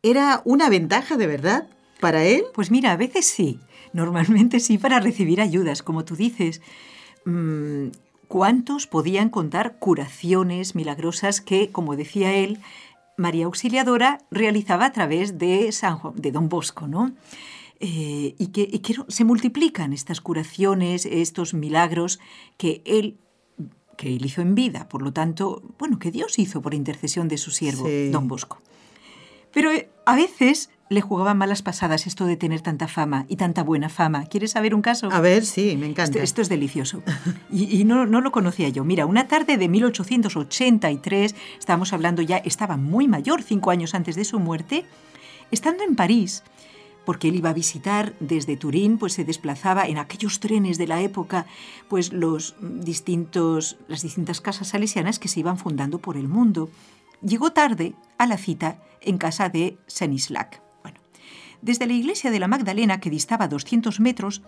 era 0.01 0.41
una 0.45 0.69
ventaja 0.69 1.17
de 1.17 1.27
verdad 1.27 1.67
para 1.99 2.23
él. 2.23 2.43
Pues 2.53 2.71
mira, 2.71 2.91
a 2.93 2.97
veces 2.97 3.25
sí, 3.25 3.60
normalmente 3.93 4.60
sí 4.60 4.77
para 4.77 4.99
recibir 4.99 5.41
ayudas, 5.41 5.84
como 5.84 6.05
tú 6.05 6.15
dices. 6.15 6.62
Mm, 7.25 7.89
¿Cuántos 8.31 8.87
podían 8.87 9.27
contar 9.27 9.75
curaciones 9.77 10.73
milagrosas 10.73 11.41
que, 11.41 11.69
como 11.69 11.97
decía 11.97 12.33
él, 12.33 12.59
María 13.17 13.43
Auxiliadora 13.43 14.19
realizaba 14.31 14.85
a 14.85 14.93
través 14.93 15.37
de, 15.37 15.69
San 15.73 15.99
de 16.15 16.31
Don 16.31 16.47
Bosco, 16.47 16.87
¿no? 16.87 17.11
Eh, 17.81 18.35
y, 18.37 18.47
que, 18.47 18.79
se 19.09 19.25
multiplican 19.25 19.91
estas 19.91 20.21
curaciones, 20.21 21.05
estos 21.05 21.53
milagros 21.53 22.21
que 22.55 22.81
él 22.85 23.17
que 23.97 24.15
él 24.15 24.25
hizo 24.25 24.41
en 24.41 24.55
vida, 24.55 24.87
por 24.87 25.01
lo 25.01 25.11
tanto, 25.11 25.61
bueno, 25.77 25.99
que 25.99 26.09
Dios 26.09 26.39
hizo 26.39 26.61
por 26.61 26.73
intercesión 26.73 27.27
de 27.27 27.37
su 27.37 27.51
siervo, 27.51 27.85
Sí. 27.85 28.11
don 28.11 28.29
Bosco. 28.29 28.61
Pero 29.51 29.71
eh, 29.71 29.89
a 30.05 30.15
veces 30.15 30.69
le 30.91 30.99
jugaban 30.99 31.38
malas 31.38 31.62
pasadas 31.62 32.06
esto 32.06 32.25
de 32.25 32.36
tener 32.36 32.60
tanta 32.60 32.89
fama 32.89 33.25
y 33.30 33.38
tanta 33.38 33.63
buena 33.63 33.88
fama. 33.88 34.25
¿Quieres 34.25 34.51
saber 34.51 34.75
un 34.75 34.82
caso? 34.82 35.08
A 35.10 35.21
ver, 35.21 35.45
sí, 35.45 35.77
me 35.77 35.86
Esto, 35.88 36.01
encanta. 36.01 36.19
esto 36.21 36.41
es 36.41 36.49
delicioso. 36.49 37.01
Y, 37.49 37.80
y 37.80 37.86
no, 37.86 38.06
no 38.06 38.19
lo 38.19 38.34
conocía 38.34 38.67
yo. 38.67 38.84
Mira, 38.84 39.06
una 39.06 39.30
tarde 39.30 39.58
de 39.58 39.69
1883, 39.69 41.34
estábamos 41.58 41.93
hablando 41.93 42.21
ya, 42.21 42.38
estaba 42.38 42.75
muy 42.75 43.08
mayor, 43.08 43.41
cinco 43.41 43.71
años 43.71 43.95
antes 43.95 44.15
de 44.17 44.25
su 44.25 44.38
muerte, 44.39 44.86
estando 45.49 45.84
en 45.86 45.95
París, 45.95 46.43
porque 47.06 47.30
él 47.30 47.36
iba 47.36 47.51
a 47.51 47.54
visitar 47.54 48.13
desde 48.19 48.58
Turín, 48.58 48.97
pues 48.97 49.13
se 49.13 49.23
desplazaba 49.23 49.86
en 49.88 49.97
aquellos 49.97 50.41
trenes 50.41 50.77
de 50.77 50.88
la 50.88 51.01
época, 51.01 51.45
pues 51.88 52.12
los 52.12 52.56
distintos, 52.60 53.77
las 53.88 54.01
distintas 54.01 54.41
casas 54.41 54.67
salesianas 54.67 55.19
que 55.19 55.30
se 55.30 55.39
iban 55.39 55.58
fundando 55.58 55.99
por 55.99 56.17
el 56.17 56.27
mundo. 56.27 56.69
Llegó 57.21 57.54
tarde 57.54 57.93
a 58.17 58.27
la 58.27 58.38
cita 58.38 58.77
en 58.99 59.17
casa 59.17 59.47
de 59.47 59.77
Senislac. 59.88 60.62
Desde 61.62 61.86
la 61.86 61.93
iglesia 61.93 62.32
de 62.32 62.39
la 62.39 62.47
Magdalena, 62.47 63.00
que 63.00 63.10
distaba 63.10 63.47
200 63.47 64.00
metros, 64.00 64.41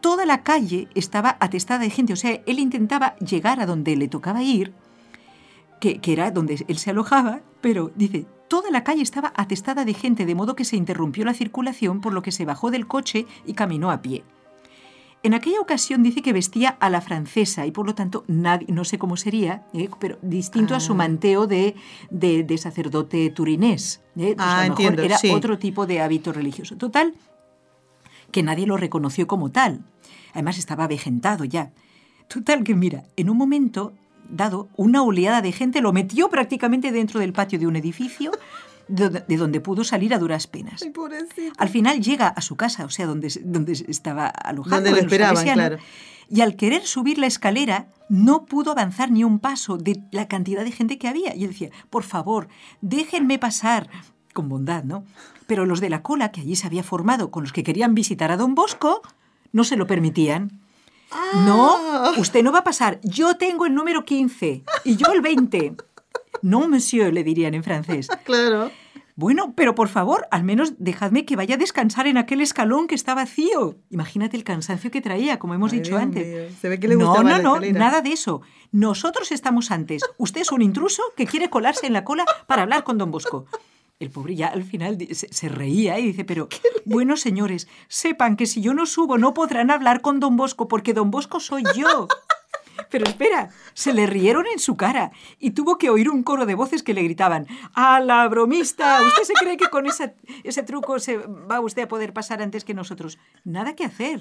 toda 0.00 0.26
la 0.26 0.42
calle 0.42 0.88
estaba 0.94 1.36
atestada 1.40 1.80
de 1.80 1.90
gente. 1.90 2.12
O 2.12 2.16
sea, 2.16 2.40
él 2.46 2.58
intentaba 2.58 3.16
llegar 3.16 3.60
a 3.60 3.66
donde 3.66 3.96
le 3.96 4.08
tocaba 4.08 4.42
ir, 4.42 4.72
que 5.80 6.00
era 6.04 6.30
donde 6.30 6.64
él 6.66 6.78
se 6.78 6.90
alojaba, 6.90 7.40
pero 7.60 7.90
dice, 7.94 8.26
toda 8.48 8.70
la 8.70 8.84
calle 8.84 9.02
estaba 9.02 9.32
atestada 9.36 9.84
de 9.84 9.94
gente, 9.94 10.24
de 10.24 10.34
modo 10.34 10.56
que 10.56 10.64
se 10.64 10.76
interrumpió 10.76 11.24
la 11.24 11.34
circulación, 11.34 12.00
por 12.00 12.12
lo 12.12 12.22
que 12.22 12.32
se 12.32 12.44
bajó 12.44 12.70
del 12.70 12.86
coche 12.86 13.26
y 13.44 13.54
caminó 13.54 13.90
a 13.90 14.00
pie. 14.00 14.24
En 15.24 15.32
aquella 15.34 15.58
ocasión 15.60 16.02
dice 16.02 16.20
que 16.22 16.32
vestía 16.34 16.68
a 16.80 16.90
la 16.90 17.00
francesa 17.00 17.66
y 17.66 17.70
por 17.72 17.86
lo 17.86 17.94
tanto 17.94 18.24
nadie, 18.28 18.66
no 18.70 18.84
sé 18.84 18.98
cómo 18.98 19.16
sería, 19.16 19.66
¿eh? 19.72 19.88
pero 19.98 20.18
distinto 20.22 20.74
a 20.76 20.80
su 20.80 20.92
Ah. 20.92 20.96
manteo 20.96 21.46
de, 21.46 21.74
de- 22.10 22.44
de 22.44 22.58
sacerdote 22.58 23.30
turinés. 23.30 24.02
¿eh? 24.16 24.34
Pues 24.34 24.36
Ah, 24.38 24.60
a 24.60 24.64
lo 24.64 24.70
mejor 24.70 24.70
entiendo, 24.84 25.02
era 25.02 25.16
sí. 25.18 25.30
otro 25.30 25.58
tipo 25.58 25.86
de 25.86 26.00
hábito 26.02 26.32
religioso. 26.32 26.76
Total, 26.76 27.14
que 28.30 28.42
nadie 28.42 28.66
lo 28.66 28.76
reconoció 28.76 29.26
como 29.26 29.50
tal. 29.50 29.80
Además 30.34 30.58
estaba 30.58 30.84
avejentado 30.84 31.44
ya. 31.44 31.72
Total 32.28 32.62
que 32.62 32.74
mira, 32.74 33.04
en 33.16 33.30
un 33.30 33.36
momento 33.38 33.94
dado, 34.28 34.68
una 34.76 35.02
oleada 35.02 35.40
de 35.42 35.52
gente 35.52 35.80
lo 35.80 35.92
metió 35.92 36.28
prácticamente 36.28 36.92
dentro 36.92 37.18
del 37.20 37.32
patio 37.32 37.58
de 37.58 37.66
un 37.66 37.76
edificio 37.76 38.30
de 38.88 39.04
donde, 39.04 39.20
de 39.26 39.36
donde 39.36 39.60
pudo 39.60 39.84
salir 39.84 40.14
a 40.14 40.18
duras 40.18 40.46
penas. 40.46 40.82
Ay. 40.82 40.92
Al 41.58 41.68
final 41.68 42.00
llega 42.00 42.28
a 42.28 42.40
su 42.40 42.56
casa, 42.56 42.84
o 42.84 42.90
sea, 42.90 43.06
donde, 43.06 43.32
donde 43.44 43.72
estaba 43.72 44.26
alojado. 44.26 44.76
Donde 44.76 44.90
lo 44.90 44.98
esperaban, 44.98 45.44
claro. 45.44 45.78
Y 46.28 46.40
al 46.40 46.56
querer 46.56 46.84
subir 46.86 47.18
la 47.18 47.26
escalera, 47.26 47.88
no 48.08 48.46
pudo 48.46 48.72
avanzar 48.72 49.10
ni 49.10 49.24
un 49.24 49.38
paso 49.38 49.76
de 49.76 50.02
la 50.10 50.26
cantidad 50.26 50.64
de 50.64 50.72
gente 50.72 50.98
que 50.98 51.08
había. 51.08 51.34
Y 51.34 51.44
él 51.44 51.50
decía, 51.50 51.70
por 51.90 52.02
favor, 52.02 52.48
déjenme 52.80 53.38
pasar. 53.38 53.88
Con 54.32 54.48
bondad, 54.48 54.82
¿no? 54.82 55.04
Pero 55.46 55.64
los 55.64 55.80
de 55.80 55.90
la 55.90 56.02
cola, 56.02 56.32
que 56.32 56.40
allí 56.40 56.56
se 56.56 56.66
había 56.66 56.82
formado 56.82 57.30
con 57.30 57.44
los 57.44 57.52
que 57.52 57.62
querían 57.62 57.94
visitar 57.94 58.32
a 58.32 58.36
don 58.36 58.54
Bosco, 58.54 59.02
no 59.52 59.62
se 59.62 59.76
lo 59.76 59.86
permitían. 59.86 60.60
No, 61.46 61.76
usted 62.16 62.42
no 62.42 62.50
va 62.50 62.60
a 62.60 62.64
pasar. 62.64 62.98
Yo 63.02 63.36
tengo 63.36 63.66
el 63.66 63.74
número 63.74 64.04
15 64.04 64.64
y 64.84 64.96
yo 64.96 65.12
el 65.12 65.20
20. 65.20 65.76
No, 66.44 66.68
monsieur, 66.68 67.10
le 67.12 67.24
dirían 67.24 67.54
en 67.54 67.64
francés. 67.64 68.08
Claro. 68.24 68.70
Bueno, 69.16 69.54
pero 69.56 69.74
por 69.74 69.88
favor, 69.88 70.26
al 70.30 70.42
menos 70.44 70.74
dejadme 70.78 71.24
que 71.24 71.36
vaya 71.36 71.54
a 71.54 71.58
descansar 71.58 72.06
en 72.08 72.18
aquel 72.18 72.40
escalón 72.40 72.86
que 72.88 72.94
está 72.96 73.14
vacío. 73.14 73.78
Imagínate 73.88 74.36
el 74.36 74.42
cansancio 74.44 74.90
que 74.90 75.00
traía, 75.00 75.38
como 75.38 75.54
hemos 75.54 75.72
Ay, 75.72 75.78
dicho 75.78 75.90
Dios 75.92 76.02
antes. 76.02 76.26
mío. 76.26 76.56
Se 76.60 76.68
ve 76.68 76.78
que 76.80 76.88
le 76.88 76.96
no, 76.96 77.22
no, 77.22 77.38
no, 77.38 77.54
escalera. 77.54 77.78
nada 77.78 78.00
de 78.02 78.12
eso. 78.12 78.42
Nosotros 78.72 79.30
estamos 79.32 79.70
antes. 79.70 80.02
Usted 80.18 80.40
es 80.42 80.50
un 80.52 80.62
intruso 80.62 81.02
que 81.16 81.26
quiere 81.26 81.48
colarse 81.48 81.86
en 81.86 81.92
la 81.94 82.04
cola 82.04 82.24
para 82.46 82.62
hablar 82.62 82.82
con 82.84 82.98
don 82.98 83.10
Bosco. 83.10 83.46
El 84.00 84.10
pobre 84.10 84.34
ya 84.34 84.48
al 84.48 84.64
final 84.64 84.98
se, 85.12 85.32
se 85.32 85.48
reía 85.48 85.98
y 86.00 86.06
dice, 86.08 86.24
pero 86.24 86.48
bueno, 86.84 87.16
señores, 87.16 87.68
sepan 87.88 88.36
que 88.36 88.46
si 88.46 88.60
yo 88.60 88.74
no 88.74 88.84
subo 88.84 89.16
no 89.16 89.32
podrán 89.32 89.70
hablar 89.70 90.00
con 90.02 90.18
don 90.18 90.36
Bosco 90.36 90.66
porque 90.66 90.92
don 90.92 91.10
Bosco 91.12 91.38
soy 91.40 91.62
yo. 91.76 92.08
Pero 92.90 93.04
espera, 93.06 93.50
se 93.72 93.92
le 93.92 94.06
rieron 94.06 94.46
en 94.46 94.58
su 94.58 94.76
cara 94.76 95.12
y 95.38 95.50
tuvo 95.52 95.78
que 95.78 95.90
oír 95.90 96.08
un 96.10 96.22
coro 96.22 96.46
de 96.46 96.54
voces 96.54 96.82
que 96.82 96.94
le 96.94 97.02
gritaban, 97.02 97.46
¡A 97.74 98.00
la 98.00 98.26
bromista! 98.28 99.00
¿Usted 99.06 99.22
se 99.24 99.32
cree 99.34 99.56
que 99.56 99.68
con 99.68 99.86
esa- 99.86 100.14
ese 100.42 100.62
truco 100.62 100.98
se 100.98 101.16
va 101.18 101.60
usted 101.60 101.82
a 101.82 101.88
poder 101.88 102.12
pasar 102.12 102.42
antes 102.42 102.64
que 102.64 102.74
nosotros? 102.74 103.18
Nada 103.44 103.74
que 103.74 103.84
hacer. 103.84 104.20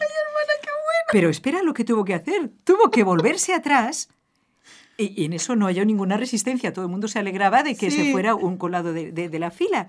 Pero 1.11 1.29
espera 1.29 1.61
lo 1.61 1.73
que 1.73 1.83
tuvo 1.83 2.05
que 2.05 2.13
hacer. 2.13 2.49
Tuvo 2.63 2.89
que 2.89 3.03
volverse 3.03 3.53
atrás 3.53 4.09
y, 4.97 5.19
y 5.21 5.25
en 5.25 5.33
eso 5.33 5.55
no 5.55 5.65
halló 5.67 5.85
ninguna 5.85 6.17
resistencia. 6.17 6.73
Todo 6.73 6.85
el 6.85 6.91
mundo 6.91 7.07
se 7.07 7.19
alegraba 7.19 7.63
de 7.63 7.75
que 7.75 7.91
Sí. 7.91 8.05
se 8.05 8.11
fuera 8.11 8.35
un 8.35 8.57
colado 8.57 8.93
de, 8.93 9.11
de- 9.11 9.29
de 9.29 9.39
la 9.39 9.51
fila. 9.51 9.87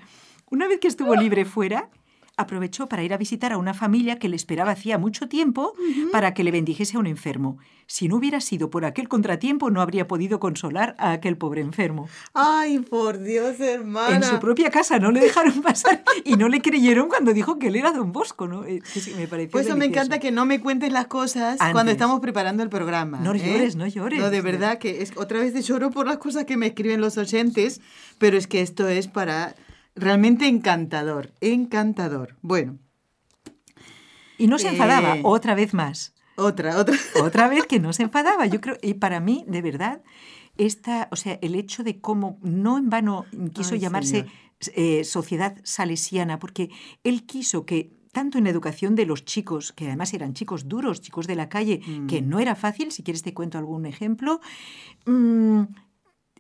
Una 0.50 0.68
vez 0.68 0.80
que 0.80 0.88
estuvo 0.88 1.14
libre 1.14 1.44
fuera, 1.44 1.88
aprovechó 2.36 2.88
para 2.88 3.02
ir 3.02 3.12
a 3.14 3.16
visitar 3.16 3.52
a 3.52 3.58
una 3.58 3.74
familia 3.74 4.18
que 4.18 4.28
le 4.28 4.36
esperaba 4.36 4.72
hacía 4.72 4.98
mucho 4.98 5.28
tiempo 5.28 5.74
para 6.12 6.34
que 6.34 6.44
le 6.44 6.50
bendijese 6.50 6.96
a 6.96 7.00
un 7.00 7.06
enfermo. 7.06 7.58
Si 7.86 8.08
no 8.08 8.16
hubiera 8.16 8.40
sido 8.40 8.70
por 8.70 8.84
aquel 8.84 9.08
contratiempo, 9.08 9.70
no 9.70 9.82
habría 9.82 10.08
podido 10.08 10.40
consolar 10.40 10.94
a 10.98 11.12
aquel 11.12 11.36
pobre 11.36 11.60
enfermo. 11.60 12.08
Ay, 12.32 12.78
por 12.78 13.18
Dios, 13.18 13.60
hermana. 13.60 14.16
En 14.16 14.22
su 14.22 14.40
propia 14.40 14.70
casa 14.70 14.98
no 14.98 15.10
le 15.10 15.20
dejaron 15.20 15.60
pasar 15.62 16.02
y 16.24 16.36
no 16.36 16.48
le 16.48 16.62
creyeron 16.62 17.08
cuando 17.08 17.32
dijo 17.32 17.58
que 17.58 17.68
él 17.68 17.76
era 17.76 17.92
don 17.92 18.12
Bosco, 18.12 18.48
¿no? 18.48 18.64
Eh, 18.64 18.82
que 18.82 19.14
me 19.14 19.28
pareció 19.28 19.52
Por 19.52 19.60
eso 19.60 19.76
me 19.76 19.84
encanta 19.84 20.18
que 20.18 20.32
no 20.32 20.46
me 20.46 20.60
cuentes 20.60 20.92
las 20.92 21.06
cosas 21.06 21.60
Antes. 21.60 21.72
cuando 21.72 21.92
estamos 21.92 22.20
preparando 22.20 22.62
el 22.62 22.70
programa. 22.70 23.20
No 23.20 23.34
¿eh? 23.34 23.38
llores, 23.38 23.76
no 23.76 23.86
llores. 23.86 24.18
No, 24.18 24.30
de 24.30 24.40
verdad 24.40 24.78
que 24.78 25.02
es, 25.02 25.12
otra 25.16 25.40
vez 25.40 25.54
lloro 25.66 25.90
por 25.90 26.06
las 26.06 26.18
cosas 26.18 26.46
que 26.46 26.56
me 26.56 26.66
escriben 26.66 27.00
los 27.00 27.18
oyentes, 27.18 27.80
pero 28.18 28.38
es 28.38 28.46
que 28.46 28.62
esto 28.62 28.88
es 28.88 29.08
para 29.08 29.54
realmente 29.94 30.46
encantador, 30.46 31.32
encantador. 31.40 32.36
Bueno, 32.42 32.78
Y 34.36 34.48
no 34.48 34.58
se 34.58 34.68
enfadaba, 34.68 35.16
Eh. 35.16 35.20
otra 35.24 35.54
vez 35.54 35.74
más. 35.74 36.12
otra, 36.36 36.76
otra. 36.78 36.96
Otra 37.24 37.48
vez 37.48 37.66
que 37.66 37.78
no 37.78 37.92
se 37.92 38.02
enfadaba. 38.02 38.46
Yo 38.46 38.60
creo, 38.60 38.76
y 38.82 38.94
para 38.94 39.20
mí, 39.20 39.44
de 39.46 39.62
verdad, 39.62 40.02
esta, 40.56 41.08
o 41.12 41.16
sea, 41.16 41.38
el 41.42 41.54
hecho 41.54 41.84
de 41.84 42.00
cómo 42.00 42.38
no 42.42 42.76
en 42.78 42.90
vano 42.90 43.26
quiso 43.52 43.74
Ay, 43.74 43.80
llamarse 43.80 44.26
eh, 44.74 45.04
sociedad 45.04 45.56
salesiana, 45.62 46.38
porque 46.40 46.70
él 47.04 47.24
quiso 47.26 47.64
que 47.66 47.92
tanto 48.12 48.38
en 48.38 48.44
la 48.44 48.50
educación 48.50 48.94
de 48.94 49.06
los 49.06 49.24
chicos, 49.24 49.72
que 49.72 49.86
además 49.86 50.14
eran 50.14 50.34
chicos 50.34 50.68
duros, 50.68 51.00
chicos 51.00 51.26
de 51.26 51.34
la 51.36 51.48
calle, 51.48 51.80
que 52.08 52.22
Mm. 52.22 52.28
no 52.28 52.38
era 52.40 52.54
fácil, 52.54 52.90
si 52.92 53.02
quieres 53.02 53.22
te 53.22 53.34
cuento 53.34 53.58
algún 53.58 53.86
ejemplo, 53.86 54.40
mm, 55.06 55.62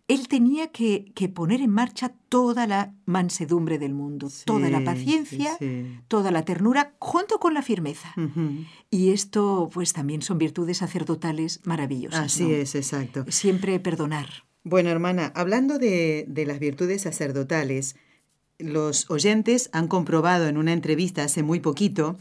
él 0.06 0.28
tenía 0.28 0.68
que, 0.68 1.12
que 1.14 1.28
poner 1.28 1.60
en 1.60 1.70
marcha 1.70 2.12
toda 2.28 2.66
la 2.66 2.92
mansedumbre 3.06 3.78
del 3.78 3.94
mundo, 3.94 4.30
toda 4.44 4.68
la 4.68 4.84
paciencia, 4.84 5.56
sí, 5.58 5.84
sí. 5.84 6.00
toda 6.08 6.30
la 6.30 6.44
ternura, 6.44 6.94
junto 6.98 7.38
con 7.38 7.54
la 7.54 7.62
firmeza. 7.62 8.14
Y 8.90 9.10
esto, 9.10 9.70
pues 9.72 9.92
también 9.92 10.20
son 10.20 10.38
virtudes 10.38 10.78
sacerdotales 10.78 11.60
maravillosas. 11.64 12.20
Así 12.20 12.44
¿no? 12.44 12.50
es, 12.50 12.74
exacto. 12.74 13.24
Siempre 13.28 13.80
perdonar. 13.80 14.28
Bueno, 14.62 14.90
hermana, 14.90 15.32
hablando 15.34 15.78
de, 15.78 16.26
de 16.28 16.46
las 16.46 16.58
virtudes 16.58 17.02
sacerdotales, 17.02 17.96
los 18.58 19.10
oyentes 19.10 19.70
han 19.72 19.88
comprobado 19.88 20.48
en 20.48 20.58
una 20.58 20.72
entrevista 20.72 21.24
hace 21.24 21.42
muy 21.42 21.60
poquito 21.60 22.16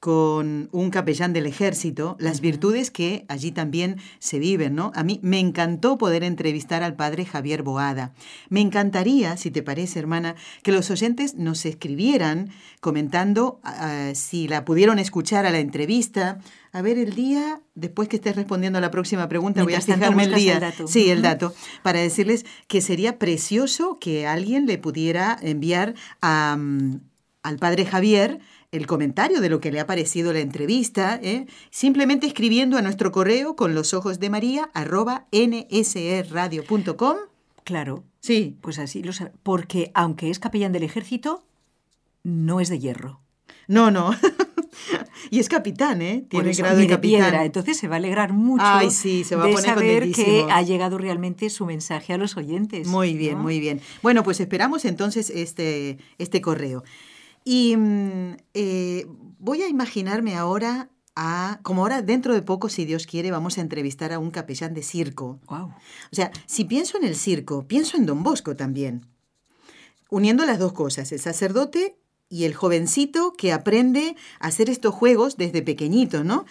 con 0.00 0.70
un 0.72 0.88
capellán 0.88 1.34
del 1.34 1.44
ejército 1.44 2.16
las 2.18 2.40
virtudes 2.40 2.90
que 2.90 3.26
allí 3.28 3.52
también 3.52 3.96
se 4.18 4.38
viven, 4.38 4.74
¿no? 4.74 4.92
A 4.94 5.04
mí 5.04 5.20
me 5.22 5.38
encantó 5.38 5.98
poder 5.98 6.24
entrevistar 6.24 6.82
al 6.82 6.96
padre 6.96 7.26
Javier 7.26 7.62
Boada. 7.62 8.14
Me 8.48 8.62
encantaría, 8.62 9.36
si 9.36 9.50
te 9.50 9.62
parece, 9.62 9.98
hermana, 9.98 10.36
que 10.62 10.72
los 10.72 10.90
oyentes 10.90 11.34
nos 11.34 11.66
escribieran 11.66 12.48
comentando 12.80 13.60
ah, 13.62 14.12
si 14.14 14.48
la 14.48 14.64
pudieron 14.64 14.98
escuchar 14.98 15.44
a 15.44 15.50
la 15.50 15.58
entrevista. 15.58 16.38
A 16.72 16.80
ver, 16.80 16.96
el 16.96 17.14
día, 17.14 17.60
después 17.74 18.08
que 18.08 18.16
estés 18.16 18.36
respondiendo 18.36 18.78
a 18.78 18.80
la 18.80 18.90
próxima 18.90 19.28
pregunta, 19.28 19.62
Mientras 19.66 19.86
voy 19.86 19.92
a 19.92 19.96
fijarme 19.98 20.24
el 20.24 20.34
día. 20.34 20.54
el 20.54 20.60
dato. 20.60 20.86
Sí, 20.86 21.10
el 21.10 21.20
dato 21.20 21.54
para 21.82 22.00
decirles 22.00 22.46
que 22.68 22.80
sería 22.80 23.18
precioso 23.18 23.98
que 24.00 24.26
alguien 24.26 24.64
le 24.64 24.78
pudiera 24.78 25.36
enviar 25.42 25.94
a, 26.22 26.56
al 27.42 27.58
padre 27.58 27.84
Javier 27.84 28.40
el 28.72 28.86
comentario 28.86 29.40
de 29.40 29.48
lo 29.48 29.60
que 29.60 29.72
le 29.72 29.80
ha 29.80 29.86
parecido 29.86 30.32
la 30.32 30.40
entrevista, 30.40 31.18
¿eh? 31.22 31.46
simplemente 31.70 32.26
escribiendo 32.26 32.76
a 32.78 32.82
nuestro 32.82 33.12
correo 33.12 33.56
con 33.56 33.74
los 33.74 33.94
ojos 33.94 34.20
de 34.20 34.30
María 34.30 34.70
arroba 34.74 35.26
nsradio.com. 35.32 37.16
Claro, 37.64 38.04
Sí, 38.20 38.58
pues 38.60 38.78
así 38.78 39.02
lo 39.02 39.12
sabe. 39.12 39.32
Porque 39.42 39.90
aunque 39.94 40.30
es 40.30 40.38
capellán 40.38 40.72
del 40.72 40.82
ejército, 40.82 41.42
no 42.22 42.60
es 42.60 42.68
de 42.68 42.78
hierro. 42.78 43.20
no, 43.66 43.90
no. 43.90 44.14
y 45.30 45.40
es 45.40 45.48
capitán, 45.48 46.02
¿eh? 46.02 46.24
Tiene 46.28 46.50
eso, 46.50 46.62
grado 46.62 46.78
de 46.78 46.86
capitán. 46.86 47.00
piedra. 47.22 47.44
Entonces 47.44 47.78
se 47.78 47.88
va 47.88 47.96
a 47.96 47.98
alegrar 47.98 48.32
mucho 48.32 48.64
Ay, 48.64 48.90
sí, 48.90 49.24
se 49.24 49.36
va 49.36 49.44
a 49.44 49.46
de 49.46 49.52
poner 49.54 49.70
saber 49.70 50.12
que 50.12 50.46
ha 50.50 50.62
llegado 50.62 50.98
realmente 50.98 51.48
su 51.50 51.66
mensaje 51.66 52.12
a 52.12 52.18
los 52.18 52.36
oyentes. 52.36 52.86
Muy 52.86 53.14
bien, 53.14 53.38
¿no? 53.38 53.42
muy 53.42 53.58
bien. 53.58 53.80
Bueno, 54.02 54.22
pues 54.22 54.40
esperamos 54.40 54.84
entonces 54.84 55.30
este, 55.30 55.98
este 56.18 56.40
correo. 56.40 56.84
Y 57.44 57.76
mm, 57.76 58.36
eh, 58.54 59.06
voy 59.38 59.62
a 59.62 59.68
imaginarme 59.68 60.36
ahora 60.36 60.90
a, 61.16 61.60
como 61.62 61.82
ahora 61.82 62.02
dentro 62.02 62.34
de 62.34 62.42
poco, 62.42 62.68
si 62.68 62.84
Dios 62.84 63.06
quiere, 63.06 63.30
vamos 63.30 63.58
a 63.58 63.60
entrevistar 63.60 64.12
a 64.12 64.18
un 64.18 64.30
capellán 64.30 64.74
de 64.74 64.82
circo. 64.82 65.40
Wow. 65.48 65.66
O 65.66 66.14
sea, 66.14 66.30
si 66.46 66.64
pienso 66.64 66.98
en 66.98 67.04
el 67.04 67.16
circo, 67.16 67.66
pienso 67.66 67.96
en 67.96 68.06
Don 68.06 68.22
Bosco 68.22 68.56
también. 68.56 69.06
Uniendo 70.08 70.44
las 70.44 70.58
dos 70.58 70.72
cosas, 70.72 71.12
el 71.12 71.20
sacerdote 71.20 71.96
y 72.28 72.44
el 72.44 72.54
jovencito 72.54 73.32
que 73.32 73.52
aprende 73.52 74.16
a 74.38 74.48
hacer 74.48 74.70
estos 74.70 74.94
juegos 74.94 75.36
desde 75.36 75.62
pequeñito, 75.62 76.24
¿no? 76.24 76.46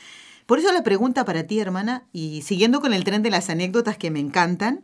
Por 0.46 0.60
eso 0.60 0.72
la 0.72 0.84
pregunta 0.84 1.26
para 1.26 1.44
ti, 1.44 1.60
hermana, 1.60 2.08
y 2.12 2.42
siguiendo 2.42 2.82
con 2.82 2.94
el 2.94 3.04
tren 3.04 3.22
de 3.22 3.30
las 3.30 3.50
anécdotas 3.50 3.98
que 3.98 4.12
me 4.12 4.20
encantan, 4.20 4.84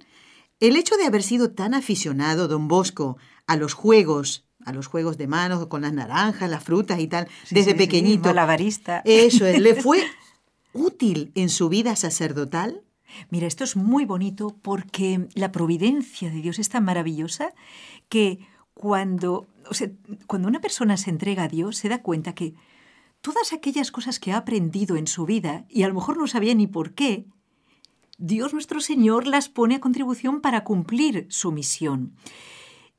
el 0.60 0.78
hecho 0.78 0.96
de 0.96 1.06
haber 1.06 1.24
sido 1.24 1.52
tan 1.52 1.74
aficionado, 1.74 2.48
don 2.48 2.68
Bosco, 2.68 3.18
a 3.48 3.58
los 3.58 3.74
juegos, 3.74 4.46
a 4.65 4.73
los 4.73 4.88
juegos 4.88 5.17
de 5.17 5.28
manos 5.28 5.65
con 5.67 5.84
las 5.84 5.93
naranjas, 5.93 6.49
las 6.49 6.63
frutas 6.63 6.99
y 6.99 7.08
tal, 7.08 7.28
Sí, 7.45 7.56
desde 7.56 7.71
sí, 7.71 7.78
sí, 7.78 7.86
pequeñito. 7.86 8.30
malabarista. 8.30 9.01
Eso 9.06 9.45
es, 9.45 9.60
¿le 9.62 9.75
fue 9.82 10.04
útil 10.73 11.32
en 11.36 11.49
su 11.49 11.69
vida 11.69 11.95
sacerdotal? 11.95 12.82
Mira, 13.30 13.47
esto 13.47 13.63
es 13.63 13.75
muy 13.75 14.04
bonito 14.06 14.58
porque 14.62 15.28
la 15.36 15.51
providencia 15.51 16.30
de 16.30 16.41
Dios 16.41 16.60
es 16.60 16.69
tan 16.69 16.84
maravillosa 16.84 17.54
que 18.10 18.39
cuando, 18.73 19.47
o 19.69 19.73
sea, 19.73 19.89
cuando 20.28 20.47
una 20.49 20.60
persona 20.60 20.97
se 20.97 21.10
entrega 21.12 21.43
a 21.43 21.47
Dios 21.47 21.78
se 21.78 21.88
da 21.88 22.01
cuenta 22.01 22.34
que 22.36 22.56
todas 23.21 23.54
aquellas 23.54 23.91
cosas 23.91 24.19
que 24.19 24.34
ha 24.34 24.38
aprendido 24.38 24.97
en 24.97 25.08
su 25.08 25.25
vida 25.25 25.65
y 25.69 25.84
a 25.84 25.88
lo 25.88 25.93
mejor 25.93 26.17
no 26.17 26.28
sabía 26.28 26.54
ni 26.54 26.67
por 26.67 26.93
qué, 26.93 27.25
Dios 28.17 28.54
nuestro 28.54 28.80
Señor 28.82 29.28
las 29.28 29.49
pone 29.49 29.75
a 29.75 29.80
contribución 29.80 30.41
para 30.41 30.63
cumplir 30.63 31.25
su 31.30 31.51
misión. 31.51 32.15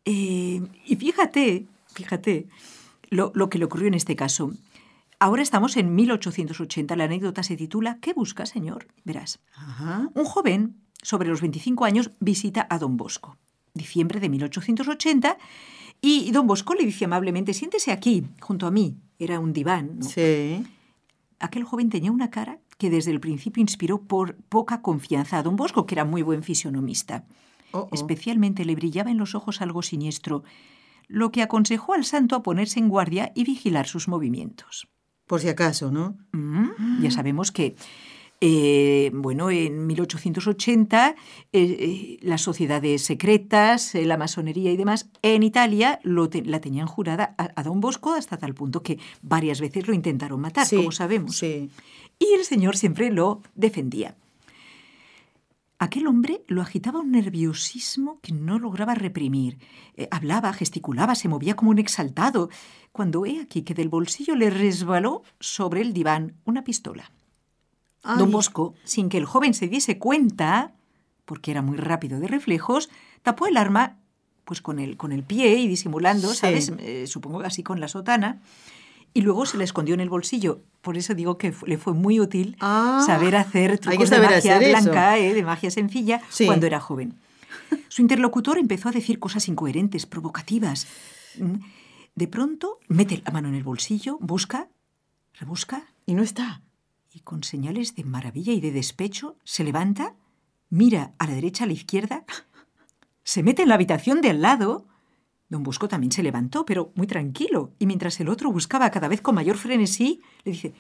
Eh, 0.07 0.63
y 0.87 0.97
fíjate, 0.97 1.67
fíjate 1.93 2.47
lo, 3.11 3.33
lo 3.35 3.51
que 3.51 3.59
le 3.59 3.67
ocurrió 3.67 3.89
en 3.89 3.95
este 3.95 4.17
caso. 4.17 4.53
Ahora 5.19 5.43
estamos 5.43 5.77
en 5.77 5.95
1880. 5.95 6.97
La 6.97 7.05
anécdota 7.05 7.43
se 7.43 7.57
titula 7.57 7.99
¿Qué 8.01 8.13
busca, 8.13 8.47
señor? 8.47 8.87
Verás. 9.05 9.41
Ajá. 9.55 10.09
Un 10.15 10.25
joven, 10.25 10.77
sobre 11.03 11.29
los 11.29 11.41
25 11.41 11.85
años, 11.85 12.11
visita 12.21 12.67
a 12.69 12.79
don 12.79 12.97
Bosco. 12.97 13.37
Diciembre 13.75 14.21
de 14.21 14.29
1880. 14.29 15.39
Y 16.01 16.31
don 16.33 16.47
Bosco 16.47 16.75
le 16.75 16.85
dice 16.85 17.07
amablemente, 17.07 17.55
siéntese 17.55 17.93
aquí, 17.93 18.25
junto 18.41 18.67
a 18.67 18.71
mí. 18.71 18.97
Era 19.19 19.41
un 19.41 19.53
diván. 19.53 19.99
¿no? 20.01 20.07
Sí. 20.07 20.63
Aquel 21.39 21.65
joven 21.65 21.89
tenía 21.89 22.13
una 22.13 22.31
cara 22.31 22.59
que 22.77 22.91
desde 22.91 23.11
el 23.11 23.21
principio 23.21 23.63
inspiró 23.63 24.03
por 24.03 24.37
poca 24.37 24.83
confianza 24.83 25.39
a 25.39 25.43
don 25.43 25.57
Bosco, 25.57 25.87
que 25.87 25.95
era 25.95 26.05
muy 26.05 26.21
buen 26.21 26.43
fisionomista. 26.43 27.25
Oh, 27.73 27.81
oh. 27.81 27.89
Especialmente 27.93 28.65
le 28.65 28.75
brillaba 28.75 29.11
en 29.11 29.19
los 29.19 29.35
ojos 29.35 29.61
algo 29.61 29.83
siniestro, 29.83 30.45
lo 31.09 31.31
que 31.31 31.43
aconsejó 31.43 31.95
al 31.95 32.05
santo 32.05 32.37
a 32.37 32.43
ponerse 32.43 32.79
en 32.81 32.89
guardia 32.89 33.33
y 33.35 33.45
vigilar 33.45 33.87
sus 33.87 34.09
movimientos. 34.09 34.89
Por 35.27 35.41
si 35.41 35.49
acaso, 35.49 35.91
¿no? 35.91 36.17
Mm, 36.33 37.03
Ya 37.03 37.11
sabemos 37.11 37.51
que, 37.53 37.75
eh, 38.41 39.11
bueno, 39.15 39.51
en 39.51 39.87
1880 39.87 41.15
eh, 41.53 41.63
eh, 41.63 42.19
las 42.23 42.43
sociedades 42.43 43.03
secretas, 43.03 43.95
la 43.95 44.17
masonería 44.17 44.71
y 44.71 44.77
demás, 44.77 45.09
en 45.23 45.43
Italia 45.43 45.99
lo 46.03 46.29
te- 46.29 46.45
la 46.45 46.61
tenían 46.61 46.87
jurada 46.87 47.35
a, 47.39 47.51
a 47.59 47.63
don 47.63 47.81
Bosco 47.81 48.13
hasta 48.13 48.37
tal 48.37 48.55
punto 48.55 48.83
que 48.83 48.99
varias 49.23 49.61
veces 49.61 49.89
lo 49.89 49.95
intentaron 49.95 50.41
matar, 50.41 50.67
Sí, 50.67 50.77
como 50.77 50.93
sabemos. 50.93 51.37
Sí. 51.39 51.71
Y 52.19 52.33
el 52.35 52.45
señor 52.45 52.77
siempre 52.77 53.11
lo 53.11 53.43
defendía. 53.55 54.17
Aquel 55.79 56.07
hombre 56.07 56.43
lo 56.47 56.63
agitaba 56.63 57.01
un 57.01 57.11
nerviosismo 57.11 58.19
que 58.23 58.33
no 58.33 58.59
lograba 58.59 58.95
reprimir. 58.95 59.59
Eh, 59.97 60.09
hablaba, 60.11 60.53
gesticulaba, 60.55 61.15
se 61.15 61.29
movía 61.29 61.55
como 61.55 61.71
un 61.71 61.79
exaltado, 61.79 62.49
cuando 62.93 63.27
he 63.27 63.41
aquí 63.41 63.61
que 63.63 63.75
del 63.75 63.91
bolsillo 63.91 64.37
le 64.37 64.49
resbaló 64.49 65.23
sobre 65.39 65.83
el 65.83 65.93
diván 65.93 66.35
una 66.45 66.65
pistola. 66.65 67.11
Don 68.19 68.31
Bosco, 68.31 68.75
sin 68.85 69.09
que 69.09 69.19
el 69.19 69.25
joven 69.27 69.53
se 69.53 69.67
diese 69.69 69.99
cuenta, 69.99 70.73
porque 71.25 71.51
era 71.51 71.61
muy 71.61 71.77
rápido 71.77 72.21
de 72.21 72.29
reflejos, 72.29 72.89
tapó 73.23 73.47
el 73.49 73.57
arma 73.57 73.99
pues 74.45 74.63
con 74.63 74.79
el, 74.79 74.97
con 74.97 75.11
el 75.11 75.25
pie 75.25 75.59
y 75.59 75.67
disimulando, 75.67 76.29
Sí. 76.29 76.37
¿sabes? 76.37 76.73
Eh, 76.79 77.07
supongo 77.09 77.41
así 77.41 77.65
con 77.65 77.81
la 77.81 77.89
sotana. 77.89 78.41
Y 79.17 79.23
luego 79.23 79.47
se 79.47 79.57
la 79.57 79.65
escondió 79.65 79.95
en 79.95 80.01
el 80.01 80.11
bolsillo. 80.11 80.61
Por 80.83 80.99
eso 80.99 81.15
digo 81.15 81.39
que 81.39 81.55
le 81.65 81.79
fue 81.79 81.95
muy 81.95 82.21
útil 82.21 82.55
Ah, 82.61 83.03
saber 83.07 83.35
hacer 83.35 83.71
hay 83.71 83.79
trucos 83.79 84.11
de 84.11 84.19
magia 84.19 84.57
hacer 84.57 84.69
blanca, 84.71 85.17
eh, 85.19 85.33
de 85.33 85.43
magia 85.43 85.71
sencilla, 85.71 86.21
Sí. 86.29 86.45
cuando 86.45 86.67
era 86.67 86.81
joven. 86.81 87.15
Su 87.89 88.03
interlocutor 88.03 88.59
empezó 88.59 88.91
a 88.91 88.93
decir 88.93 89.19
cosas 89.19 89.49
incoherentes, 89.49 90.05
provocativas. 90.05 90.87
Mm. 91.39 91.55
De 92.15 92.29
pronto, 92.29 92.79
mete 92.89 93.23
la 93.25 93.31
mano 93.33 93.49
en 93.49 93.55
el 93.55 93.63
bolsillo, 93.65 94.19
busca, 94.21 94.69
rebusca, 95.41 95.87
Y 96.05 96.13
no 96.13 96.23
está. 96.23 96.61
y 97.15 97.21
con 97.21 97.43
señales 97.43 97.95
de 97.95 98.05
maravilla 98.05 98.53
y 98.53 98.61
de 98.61 98.71
despecho 98.71 99.37
se 99.45 99.65
levanta, 99.65 100.13
mira 100.69 101.15
a 101.19 101.27
la 101.27 101.33
derecha, 101.33 101.65
a 101.65 101.67
la 101.67 101.73
izquierda, 101.73 102.25
se 103.25 103.43
mete 103.43 103.63
en 103.63 103.69
la 103.71 103.77
habitación 103.77 104.21
de 104.21 104.29
al 104.29 104.43
lado. 104.43 104.87
Don 105.49 105.63
Bosco 105.63 105.87
también 105.89 106.11
se 106.13 106.23
levantó, 106.23 106.67
pero 106.67 106.93
muy 106.97 107.07
tranquilo, 107.07 107.73
y 107.79 107.87
mientras 107.87 108.19
el 108.21 108.29
otro 108.29 108.51
buscaba 108.51 108.91
cada 108.91 109.09
vez 109.09 109.21
con 109.21 109.35
mayor 109.35 109.57
frenesí, 109.57 110.21
le 110.45 110.53
dice, 110.53 110.75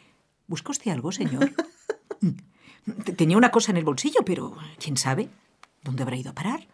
¿busca 0.48 0.72
usted 0.72 0.90
algo, 0.90 1.12
señor? 1.12 1.52
Te- 3.04 3.12
Tenía 3.12 3.36
una 3.36 3.50
cosa 3.50 3.70
en 3.72 3.76
el 3.78 3.84
bolsillo, 3.84 4.20
pero 4.24 4.56
quién 4.82 4.96
sabe 4.96 5.28
dónde 5.84 6.02
habrá 6.02 6.16
ido 6.16 6.30
a 6.30 6.34
parar. 6.34 6.66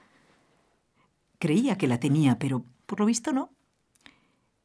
Creía 1.38 1.76
que 1.76 1.87
la 1.88 1.98
tenía, 2.00 2.38
pero 2.38 2.64
por 2.87 3.00
lo 3.00 3.07
visto 3.07 3.33
no. 3.33 3.50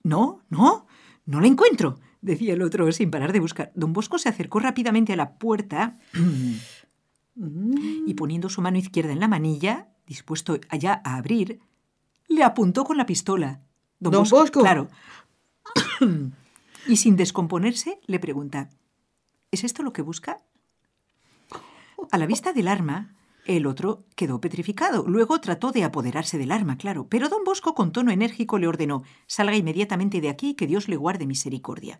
No, 0.03 0.41
no, 0.49 0.87
no 1.25 1.41
la 1.41 1.47
encuentro, 1.47 1.99
decía 2.21 2.53
el 2.53 2.61
otro 2.61 2.89
sin 2.93 3.11
parar 3.11 3.33
de 3.33 3.39
buscar. 3.41 3.71
Don 3.75 3.91
Bosco 3.91 4.17
se 4.19 4.29
acercó 4.29 4.59
rápidamente 4.59 5.11
a 5.11 5.17
la 5.17 5.33
puerta 5.37 5.97
y 7.35 8.13
poniendo 8.13 8.47
su 8.49 8.61
mano 8.61 8.77
izquierda 8.77 9.11
en 9.11 9.19
la 9.19 9.27
manilla, 9.27 9.89
dispuesto 10.05 10.59
allá 10.69 11.01
a 11.03 11.17
abrir, 11.17 11.59
le 12.27 12.43
apuntó 12.43 12.83
con 12.83 12.97
la 12.97 13.05
pistola. 13.05 13.61
¿Don 13.99 14.27
Bosco? 14.29 14.61
Claro. 14.61 14.89
y 16.87 16.97
sin 16.97 17.15
descomponerse, 17.15 17.99
le 18.05 18.19
pregunta, 18.19 18.69
¿es 19.51 19.63
esto 19.63 19.83
lo 19.83 19.93
que 19.93 20.01
busca? 20.01 20.39
A 22.11 22.17
la 22.17 22.25
vista 22.25 22.53
del 22.53 22.67
arma, 22.67 23.15
el 23.45 23.65
otro 23.65 24.05
quedó 24.15 24.39
petrificado. 24.39 25.05
Luego 25.07 25.39
trató 25.41 25.71
de 25.71 25.83
apoderarse 25.83 26.37
del 26.37 26.51
arma, 26.51 26.77
claro, 26.77 27.07
pero 27.07 27.29
don 27.29 27.43
Bosco 27.43 27.73
con 27.73 27.91
tono 27.91 28.11
enérgico 28.11 28.59
le 28.59 28.67
ordenó, 28.67 29.03
salga 29.25 29.55
inmediatamente 29.55 30.21
de 30.21 30.29
aquí 30.29 30.49
y 30.49 30.53
que 30.53 30.67
Dios 30.67 30.87
le 30.87 30.97
guarde 30.97 31.25
misericordia. 31.25 31.99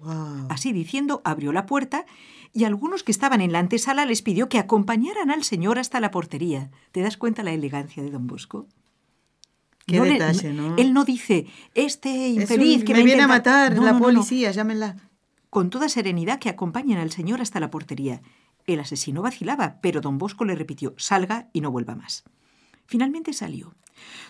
Wow. 0.00 0.46
Así 0.48 0.72
diciendo, 0.72 1.20
abrió 1.24 1.52
la 1.52 1.66
puerta 1.66 2.06
y 2.52 2.64
algunos 2.64 3.02
que 3.02 3.10
estaban 3.10 3.40
en 3.40 3.52
la 3.52 3.58
antesala 3.58 4.06
les 4.06 4.22
pidió 4.22 4.48
que 4.48 4.58
acompañaran 4.58 5.30
al 5.30 5.42
señor 5.42 5.78
hasta 5.78 6.00
la 6.00 6.12
portería. 6.12 6.70
¿Te 6.92 7.02
das 7.02 7.16
cuenta 7.16 7.42
la 7.42 7.52
elegancia 7.52 8.02
de 8.02 8.10
don 8.10 8.26
Bosco? 8.26 8.66
Qué 9.88 10.00
le- 10.00 10.12
detalle, 10.12 10.52
¿no? 10.52 10.76
Él 10.76 10.92
no 10.92 11.04
dice, 11.04 11.46
este 11.74 12.28
Es 12.30 12.36
un- 12.36 12.42
infeliz 12.42 12.84
que 12.84 12.92
me 12.94 13.02
viene 13.02 13.22
a 13.22 13.24
intenta-". 13.24 13.28
matar 13.28 13.76
No, 13.76 13.82
la 13.84 13.98
policía, 13.98 14.50
llámenla. 14.52 14.96
Con 15.50 15.70
toda 15.70 15.88
serenidad 15.88 16.38
que 16.38 16.48
acompañen 16.50 16.98
al 16.98 17.10
señor 17.10 17.40
hasta 17.40 17.58
la 17.60 17.70
portería. 17.70 18.20
El 18.66 18.80
asesino 18.80 19.22
vacilaba, 19.22 19.78
pero 19.80 20.00
don 20.02 20.18
Bosco 20.18 20.44
le 20.44 20.54
repitió, 20.54 20.94
salga 20.98 21.48
y 21.54 21.62
no 21.62 21.70
vuelva 21.70 21.94
más. 21.94 22.22
Finalmente 22.86 23.32
salió. 23.32 23.74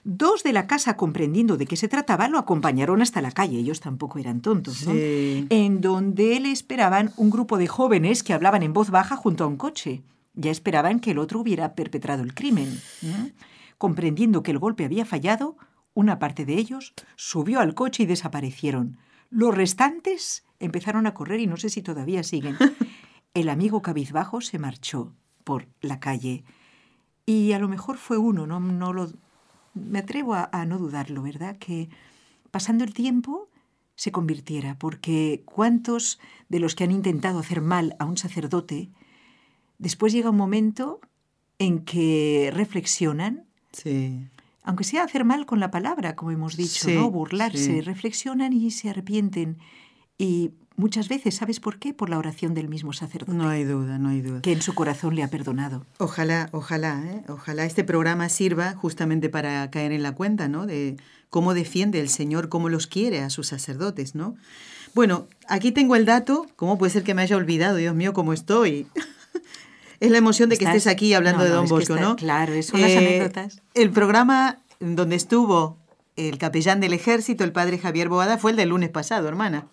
Dos 0.04 0.42
de 0.44 0.52
la 0.52 0.66
casa, 0.66 0.96
comprendiendo 0.96 1.56
de 1.56 1.66
qué 1.66 1.76
se 1.76 1.88
trataba, 1.88 2.28
lo 2.28 2.38
acompañaron 2.38 3.02
hasta 3.02 3.20
la 3.20 3.32
calle. 3.32 3.58
Ellos 3.58 3.80
tampoco 3.80 4.18
eran 4.18 4.40
tontos, 4.40 4.86
¿no? 4.86 4.92
Sí. 4.92 5.46
En 5.50 5.80
donde 5.80 6.40
le 6.40 6.52
esperaban 6.52 7.12
un 7.16 7.30
grupo 7.30 7.58
de 7.58 7.66
jóvenes 7.66 8.22
que 8.22 8.32
hablaban 8.32 8.62
en 8.62 8.72
voz 8.72 8.90
baja 8.90 9.16
junto 9.16 9.44
a 9.44 9.46
un 9.48 9.56
coche. 9.56 10.02
Ya 10.34 10.50
esperaban 10.52 11.00
que 11.00 11.10
el 11.10 11.18
otro 11.18 11.40
hubiera 11.40 11.74
perpetrado 11.74 12.22
el 12.22 12.32
crimen. 12.32 12.80
Comprendiendo 13.78 14.42
que 14.42 14.50
el 14.50 14.58
golpe 14.58 14.84
había 14.84 15.04
fallado, 15.04 15.56
una 15.94 16.18
parte 16.18 16.44
de 16.44 16.54
ellos 16.54 16.94
subió 17.16 17.60
al 17.60 17.74
coche 17.74 18.02
y 18.02 18.06
desaparecieron. 18.06 18.98
Los 19.30 19.54
restantes 19.54 20.44
empezaron 20.58 21.06
a 21.06 21.14
correr 21.14 21.40
y 21.40 21.46
no 21.46 21.56
sé 21.56 21.70
si 21.70 21.82
todavía 21.82 22.22
siguen. 22.22 22.56
El 23.34 23.48
amigo 23.48 23.82
cabizbajo 23.82 24.40
se 24.40 24.58
marchó 24.58 25.14
por 25.44 25.68
la 25.80 26.00
calle. 26.00 26.44
Y 27.26 27.52
a 27.52 27.58
lo 27.58 27.68
mejor 27.68 27.98
fue 27.98 28.16
uno, 28.16 28.46
no, 28.46 28.58
no 28.58 28.92
lo, 28.92 29.10
me 29.74 30.00
atrevo 30.00 30.34
a, 30.34 30.48
a 30.52 30.64
no 30.64 30.78
dudarlo, 30.78 31.22
¿verdad? 31.22 31.56
Que 31.58 31.88
pasando 32.50 32.84
el 32.84 32.94
tiempo 32.94 33.48
se 33.94 34.12
convirtiera, 34.12 34.78
porque 34.78 35.42
cuántos 35.44 36.20
de 36.48 36.60
los 36.60 36.74
que 36.74 36.84
han 36.84 36.92
intentado 36.92 37.40
hacer 37.40 37.60
mal 37.60 37.96
a 37.98 38.04
un 38.04 38.16
sacerdote, 38.16 38.90
después 39.78 40.12
llega 40.12 40.30
un 40.30 40.36
momento 40.36 41.00
en 41.58 41.84
que 41.84 42.50
reflexionan, 42.54 43.47
Sí. 43.72 44.26
aunque 44.64 44.84
sea 44.84 45.02
hacer 45.04 45.24
mal 45.24 45.46
con 45.46 45.60
la 45.60 45.70
palabra, 45.70 46.14
como 46.16 46.30
hemos 46.30 46.56
dicho, 46.56 46.86
Sí, 46.86 46.94
¿no? 46.94 47.10
Burlarse, 47.10 47.58
sí. 47.58 47.80
reflexionan 47.80 48.52
y 48.52 48.70
se 48.70 48.90
arrepienten. 48.90 49.56
Y 50.18 50.50
muchas 50.76 51.08
veces, 51.08 51.36
¿sabes 51.36 51.58
por 51.60 51.78
qué? 51.78 51.94
Por 51.94 52.10
la 52.10 52.18
oración 52.18 52.52
del 52.54 52.68
mismo 52.68 52.92
sacerdote, 52.92 53.32
No 53.38 53.48
hay 53.48 53.64
duda, 53.64 53.98
no 53.98 54.08
hay 54.10 54.20
duda. 54.20 54.42
que 54.42 54.52
en 54.52 54.60
su 54.62 54.74
corazón 54.74 55.14
le 55.14 55.22
ha 55.22 55.28
perdonado. 55.28 55.86
Ojalá, 55.98 56.48
ojalá, 56.52 57.02
¿eh? 57.06 57.22
ojalá 57.28 57.64
este 57.64 57.84
programa 57.84 58.28
sirva 58.28 58.74
justamente 58.74 59.28
para 59.28 59.70
caer 59.70 59.92
en 59.92 60.02
la 60.02 60.12
cuenta, 60.12 60.48
¿no? 60.48 60.66
De 60.66 60.96
cómo 61.30 61.54
defiende 61.54 62.00
el 62.00 62.08
Señor, 62.08 62.48
cómo 62.48 62.68
los 62.68 62.86
quiere 62.86 63.20
a 63.20 63.30
sus 63.30 63.46
sacerdotes, 63.48 64.14
¿no? 64.14 64.36
Bueno, 64.94 65.28
aquí 65.48 65.70
tengo 65.72 65.94
el 65.96 66.04
dato. 66.06 66.46
¿Cómo 66.56 66.78
puede 66.78 66.90
ser 66.92 67.04
que 67.04 67.14
me 67.14 67.22
haya 67.22 67.36
olvidado? 67.36 67.76
Dios 67.76 67.94
mío, 67.94 68.12
¿cómo 68.12 68.32
estoy? 68.32 68.86
Es 70.00 70.10
la 70.10 70.18
emoción 70.18 70.48
de 70.48 70.56
que 70.56 70.64
estés 70.64 70.86
aquí 70.86 71.14
hablando 71.14 71.44
de 71.44 71.50
Don 71.50 71.66
Bosco, 71.66 71.96
¿no? 71.96 72.16
Claro, 72.16 72.60
son 72.62 72.80
las 72.80 72.90
eh, 72.90 72.98
anécdotas. 72.98 73.62
El 73.74 73.90
programa 73.90 74.58
donde 74.80 75.16
estuvo 75.16 75.78
el 76.16 76.38
capellán 76.38 76.80
del 76.80 76.92
ejército, 76.92 77.44
el 77.44 77.52
padre 77.52 77.78
Javier 77.78 78.08
Boada, 78.08 78.38
fue 78.38 78.52
el 78.52 78.56
del 78.56 78.70
lunes 78.70 78.90
pasado, 78.90 79.28
hermana. 79.28 79.68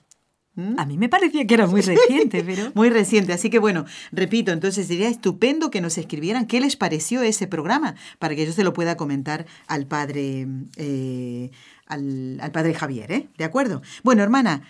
¿Mm? 0.55 0.79
A 0.79 0.85
mí 0.85 0.97
me 0.97 1.09
parecía 1.09 1.45
que 1.45 1.53
era 1.53 1.67
muy 1.67 1.81
reciente, 1.81 2.43
pero... 2.43 2.71
muy 2.75 2.89
reciente, 2.89 3.33
así 3.33 3.49
que 3.49 3.59
bueno, 3.59 3.85
repito, 4.11 4.51
entonces 4.51 4.87
sería 4.87 5.09
estupendo 5.09 5.69
que 5.69 5.81
nos 5.81 5.97
escribieran 5.97 6.45
qué 6.45 6.61
les 6.61 6.75
pareció 6.75 7.21
ese 7.23 7.47
programa 7.47 7.95
para 8.19 8.35
que 8.35 8.45
yo 8.45 8.53
se 8.53 8.63
lo 8.63 8.73
pueda 8.73 8.95
comentar 8.95 9.45
al 9.67 9.85
padre, 9.85 10.47
eh, 10.77 11.51
al, 11.87 12.39
al, 12.41 12.51
padre 12.51 12.73
Javier, 12.73 13.11
¿eh? 13.11 13.27
¿De 13.37 13.43
acuerdo? 13.43 13.81
Bueno, 14.03 14.23
hermana, 14.23 14.63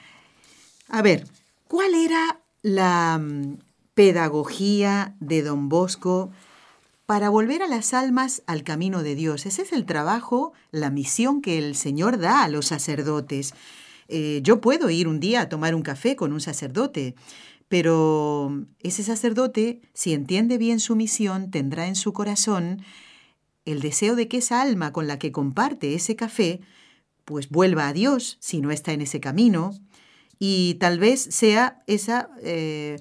a 0.89 1.01
ver, 1.01 1.25
¿cuál 1.67 1.93
era 1.93 2.39
la 2.63 3.21
pedagogía 3.95 5.15
de 5.19 5.41
don 5.41 5.69
Bosco 5.69 6.31
para 7.05 7.29
volver 7.29 7.63
a 7.63 7.67
las 7.67 7.93
almas 7.93 8.43
al 8.45 8.63
camino 8.63 9.01
de 9.01 9.15
Dios? 9.15 9.45
Ese 9.45 9.63
es 9.63 9.71
el 9.71 9.85
trabajo, 9.85 10.53
la 10.71 10.91
misión 10.91 11.41
que 11.41 11.57
el 11.57 11.75
Señor 11.75 12.19
da 12.19 12.43
a 12.43 12.49
los 12.49 12.67
sacerdotes. 12.67 13.55
Eh, 14.07 14.41
yo 14.43 14.61
puedo 14.61 14.89
ir 14.89 15.07
un 15.07 15.19
día 15.19 15.41
a 15.41 15.49
tomar 15.49 15.73
un 15.73 15.81
café 15.81 16.15
con 16.15 16.33
un 16.33 16.41
sacerdote, 16.41 17.15
pero 17.67 18.65
ese 18.79 19.01
sacerdote, 19.03 19.81
si 19.93 20.13
entiende 20.13 20.57
bien 20.57 20.79
su 20.79 20.95
misión, 20.95 21.49
tendrá 21.49 21.87
en 21.87 21.95
su 21.95 22.13
corazón 22.13 22.83
el 23.65 23.81
deseo 23.81 24.15
de 24.15 24.27
que 24.27 24.37
esa 24.37 24.61
alma 24.61 24.93
con 24.93 25.07
la 25.07 25.17
que 25.17 25.31
comparte 25.31 25.95
ese 25.95 26.15
café, 26.15 26.61
pues 27.23 27.49
vuelva 27.49 27.87
a 27.87 27.93
Dios 27.93 28.37
si 28.39 28.61
no 28.61 28.69
está 28.69 28.93
en 28.93 29.01
ese 29.01 29.19
camino, 29.19 29.71
y 30.37 30.75
tal 30.75 30.99
vez 30.99 31.21
sea 31.31 31.81
esa, 31.87 32.29
eh, 32.43 32.97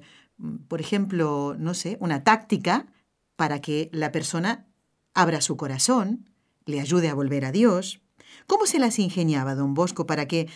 por 0.67 0.81
ejemplo, 0.81 1.55
no 1.57 1.73
sé, 1.73 1.97
una 1.99 2.23
táctica 2.23 2.87
para 3.35 3.61
que 3.61 3.89
la 3.91 4.11
persona 4.11 4.65
abra 5.13 5.41
su 5.41 5.57
corazón, 5.57 6.29
le 6.65 6.81
ayude 6.81 7.09
a 7.09 7.13
volver 7.13 7.45
a 7.45 7.51
Dios. 7.51 8.01
¿Cómo 8.47 8.65
se 8.65 8.79
las 8.79 8.99
ingeniaba 8.99 9.55
don 9.55 9.73
Bosco 9.73 10.05
para 10.05 10.27
que 10.27 10.47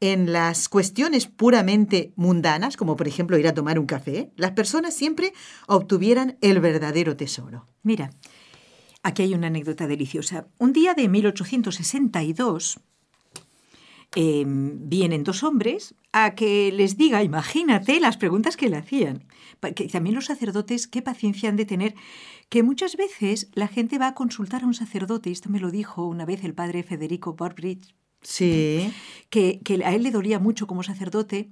en 0.00 0.32
las 0.32 0.68
cuestiones 0.68 1.26
puramente 1.26 2.12
mundanas, 2.16 2.76
como 2.76 2.96
por 2.96 3.08
ejemplo 3.08 3.38
ir 3.38 3.48
a 3.48 3.54
tomar 3.54 3.78
un 3.78 3.86
café, 3.86 4.30
las 4.36 4.52
personas 4.52 4.94
siempre 4.94 5.32
obtuvieran 5.66 6.36
el 6.40 6.60
verdadero 6.60 7.16
tesoro. 7.16 7.66
Mira, 7.82 8.10
aquí 9.02 9.22
hay 9.22 9.34
una 9.34 9.46
anécdota 9.46 9.86
deliciosa. 9.86 10.48
Un 10.58 10.72
día 10.72 10.94
de 10.94 11.08
1862 11.08 12.80
em, 14.14 14.88
vienen 14.88 15.24
dos 15.24 15.42
hombres 15.42 15.94
a 16.12 16.34
que 16.34 16.72
les 16.72 16.96
diga, 16.96 17.22
imagínate 17.22 18.00
las 18.00 18.16
preguntas 18.16 18.56
que 18.56 18.68
le 18.68 18.76
hacían. 18.76 19.24
Que 19.74 19.88
también 19.88 20.14
los 20.14 20.26
sacerdotes, 20.26 20.86
qué 20.86 21.02
paciencia 21.02 21.48
han 21.48 21.56
de 21.56 21.64
tener, 21.64 21.94
que 22.48 22.62
muchas 22.62 22.96
veces 22.96 23.50
la 23.54 23.68
gente 23.68 23.98
va 23.98 24.08
a 24.08 24.14
consultar 24.14 24.62
a 24.62 24.66
un 24.66 24.74
sacerdote, 24.74 25.30
y 25.30 25.32
esto 25.32 25.50
me 25.50 25.60
lo 25.60 25.70
dijo 25.70 26.06
una 26.06 26.24
vez 26.24 26.44
el 26.44 26.54
padre 26.54 26.82
Federico 26.82 27.34
Barbridge, 27.34 27.94
Sí. 28.26 28.92
Que, 29.30 29.60
a 29.84 29.94
él 29.94 30.02
le 30.02 30.10
dolía 30.10 30.38
mucho 30.38 30.66
como 30.66 30.82
sacerdote 30.82 31.50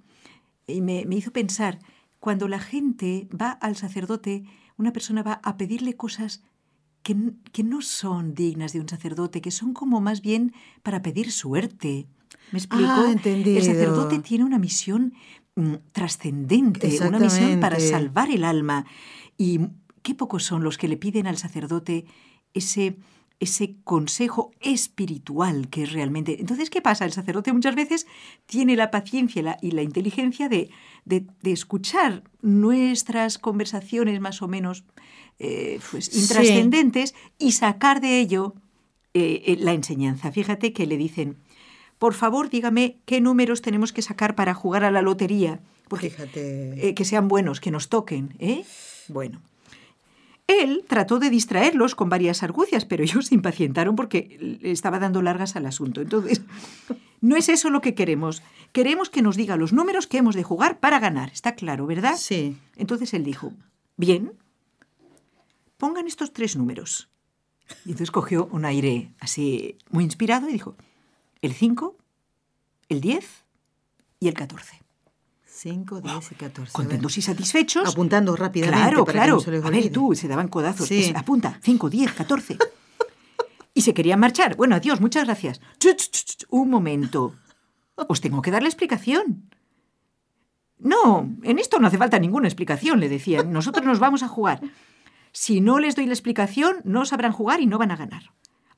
y 0.67 0.81
me, 0.81 1.05
hizo 1.11 1.33
pensar, 1.33 1.79
cuando 2.19 2.49
la 2.49 2.59
gente 2.59 3.29
va 3.31 3.51
al 3.51 3.77
sacerdote, 3.77 4.45
una 4.77 4.93
persona 4.93 5.23
va 5.23 5.41
a 5.45 5.57
pedirle 5.57 5.95
cosas 5.95 6.43
que, 7.03 7.15
no 7.63 7.83
son 7.83 8.35
dignas 8.35 8.73
de 8.73 8.81
un 8.81 8.89
sacerdote, 8.89 9.41
que 9.41 9.51
son 9.51 9.73
como 9.73 10.01
más 10.01 10.21
bien 10.21 10.53
para 10.83 11.03
pedir 11.03 11.31
suerte. 11.31 12.09
¿Me 12.53 12.59
explico? 12.59 12.91
Ah, 12.91 13.11
entendido. 13.11 13.59
El 13.59 13.65
sacerdote 13.65 14.19
tiene 14.21 14.45
una 14.45 14.59
misión 14.59 15.15
mm, 15.57 15.75
trascendente, 15.93 16.99
una 17.07 17.19
misión 17.19 17.61
para 17.61 17.81
salvar 17.81 18.31
el 18.31 18.45
alma. 18.45 18.87
Y 19.37 19.61
qué 20.03 20.15
pocos 20.15 20.45
son 20.45 20.63
los 20.63 20.79
que 20.79 20.89
le 20.89 20.97
piden 20.97 21.27
al 21.27 21.37
sacerdote 21.37 22.07
ese 22.53 22.97
ese 23.41 23.77
consejo 23.85 24.53
espiritual 24.61 25.69
que 25.69 25.83
es 25.83 25.93
realmente... 25.93 26.41
Entonces, 26.41 26.71
¿qué 26.71 26.81
pasa? 26.81 27.05
El 27.05 27.13
sacerdote 27.13 27.53
muchas 27.53 27.75
veces 27.75 28.07
tiene 28.47 28.77
la 28.77 28.91
paciencia 28.91 29.59
y 29.61 29.71
la 29.73 29.83
inteligencia 29.83 30.49
de, 30.49 30.71
escuchar 31.43 32.23
nuestras 32.43 33.39
conversaciones 33.39 34.21
más 34.21 34.41
o 34.41 34.49
menos 34.49 34.85
eh, 35.39 35.81
pues, 35.91 36.15
intrascendentes 36.17 37.15
y 37.39 37.53
sacar 37.53 38.01
de 38.01 38.21
ello 38.21 38.55
eh, 39.15 39.43
eh, 39.47 39.57
la 39.61 39.73
enseñanza. 39.73 40.33
Fíjate 40.33 40.73
que 40.73 40.87
le 40.87 40.97
dicen, 40.97 41.37
por 41.99 42.15
favor, 42.15 42.51
dígame 42.51 42.99
qué 43.05 43.21
números 43.21 43.63
tenemos 43.63 43.93
que 43.93 44.03
sacar 44.03 44.35
para 44.35 44.55
jugar 44.55 44.85
a 44.85 44.91
la 44.91 45.03
lotería. 45.03 45.61
Porque, 45.89 46.11
Fíjate. 46.11 46.95
que 46.95 47.05
sean 47.05 47.29
buenos, 47.29 47.61
que 47.61 47.71
nos 47.71 47.89
toquen. 47.89 48.35
¿eh? 48.39 48.65
Bueno. 49.09 49.41
Él 50.47 50.85
trató 50.87 51.19
de 51.19 51.31
distraerlos 51.31 51.95
con 51.95 52.11
varias 52.11 52.43
argucias, 52.43 52.85
pero 52.85 53.03
ellos 53.03 53.27
se 53.27 53.35
impacientaron 53.35 53.97
porque 53.97 54.59
le 54.61 54.71
estaba 54.71 54.99
dando 54.99 55.23
largas 55.23 55.57
al 55.57 55.65
asunto. 55.65 56.03
Entonces, 56.03 56.43
no 57.23 57.37
es 57.37 57.49
eso 57.49 57.71
lo 57.71 57.81
que 57.81 57.95
queremos. 57.95 58.43
Queremos 58.73 59.09
que 59.09 59.23
nos 59.23 59.37
diga 59.37 59.57
los 59.57 59.73
números 59.73 60.07
que 60.07 60.19
hemos 60.19 60.35
de 60.35 60.43
jugar 60.43 60.81
para 60.81 60.99
ganar. 60.99 61.31
Está 61.33 61.55
claro, 61.55 61.87
¿verdad? 61.87 62.17
Sí. 62.19 62.59
Entonces 62.77 63.15
él 63.15 63.25
dijo, 63.25 63.53
bien, 63.97 64.33
pongan 65.79 66.07
estos 66.07 66.33
tres 66.33 66.57
números. 66.57 67.09
Y 67.87 67.93
entonces 67.93 68.11
cogió 68.11 68.47
un 68.53 68.67
aire 68.67 69.13
así 69.21 69.79
muy 69.89 70.05
inspirado 70.05 70.51
y 70.51 70.53
dijo, 70.53 70.77
el 71.45 71.53
5, 71.53 71.97
el 72.89 73.01
10 73.03 73.45
y 74.19 74.29
el 74.29 74.35
14. 74.35 74.81
5, 75.45 76.01
10 76.01 76.33
y 76.33 76.35
14. 76.37 76.73
Contentos 76.73 77.19
y 77.19 77.23
satisfechos. 77.23 77.87
Apuntando 77.87 78.35
rápidamente. 78.35 78.81
Claro, 78.81 79.05
claro. 79.05 79.39
a 79.63 79.71
ver, 79.71 79.93
tú, 79.93 80.15
se 80.15 80.27
daban 80.27 80.49
codazos. 80.49 80.91
apunta, 81.15 81.59
5, 81.63 81.91
10, 81.91 82.13
14. 82.13 82.59
y 83.75 83.81
se 83.83 83.93
querían 83.93 84.21
marchar. 84.21 84.57
Bueno, 84.57 84.75
adiós, 84.75 85.03
muchas 85.03 85.25
gracias. 85.25 85.61
un 86.49 86.71
momento. 86.71 87.35
Os 88.09 88.23
tengo 88.23 88.41
que 88.41 88.51
dar 88.51 88.63
la 88.63 88.69
explicación. 88.71 89.51
No, 90.79 91.31
en 91.43 91.59
esto 91.59 91.79
no 91.79 91.89
hace 91.89 91.99
falta 91.99 92.19
ninguna 92.19 92.49
explicación, 92.49 93.01
le 93.01 93.11
decían. 93.11 93.53
Nosotros 93.53 93.85
nos 93.85 93.99
vamos 93.99 94.23
a 94.23 94.29
jugar. 94.29 94.63
Si 95.33 95.61
no 95.61 95.79
les 95.79 95.95
doy 95.95 96.07
la 96.07 96.15
explicación, 96.15 96.79
no 96.85 97.05
sabrán 97.05 97.33
jugar 97.33 97.61
y 97.61 97.67
no 97.67 97.77
van 97.77 97.91
a 97.91 97.97
ganar. 97.97 98.33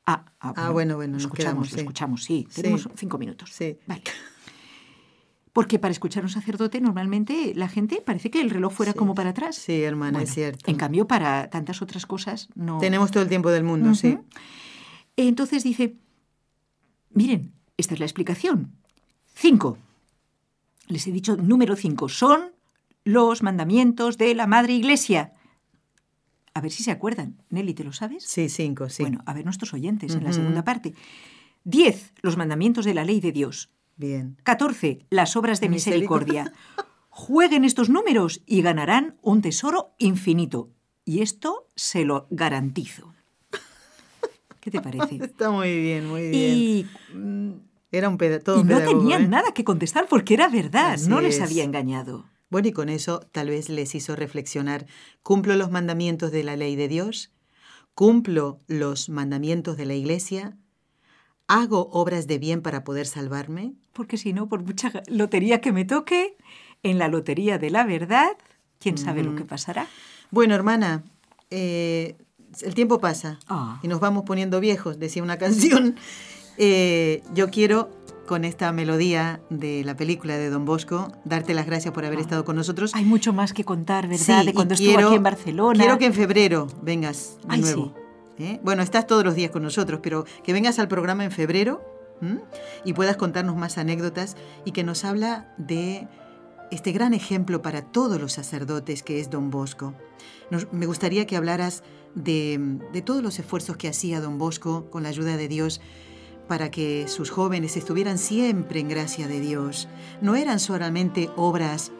Ah, 0.06 0.24
ah, 0.40 0.54
ah 0.56 0.70
bueno, 0.70 0.96
bueno, 0.96 1.16
escuchamos, 1.16 1.72
escuchamos, 1.72 2.22
sí. 2.22 2.46
Tenemos 2.54 2.88
cinco 2.94 3.18
minutos. 3.18 3.50
Sí. 3.52 3.76
Vale. 3.86 4.02
Porque 5.52 5.78
para 5.78 5.90
escuchar 5.90 6.22
a 6.22 6.26
un 6.26 6.30
sacerdote 6.30 6.80
normalmente 6.80 7.52
la 7.54 7.68
gente 7.68 8.02
parece 8.04 8.30
que 8.30 8.40
el 8.40 8.50
reloj 8.50 8.72
fuera 8.72 8.92
como 8.92 9.14
para 9.14 9.30
atrás. 9.30 9.56
Sí, 9.56 9.82
hermana, 9.82 10.22
es 10.22 10.32
cierto. 10.32 10.70
En 10.70 10.76
cambio, 10.76 11.06
para 11.08 11.48
tantas 11.50 11.80
otras 11.82 12.06
cosas 12.06 12.48
no. 12.54 12.78
Tenemos 12.78 13.10
todo 13.10 13.22
el 13.22 13.28
tiempo 13.28 13.50
del 13.50 13.64
mundo, 13.64 13.94
sí. 13.94 14.18
Entonces 15.16 15.64
dice, 15.64 15.96
miren, 17.10 17.52
esta 17.76 17.94
es 17.94 18.00
la 18.00 18.06
explicación. 18.06 18.72
Cinco. 19.34 19.78
Les 20.88 21.06
he 21.06 21.10
dicho 21.10 21.36
número 21.36 21.74
cinco. 21.74 22.08
Son 22.08 22.52
los 23.04 23.42
mandamientos 23.42 24.18
de 24.18 24.34
la 24.34 24.46
Madre 24.46 24.74
Iglesia. 24.74 25.32
A 26.56 26.60
ver 26.62 26.72
si 26.72 26.82
se 26.82 26.90
acuerdan. 26.90 27.36
Nelly, 27.50 27.74
¿te 27.74 27.84
lo 27.84 27.92
sabes? 27.92 28.24
Sí, 28.24 28.48
cinco, 28.48 28.88
sí. 28.88 29.02
Bueno, 29.02 29.22
a 29.26 29.34
ver 29.34 29.44
nuestros 29.44 29.74
oyentes 29.74 30.14
en 30.14 30.24
la 30.24 30.32
segunda 30.32 30.64
parte. 30.64 30.94
Diez, 31.64 32.14
los 32.22 32.38
mandamientos 32.38 32.86
de 32.86 32.94
la 32.94 33.04
ley 33.04 33.20
de 33.20 33.30
Dios. 33.30 33.68
Bien. 33.98 34.38
14. 34.42 35.04
Las 35.10 35.36
obras 35.36 35.60
de 35.60 35.68
misericordia. 35.68 36.54
Jueguen 37.10 37.66
estos 37.66 37.90
números 37.90 38.40
y 38.46 38.62
ganarán 38.62 39.18
un 39.20 39.42
tesoro 39.42 39.94
infinito. 39.98 40.70
Y 41.04 41.20
esto 41.20 41.68
se 41.74 42.06
lo 42.06 42.26
garantizo. 42.30 43.12
¿Qué 44.58 44.70
te 44.70 44.80
parece? 44.80 45.16
Está 45.22 45.50
muy 45.50 45.78
bien, 45.78 46.08
muy 46.08 46.30
bien. 46.30 46.56
Y, 46.56 46.86
era 47.92 48.08
un 48.08 48.16
todo 48.16 48.60
y 48.60 48.64
no 48.64 48.78
tenían 48.80 49.24
¿eh? 49.24 49.28
nada 49.28 49.52
que 49.52 49.62
contestar 49.62 50.06
porque 50.08 50.32
era 50.32 50.48
verdad, 50.48 50.98
no 51.06 51.20
les 51.20 51.38
había 51.42 51.64
engañado. 51.64 52.24
Bueno, 52.48 52.68
y 52.68 52.72
con 52.72 52.88
eso 52.88 53.20
tal 53.32 53.50
vez 53.50 53.68
les 53.68 53.94
hizo 53.94 54.14
reflexionar, 54.16 54.86
¿cumplo 55.22 55.56
los 55.56 55.70
mandamientos 55.70 56.30
de 56.32 56.44
la 56.44 56.56
ley 56.56 56.76
de 56.76 56.88
Dios? 56.88 57.32
¿Cumplo 57.94 58.58
los 58.66 59.08
mandamientos 59.08 59.76
de 59.76 59.86
la 59.86 59.94
iglesia? 59.94 60.56
¿Hago 61.48 61.88
obras 61.92 62.26
de 62.26 62.38
bien 62.38 62.62
para 62.62 62.84
poder 62.84 63.06
salvarme? 63.06 63.74
Porque 63.92 64.16
si 64.16 64.32
no, 64.32 64.48
por 64.48 64.62
mucha 64.62 64.92
lotería 65.08 65.60
que 65.60 65.72
me 65.72 65.84
toque, 65.84 66.36
en 66.82 66.98
la 66.98 67.08
lotería 67.08 67.58
de 67.58 67.70
la 67.70 67.84
verdad, 67.84 68.36
quién 68.78 68.98
sabe 68.98 69.22
lo 69.22 69.34
que 69.34 69.44
pasará. 69.44 69.88
Bueno, 70.30 70.54
hermana, 70.54 71.04
eh, 71.50 72.16
el 72.62 72.74
tiempo 72.74 73.00
pasa 73.00 73.38
ah. 73.48 73.80
y 73.82 73.88
nos 73.88 74.00
vamos 74.00 74.24
poniendo 74.24 74.60
viejos, 74.60 74.98
decía 74.98 75.22
una 75.22 75.38
canción. 75.38 75.96
Eh, 76.58 77.22
yo 77.34 77.50
quiero, 77.50 77.90
con 78.26 78.44
esta 78.44 78.70
melodía 78.72 79.40
de 79.50 79.84
la 79.84 79.96
película 79.96 80.36
de 80.36 80.50
Don 80.50 80.64
Bosco, 80.64 81.12
darte 81.24 81.54
las 81.54 81.66
gracias 81.66 81.94
por 81.94 82.04
haber 82.04 82.18
ah. 82.18 82.22
estado 82.22 82.44
con 82.44 82.56
nosotros. 82.56 82.94
Hay 82.94 83.04
mucho 83.04 83.32
más 83.32 83.52
que 83.52 83.64
contar, 83.64 84.08
¿verdad? 84.08 84.44
de 84.44 84.52
cuando 84.52 84.74
estuvo 84.74 84.98
aquí 84.98 85.14
en 85.14 85.22
Barcelona. 85.22 85.78
Quiero 85.78 85.98
que 85.98 86.06
en 86.06 86.14
febrero 86.14 86.66
vengas 86.82 87.38
de 87.48 87.58
nuevo. 87.58 87.94
¿eh? 88.38 88.60
Bueno, 88.62 88.82
estás 88.82 89.06
todos 89.06 89.24
los 89.24 89.34
días 89.34 89.50
con 89.50 89.62
nosotros, 89.62 90.00
pero 90.02 90.24
que 90.44 90.52
vengas 90.52 90.78
al 90.78 90.88
programa 90.88 91.24
en 91.24 91.30
febrero 91.30 91.82
y 92.84 92.94
puedas 92.94 93.16
contarnos 93.16 93.56
más 93.56 93.78
anécdotas 93.78 94.36
y 94.64 94.72
que 94.72 94.84
nos 94.84 95.04
habla 95.04 95.54
de 95.58 96.08
este 96.70 96.92
gran 96.92 97.14
ejemplo 97.14 97.62
para 97.62 97.82
todos 97.82 98.20
los 98.20 98.32
sacerdotes 98.32 99.02
que 99.02 99.20
es 99.20 99.30
don 99.30 99.50
Bosco. 99.50 99.94
me 100.72 100.86
gustaría 100.86 101.26
que 101.26 101.36
hablaras 101.36 101.82
de, 102.14 102.78
de 102.92 103.02
todos 103.02 103.22
los 103.22 103.38
esfuerzos 103.38 103.76
que 103.76 103.88
hacía 103.88 104.20
don 104.20 104.38
Bosco 104.38 104.90
con 104.90 105.02
la 105.02 105.10
ayuda 105.10 105.36
de 105.36 105.48
Dios 105.48 105.80
para 106.48 106.70
que 106.70 107.08
sus 107.08 107.30
jóvenes 107.30 107.76
estuvieran 107.76 108.18
siempre 108.18 108.80
en 108.80 108.88
gracia 108.88 109.28
de 109.28 109.40
Dios. 109.40 109.88
No 110.20 110.36
eran 110.36 110.60
solamente 110.60 111.30
obras 111.36 111.92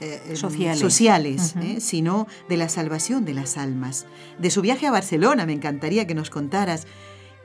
eh, 0.00 0.22
em, 0.28 0.36
sociales, 0.76 1.56
¿eh? 1.56 1.80
sino 1.80 2.28
de 2.48 2.56
la 2.56 2.68
salvación 2.68 3.24
de 3.24 3.34
las 3.34 3.56
almas. 3.56 4.06
De 4.38 4.50
su 4.50 4.62
viaje 4.62 4.86
a 4.86 4.92
Barcelona, 4.92 5.46
me 5.46 5.52
encantaría 5.52 6.06
que 6.06 6.14
nos 6.14 6.30
contaras, 6.30 6.86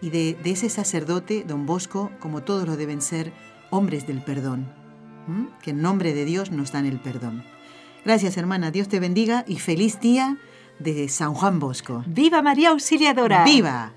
y 0.01 0.09
de, 0.09 0.37
ese 0.43 0.69
sacerdote, 0.69 1.45
don 1.47 1.65
Bosco, 1.65 2.11
como 2.19 2.43
todos 2.43 2.67
lo 2.67 2.75
deben 2.75 3.01
ser, 3.01 3.33
hombres 3.69 4.05
del 4.05 4.21
perdón, 4.21 4.71
que 5.61 5.71
en 5.71 5.81
nombre 5.81 6.13
de 6.13 6.25
Dios 6.25 6.51
nos 6.51 6.73
dan 6.73 6.85
el 6.85 6.99
perdón. 6.99 7.43
Gracias, 8.03 8.35
hermana, 8.35 8.69
Dios 8.69 8.89
te 8.89 8.99
bendiga 8.99 9.45
y 9.47 9.59
feliz 9.59 10.01
día 10.01 10.37
de 10.77 11.07
San 11.07 11.33
Juan 11.33 11.59
Bosco. 11.59 12.03
¡Viva 12.05 12.41
María 12.41 12.71
Auxiliadora! 12.71 13.45
¡Viva! 13.45 13.93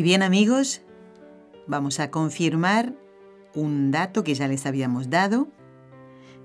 Y 0.00 0.02
bien 0.02 0.22
amigos, 0.22 0.80
vamos 1.66 2.00
a 2.00 2.10
confirmar 2.10 2.94
un 3.54 3.90
dato 3.90 4.24
que 4.24 4.34
ya 4.34 4.48
les 4.48 4.64
habíamos 4.64 5.10
dado. 5.10 5.48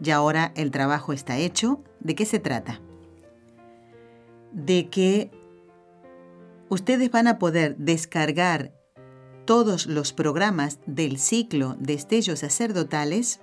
Y 0.04 0.10
ahora 0.10 0.52
el 0.58 0.72
trabajo 0.72 1.14
está 1.14 1.38
hecho. 1.38 1.82
¿De 2.02 2.16
qué 2.16 2.26
se 2.26 2.40
trata? 2.40 2.82
De 4.52 4.90
que 4.90 5.32
ustedes 6.68 7.10
van 7.12 7.28
a 7.28 7.40
poder 7.40 7.78
descargar 7.78 8.74
todos 9.46 9.86
los 9.86 10.12
programas 10.12 10.80
del 10.86 11.18
ciclo 11.18 11.78
de 11.80 11.94
estellos 11.94 12.40
sacerdotales 12.40 13.40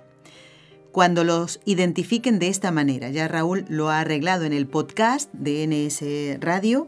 cuando 0.91 1.23
los 1.23 1.59
identifiquen 1.65 2.37
de 2.37 2.49
esta 2.49 2.69
manera. 2.69 3.09
Ya 3.09 3.27
Raúl 3.27 3.65
lo 3.67 3.89
ha 3.89 4.01
arreglado 4.01 4.45
en 4.45 4.53
el 4.53 4.67
podcast 4.67 5.33
de 5.33 5.65
NS 5.65 6.39
Radio 6.39 6.87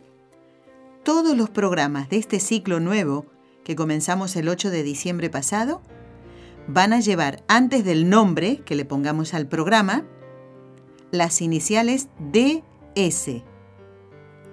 todos 1.06 1.38
los 1.38 1.52
programas 1.52 2.10
de 2.10 2.18
este 2.18 2.40
ciclo 2.40 2.80
nuevo 2.80 3.28
que 3.64 3.76
comenzamos 3.76 4.36
el 4.36 4.50
8 4.50 4.72
de 4.72 4.82
diciembre 4.82 5.30
pasado 5.30 5.84
van 6.68 6.94
a 6.94 7.00
llevar 7.00 7.44
antes 7.48 7.86
del 7.86 8.10
nombre 8.10 8.64
que 8.66 8.74
le 8.74 8.86
pongamos 8.86 9.36
al 9.36 9.48
programa 9.48 10.04
las 11.12 11.44
iniciales 11.44 12.10
DS, 12.32 13.44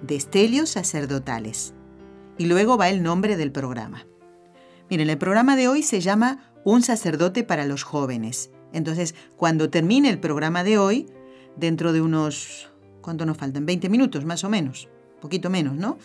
Destelios 0.03 0.69
Sacerdotales. 0.69 1.73
Y 2.37 2.45
luego 2.45 2.77
va 2.77 2.89
el 2.89 3.01
nombre 3.01 3.35
del 3.35 3.51
programa. 3.51 4.05
Miren, 4.91 5.09
el 5.09 5.17
programa 5.17 5.55
de 5.55 5.67
hoy 5.67 5.81
se 5.81 6.01
llama 6.01 6.53
Un 6.63 6.83
sacerdote 6.83 7.43
para 7.43 7.65
los 7.65 7.81
jóvenes. 7.81 8.51
Entonces, 8.73 9.15
cuando 9.37 9.71
termine 9.71 10.07
el 10.11 10.19
programa 10.19 10.63
de 10.63 10.77
hoy, 10.77 11.07
dentro 11.57 11.93
de 11.93 12.01
unos, 12.01 12.69
¿cuánto 13.01 13.25
nos 13.25 13.37
faltan? 13.37 13.65
20 13.65 13.89
minutos 13.89 14.23
más 14.23 14.43
o 14.43 14.49
menos, 14.49 14.87
poquito 15.19 15.49
menos, 15.49 15.73
¿no? 15.73 15.97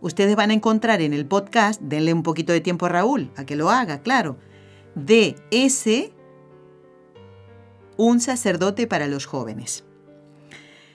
Ustedes 0.00 0.36
van 0.36 0.50
a 0.50 0.54
encontrar 0.54 1.00
en 1.00 1.12
el 1.12 1.26
podcast, 1.26 1.80
denle 1.80 2.12
un 2.12 2.22
poquito 2.22 2.52
de 2.52 2.60
tiempo 2.60 2.86
a 2.86 2.90
Raúl, 2.90 3.30
a 3.36 3.44
que 3.44 3.56
lo 3.56 3.70
haga, 3.70 4.00
claro, 4.00 4.38
DS, 4.94 6.12
un 7.96 8.20
sacerdote 8.20 8.86
para 8.86 9.06
los 9.06 9.26
jóvenes. 9.26 9.84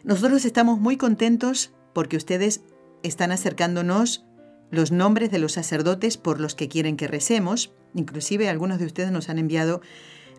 Nosotros 0.04 0.46
estamos 0.46 0.80
muy 0.80 0.98
contentos 0.98 1.72
porque 1.94 2.18
ustedes 2.18 2.62
están 3.04 3.32
acercándonos 3.32 4.26
los 4.72 4.92
nombres 4.92 5.30
de 5.32 5.40
los 5.40 5.52
sacerdotes 5.52 6.18
por 6.18 6.40
los 6.40 6.56
que 6.56 6.70
quieren 6.70 6.98
que 6.98 7.08
recemos. 7.08 7.74
Inclusive 7.94 8.50
algunos 8.50 8.80
de 8.80 8.86
ustedes 8.86 9.12
nos 9.12 9.30
han 9.30 9.38
enviado 9.38 9.82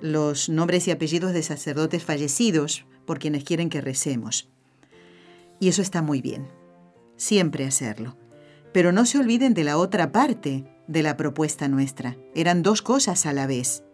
los 0.01 0.49
nombres 0.49 0.89
y 0.89 0.91
apellidos 0.91 1.33
de 1.33 1.43
sacerdotes 1.43 2.03
fallecidos 2.03 2.87
por 3.07 3.19
quienes 3.19 3.45
quieren 3.45 3.69
que 3.69 3.81
recemos. 3.81 4.51
Y 5.61 5.69
eso 5.69 5.83
está 5.83 6.03
muy 6.03 6.21
bien. 6.21 6.49
Siempre 7.17 7.67
hacerlo. 7.67 8.17
Pero 8.73 8.93
no 8.93 9.07
se 9.07 9.19
olviden 9.19 9.55
de 9.55 9.65
la 9.65 9.77
otra 9.79 10.13
parte 10.13 10.65
de 10.87 11.03
la 11.03 11.17
propuesta 11.17 11.69
nuestra. 11.69 12.17
Eran 12.35 12.63
dos 12.63 12.83
cosas 12.83 13.27
a 13.27 13.33
la 13.33 13.47
vez. 13.47 13.85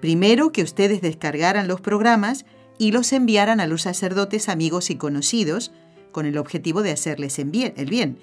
Primero, 0.00 0.52
que 0.52 0.62
ustedes 0.62 1.00
descargaran 1.00 1.68
los 1.68 1.80
programas 1.80 2.44
y 2.78 2.92
los 2.92 3.12
enviaran 3.12 3.60
a 3.60 3.66
los 3.66 3.82
sacerdotes 3.82 4.48
amigos 4.48 4.90
y 4.90 4.96
conocidos 4.96 5.72
con 6.12 6.26
el 6.26 6.38
objetivo 6.38 6.82
de 6.82 6.92
hacerles 6.92 7.38
el 7.38 7.50
bien. 7.50 8.18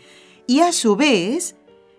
Y 0.47 0.59
a 0.59 0.71
su 0.71 0.95
vez, 0.95 1.55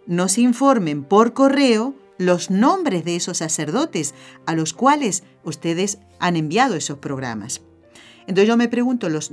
nos 0.06 0.38
informen 0.38 1.04
por 1.04 1.32
correo 1.32 1.94
los 2.18 2.50
nombres 2.50 3.04
de 3.04 3.16
esos 3.16 3.38
sacerdotes 3.38 4.14
a 4.46 4.54
los 4.54 4.72
cuales 4.72 5.22
ustedes 5.44 5.98
han 6.18 6.36
enviado 6.36 6.74
esos 6.74 6.98
programas. 6.98 7.62
Entonces 8.26 8.48
yo 8.48 8.56
me 8.56 8.68
pregunto, 8.68 9.08
los, 9.08 9.30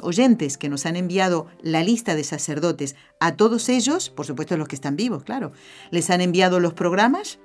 oyentes 0.00 0.58
que 0.58 0.68
nos 0.68 0.86
han 0.86 0.96
enviado 0.96 1.46
la 1.60 1.82
lista 1.82 2.14
de 2.14 2.24
sacerdotes, 2.24 2.96
a 3.20 3.36
todos 3.36 3.68
ellos, 3.68 4.10
por 4.10 4.26
supuesto 4.26 4.56
los 4.56 4.68
que 4.68 4.76
están 4.76 4.96
vivos, 4.96 5.24
claro, 5.24 5.52
¿les 5.90 6.10
han 6.10 6.20
enviado 6.20 6.60
los 6.60 6.74
programas? 6.74 7.38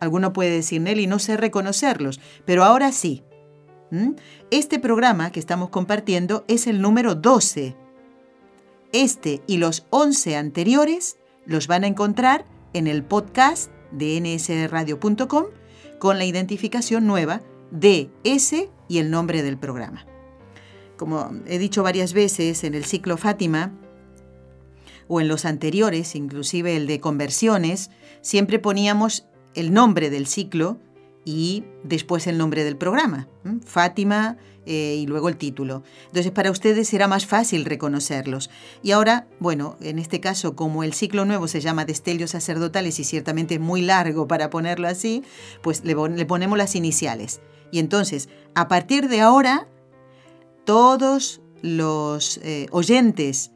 Alguno 0.00 0.32
puede 0.32 0.50
decir, 0.50 0.80
Nelly, 0.80 1.06
no 1.06 1.18
sé 1.18 1.36
reconocerlos, 1.36 2.20
pero 2.44 2.64
ahora 2.64 2.92
sí. 2.92 3.22
Este 4.50 4.80
programa 4.80 5.30
que 5.30 5.38
estamos 5.38 5.70
compartiendo 5.70 6.44
es 6.48 6.66
el 6.66 6.82
número 6.82 7.14
12. 7.14 7.76
Este 8.92 9.42
y 9.46 9.58
los 9.58 9.86
11 9.90 10.36
anteriores 10.36 11.18
los 11.44 11.68
van 11.68 11.84
a 11.84 11.86
encontrar 11.86 12.44
en 12.72 12.88
el 12.88 13.04
podcast 13.04 13.70
de 13.92 14.20
nsradio.com 14.20 15.44
con 16.00 16.18
la 16.18 16.24
identificación 16.24 17.06
nueva 17.06 17.42
de 17.70 18.10
ese 18.24 18.70
y 18.88 18.98
el 18.98 19.10
nombre 19.10 19.42
del 19.42 19.56
programa 19.56 20.04
como 20.96 21.32
he 21.46 21.58
dicho 21.58 21.82
varias 21.82 22.12
veces 22.12 22.64
en 22.64 22.74
el 22.74 22.84
ciclo 22.84 23.16
Fátima, 23.16 23.72
o 25.08 25.20
en 25.20 25.28
los 25.28 25.44
anteriores, 25.44 26.14
inclusive 26.14 26.76
el 26.76 26.86
de 26.86 27.00
conversiones, 27.00 27.90
siempre 28.22 28.58
poníamos 28.58 29.26
el 29.54 29.72
nombre 29.72 30.10
del 30.10 30.26
ciclo 30.26 30.78
y 31.24 31.64
después 31.82 32.26
el 32.26 32.38
nombre 32.38 32.64
del 32.64 32.76
programa, 32.76 33.28
Fátima 33.64 34.36
eh, 34.64 34.96
y 34.98 35.06
luego 35.06 35.28
el 35.28 35.36
título. 35.36 35.82
Entonces 36.06 36.32
para 36.32 36.50
ustedes 36.50 36.88
será 36.88 37.08
más 37.08 37.26
fácil 37.26 37.64
reconocerlos. 37.64 38.50
Y 38.82 38.92
ahora, 38.92 39.26
bueno, 39.40 39.76
en 39.80 39.98
este 39.98 40.20
caso 40.20 40.54
como 40.54 40.84
el 40.84 40.92
ciclo 40.92 41.24
nuevo 41.24 41.48
se 41.48 41.60
llama 41.60 41.84
Destelios 41.84 42.30
Sacerdotales 42.30 42.98
y 43.00 43.04
ciertamente 43.04 43.54
es 43.54 43.60
muy 43.60 43.82
largo 43.82 44.28
para 44.28 44.50
ponerlo 44.50 44.88
así, 44.88 45.22
pues 45.62 45.84
le 45.84 46.26
ponemos 46.26 46.58
las 46.58 46.74
iniciales. 46.76 47.40
Y 47.72 47.80
entonces, 47.80 48.28
a 48.54 48.68
partir 48.68 49.08
de 49.08 49.20
ahora, 49.20 49.66
todos 50.66 51.40
los 51.62 52.38
eh, 52.38 52.66
oyentes 52.70 53.52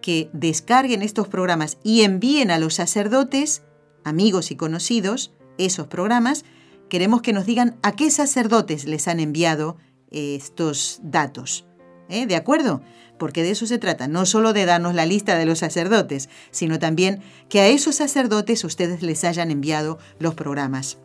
que 0.00 0.30
descarguen 0.32 1.02
estos 1.02 1.28
programas 1.28 1.76
y 1.84 2.02
envíen 2.02 2.50
a 2.50 2.58
los 2.58 2.74
sacerdotes, 2.74 3.62
amigos 4.04 4.50
y 4.50 4.56
conocidos, 4.56 5.32
esos 5.58 5.86
programas, 5.88 6.44
queremos 6.88 7.20
que 7.20 7.34
nos 7.34 7.44
digan 7.44 7.76
a 7.82 7.92
qué 7.92 8.10
sacerdotes 8.10 8.86
les 8.86 9.06
han 9.06 9.20
enviado 9.20 9.76
estos 10.10 11.00
datos. 11.02 11.66
¿eh? 12.08 12.26
¿De 12.26 12.36
acuerdo? 12.36 12.82
Porque 13.18 13.42
de 13.42 13.50
eso 13.50 13.66
se 13.66 13.78
trata, 13.78 14.08
no 14.08 14.26
solo 14.26 14.52
de 14.52 14.64
darnos 14.64 14.94
la 14.94 15.06
lista 15.06 15.36
de 15.36 15.46
los 15.46 15.60
sacerdotes, 15.60 16.28
sino 16.50 16.78
también 16.78 17.20
que 17.48 17.60
a 17.60 17.68
esos 17.68 17.96
sacerdotes 17.96 18.64
ustedes 18.64 19.02
les 19.02 19.24
hayan 19.24 19.50
enviado 19.50 19.98
los 20.18 20.34
programas. 20.34 20.98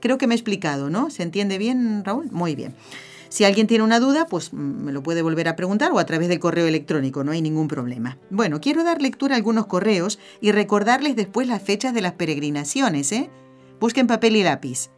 Creo 0.00 0.18
que 0.18 0.26
me 0.26 0.34
he 0.34 0.38
explicado, 0.38 0.88
¿no? 0.88 1.10
¿Se 1.10 1.22
entiende 1.22 1.58
bien, 1.58 2.04
Raúl? 2.04 2.30
Muy 2.30 2.54
bien. 2.54 2.74
Si 3.30 3.44
alguien 3.44 3.68
tiene 3.68 3.84
una 3.84 4.00
duda, 4.00 4.26
pues 4.26 4.52
mm, 4.52 4.56
me 4.56 4.92
lo 4.92 5.02
puede 5.02 5.22
volver 5.22 5.48
a 5.48 5.56
preguntar 5.56 5.92
o 5.92 6.00
a 6.00 6.04
través 6.04 6.28
del 6.28 6.40
correo 6.40 6.66
electrónico, 6.66 7.22
no 7.24 7.30
hay 7.30 7.40
ningún 7.40 7.68
problema. 7.68 8.18
Bueno, 8.28 8.60
quiero 8.60 8.82
dar 8.82 9.00
lectura 9.00 9.34
a 9.34 9.38
algunos 9.38 9.66
correos 9.66 10.18
y 10.40 10.50
recordarles 10.50 11.14
después 11.14 11.46
las 11.46 11.62
fechas 11.62 11.94
de 11.94 12.02
las 12.02 12.14
peregrinaciones, 12.14 13.12
¿eh? 13.12 13.30
Busquen 13.78 14.08
papel 14.08 14.34
y 14.34 14.42
lápiz. 14.42 14.90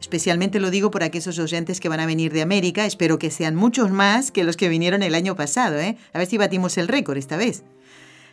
Especialmente 0.00 0.60
lo 0.60 0.70
digo 0.70 0.90
por 0.90 1.02
aquellos 1.02 1.38
oyentes 1.38 1.80
que 1.80 1.88
van 1.88 2.00
a 2.00 2.06
venir 2.06 2.32
de 2.32 2.42
América. 2.42 2.86
Espero 2.86 3.18
que 3.18 3.30
sean 3.30 3.56
muchos 3.56 3.90
más 3.90 4.30
que 4.30 4.44
los 4.44 4.56
que 4.56 4.68
vinieron 4.68 5.02
el 5.02 5.14
año 5.14 5.36
pasado. 5.36 5.78
¿eh? 5.78 5.96
A 6.12 6.18
ver 6.18 6.26
si 6.26 6.38
batimos 6.38 6.78
el 6.78 6.88
récord 6.88 7.18
esta 7.18 7.36
vez. 7.36 7.62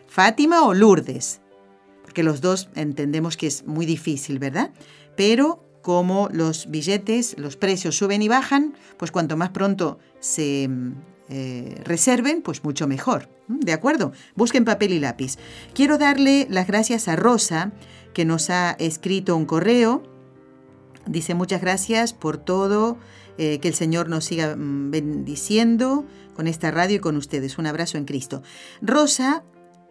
Fátima 0.07 0.63
o 0.63 0.73
Lourdes. 0.73 1.41
Porque 2.03 2.23
los 2.23 2.41
dos 2.41 2.69
entendemos 2.75 3.37
que 3.37 3.45
es 3.45 3.67
muy 3.67 3.85
difícil, 3.85 4.39
¿verdad? 4.39 4.71
Pero 5.15 5.68
como 5.81 6.29
los 6.31 6.69
billetes, 6.69 7.37
los 7.37 7.55
precios 7.55 7.97
suben 7.97 8.21
y 8.21 8.27
bajan, 8.27 8.73
pues 8.97 9.11
cuanto 9.11 9.37
más 9.37 9.49
pronto 9.49 9.99
se 10.19 10.69
eh, 11.29 11.81
reserven, 11.83 12.41
pues 12.41 12.63
mucho 12.63 12.87
mejor. 12.87 13.29
¿Mm? 13.47 13.59
¿De 13.59 13.73
acuerdo? 13.73 14.11
Busquen 14.35 14.65
papel 14.65 14.93
y 14.93 14.99
lápiz. 14.99 15.37
Quiero 15.73 15.97
darle 15.97 16.47
las 16.49 16.67
gracias 16.67 17.07
a 17.07 17.15
Rosa, 17.15 17.71
que 18.13 18.25
nos 18.25 18.49
ha 18.49 18.71
escrito 18.79 19.35
un 19.35 19.45
correo 19.45 20.03
Dice 21.09 21.33
muchas 21.33 21.59
gracias 21.59 22.13
por 22.13 22.37
todo, 22.37 22.97
eh, 23.39 23.59
que 23.59 23.67
el 23.67 23.73
Señor 23.73 24.09
nos 24.09 24.25
siga 24.25 24.55
mm, 24.55 24.91
bendiciendo 24.91 26.05
con 26.35 26.47
esta 26.47 26.69
radio 26.69 26.97
y 26.97 26.99
con 26.99 27.17
ustedes. 27.17 27.57
Un 27.57 27.65
abrazo 27.65 27.97
en 27.97 28.05
Cristo. 28.05 28.43
Rosa 28.79 29.43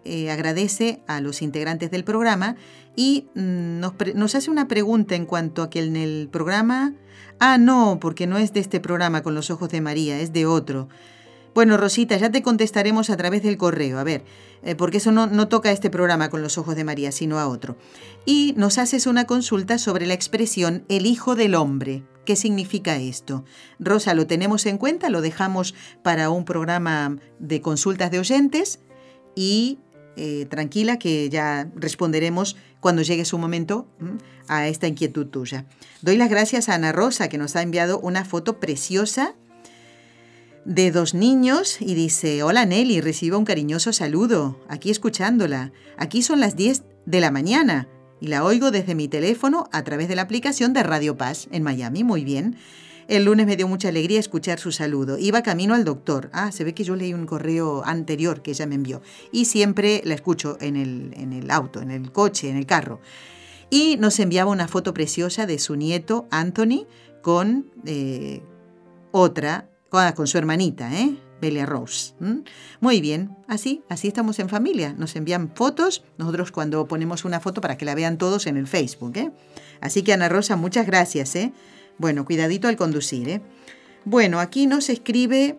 eh, 0.04 0.30
agradece 0.30 1.02
a 1.08 1.20
los 1.20 1.42
integrantes 1.42 1.90
del 1.90 2.04
programa 2.04 2.54
y 2.98 3.28
mm, 3.36 3.78
nos, 4.16 4.34
hace 4.34 4.50
una 4.50 4.66
pregunta 4.66 5.14
en 5.14 5.24
cuanto 5.24 5.62
a 5.62 5.70
que 5.70 5.84
en 5.84 5.94
el 5.94 6.28
programa... 6.32 6.94
Ah, 7.38 7.56
no, 7.56 7.98
porque 8.00 8.26
no 8.26 8.38
es 8.38 8.52
de 8.52 8.58
este 8.58 8.80
programa 8.80 9.22
con 9.22 9.36
los 9.36 9.52
ojos 9.52 9.68
de 9.68 9.80
María, 9.80 10.18
es 10.18 10.32
de 10.32 10.46
otro. 10.46 10.88
Bueno, 11.54 11.76
Rosita, 11.76 12.16
ya 12.16 12.32
te 12.32 12.42
contestaremos 12.42 13.08
a 13.10 13.16
través 13.16 13.44
del 13.44 13.56
correo, 13.56 14.00
a 14.00 14.02
ver, 14.02 14.24
eh, 14.64 14.74
porque 14.74 14.96
eso 14.96 15.12
no, 15.12 15.46
toca 15.46 15.70
este 15.70 15.90
programa 15.90 16.28
con 16.28 16.42
los 16.42 16.58
ojos 16.58 16.74
de 16.74 16.82
María, 16.82 17.12
sino 17.12 17.38
a 17.38 17.46
otro. 17.46 17.76
Y 18.26 18.54
nos 18.56 18.78
haces 18.78 19.06
una 19.06 19.26
consulta 19.26 19.78
sobre 19.78 20.04
la 20.04 20.14
expresión 20.14 20.84
el 20.88 21.06
Hijo 21.06 21.36
del 21.36 21.54
Hombre. 21.54 22.02
¿Qué 22.24 22.34
significa 22.34 22.96
esto? 22.96 23.44
Rosa, 23.78 24.14
lo 24.14 24.26
tenemos 24.26 24.66
en 24.66 24.76
cuenta, 24.76 25.08
lo 25.08 25.20
dejamos 25.20 25.76
para 26.02 26.30
un 26.30 26.44
programa 26.44 27.16
de 27.38 27.60
consultas 27.60 28.10
de 28.10 28.18
oyentes 28.18 28.80
y 29.36 29.78
eh, 30.20 30.46
tranquila 30.46 30.98
que 30.98 31.28
ya 31.28 31.70
responderemos 31.76 32.56
cuando 32.80 33.02
llegue 33.02 33.24
su 33.24 33.38
momento 33.38 33.86
a 34.46 34.68
esta 34.68 34.86
inquietud 34.86 35.26
tuya. 35.26 35.66
Doy 36.02 36.16
las 36.16 36.30
gracias 36.30 36.68
a 36.68 36.74
Ana 36.74 36.92
Rosa 36.92 37.28
que 37.28 37.38
nos 37.38 37.56
ha 37.56 37.62
enviado 37.62 37.98
una 38.00 38.24
foto 38.24 38.60
preciosa 38.60 39.34
de 40.64 40.90
dos 40.90 41.14
niños 41.14 41.80
y 41.80 41.94
dice, 41.94 42.42
hola 42.42 42.66
Nelly, 42.66 43.00
recibo 43.00 43.38
un 43.38 43.44
cariñoso 43.44 43.92
saludo, 43.92 44.60
aquí 44.68 44.90
escuchándola. 44.90 45.72
Aquí 45.96 46.22
son 46.22 46.40
las 46.40 46.56
10 46.56 46.82
de 47.06 47.20
la 47.20 47.30
mañana 47.30 47.88
y 48.20 48.28
la 48.28 48.44
oigo 48.44 48.70
desde 48.70 48.94
mi 48.94 49.08
teléfono 49.08 49.68
a 49.72 49.82
través 49.84 50.08
de 50.08 50.16
la 50.16 50.22
aplicación 50.22 50.72
de 50.72 50.82
Radio 50.82 51.16
Paz 51.16 51.48
en 51.50 51.62
Miami. 51.62 52.04
Muy 52.04 52.24
bien. 52.24 52.56
El 53.08 53.24
lunes 53.24 53.46
me 53.46 53.56
dio 53.56 53.66
mucha 53.66 53.88
alegría 53.88 54.20
escuchar 54.20 54.60
su 54.60 54.70
saludo. 54.70 55.18
Iba 55.18 55.42
camino 55.42 55.74
al 55.74 55.84
doctor. 55.84 56.28
Ah, 56.32 56.52
se 56.52 56.62
ve 56.62 56.74
que 56.74 56.84
yo 56.84 56.94
leí 56.94 57.14
un 57.14 57.26
correo 57.26 57.82
anterior 57.84 58.42
que 58.42 58.50
ella 58.50 58.66
me 58.66 58.74
envió. 58.74 59.00
Y 59.32 59.46
siempre 59.46 60.02
la 60.04 60.14
escucho 60.14 60.58
en 60.60 60.76
el, 60.76 61.14
en 61.16 61.32
el 61.32 61.50
auto, 61.50 61.80
en 61.80 61.90
el 61.90 62.12
coche, 62.12 62.50
en 62.50 62.56
el 62.56 62.66
carro. 62.66 63.00
Y 63.70 63.96
nos 63.96 64.20
enviaba 64.20 64.50
una 64.50 64.68
foto 64.68 64.92
preciosa 64.94 65.46
de 65.46 65.58
su 65.58 65.74
nieto, 65.74 66.26
Anthony, 66.30 66.86
con 67.22 67.70
eh, 67.86 68.42
otra 69.10 69.68
con 70.14 70.26
su 70.26 70.36
hermanita, 70.38 70.92
¿eh? 70.94 71.16
Belia 71.40 71.64
Rose. 71.64 72.14
Muy 72.80 73.00
bien, 73.00 73.36
así, 73.46 73.82
así 73.88 74.08
estamos 74.08 74.38
en 74.38 74.48
familia. 74.48 74.92
Nos 74.98 75.14
envían 75.16 75.52
fotos, 75.54 76.04
nosotros 76.18 76.50
cuando 76.50 76.86
ponemos 76.88 77.24
una 77.24 77.40
foto 77.40 77.60
para 77.60 77.78
que 77.78 77.84
la 77.84 77.94
vean 77.94 78.18
todos 78.18 78.46
en 78.46 78.56
el 78.56 78.66
Facebook. 78.66 79.16
¿eh? 79.16 79.30
Así 79.80 80.02
que 80.02 80.12
Ana 80.12 80.28
Rosa, 80.28 80.56
muchas 80.56 80.86
gracias. 80.86 81.36
¿eh? 81.36 81.52
Bueno, 81.98 82.24
cuidadito 82.24 82.68
al 82.68 82.76
conducir. 82.76 83.28
¿eh? 83.28 83.40
Bueno, 84.04 84.40
aquí 84.40 84.66
nos 84.66 84.88
escribe 84.88 85.58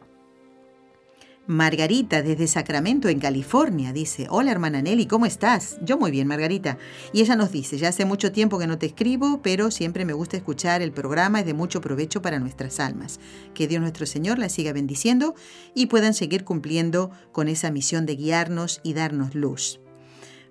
Margarita 1.50 2.22
desde 2.22 2.46
Sacramento, 2.46 3.10
en 3.10 3.20
California, 3.20 3.92
dice, 3.92 4.28
hola 4.30 4.52
hermana 4.52 4.84
Nelly, 4.84 5.08
¿cómo 5.08 5.26
estás? 5.26 5.80
Yo 5.82 5.98
muy 5.98 6.12
bien, 6.12 6.28
Margarita. 6.28 6.78
Y 7.12 7.22
ella 7.22 7.36
nos 7.36 7.52
dice, 7.52 7.80
ya 7.80 7.90
hace 7.90 8.06
mucho 8.06 8.32
tiempo 8.32 8.60
que 8.60 8.68
no 8.68 8.78
te 8.78 8.86
escribo, 8.86 9.42
pero 9.42 9.72
siempre 9.72 10.06
me 10.06 10.14
gusta 10.14 10.38
escuchar 10.38 10.84
el 10.84 10.92
programa, 10.92 11.40
es 11.40 11.48
de 11.48 11.56
mucho 11.56 11.82
provecho 11.82 12.22
para 12.22 12.38
nuestras 12.38 12.80
almas. 12.80 13.20
Que 13.56 13.68
Dios 13.68 13.82
nuestro 13.82 14.06
Señor 14.06 14.38
la 14.38 14.48
siga 14.48 14.74
bendiciendo 14.74 15.34
y 15.74 15.88
puedan 15.88 16.14
seguir 16.14 16.44
cumpliendo 16.44 17.10
con 17.32 17.48
esa 17.48 17.72
misión 17.72 18.06
de 18.06 18.16
guiarnos 18.16 18.80
y 18.84 18.94
darnos 18.94 19.34
luz. 19.34 19.80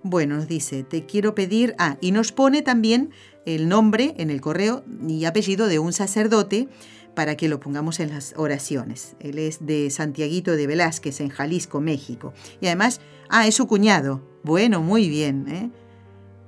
Bueno, 0.03 0.35
nos 0.35 0.49
dice, 0.49 0.83
te 0.83 1.05
quiero 1.05 1.33
pedir, 1.33 1.75
ah, 1.77 1.97
y 2.01 2.11
nos 2.11 2.33
pone 2.33 2.61
también 2.61 3.11
el 3.55 3.67
nombre 3.67 4.13
en 4.17 4.29
el 4.29 4.41
correo 4.41 4.83
y 5.07 5.25
apellido 5.25 5.67
de 5.67 5.79
un 5.79 5.93
sacerdote 5.93 6.67
para 7.15 7.35
que 7.35 7.49
lo 7.49 7.59
pongamos 7.59 7.99
en 7.99 8.09
las 8.11 8.33
oraciones. 8.37 9.15
Él 9.19 9.39
es 9.39 9.65
de 9.65 9.89
Santiaguito 9.89 10.55
de 10.55 10.67
Velázquez, 10.67 11.19
en 11.19 11.29
Jalisco, 11.29 11.81
México. 11.81 12.33
Y 12.61 12.67
además, 12.67 13.01
ah, 13.29 13.47
es 13.47 13.55
su 13.55 13.67
cuñado. 13.67 14.21
Bueno, 14.43 14.81
muy 14.81 15.09
bien. 15.09 15.47
¿eh? 15.49 15.69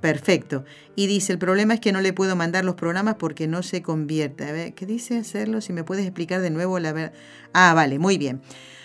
Perfecto. 0.00 0.64
Y 0.96 1.08
dice, 1.08 1.32
el 1.32 1.38
problema 1.38 1.74
es 1.74 1.80
que 1.80 1.92
no 1.92 2.00
le 2.00 2.12
puedo 2.12 2.36
mandar 2.36 2.64
los 2.64 2.76
programas 2.76 3.16
porque 3.16 3.48
no 3.48 3.62
se 3.62 3.82
convierte. 3.82 4.44
A 4.44 4.52
ver, 4.52 4.74
¿qué 4.74 4.86
dice 4.86 5.18
hacerlo? 5.18 5.60
Si 5.60 5.72
me 5.72 5.84
puedes 5.84 6.04
explicar 6.06 6.40
de 6.40 6.50
nuevo 6.50 6.78
la 6.78 6.92
verdad. 6.92 7.12
Ah, 7.52 7.74
vale, 7.74 7.98
muy 7.98 8.16
bien. 8.16 8.40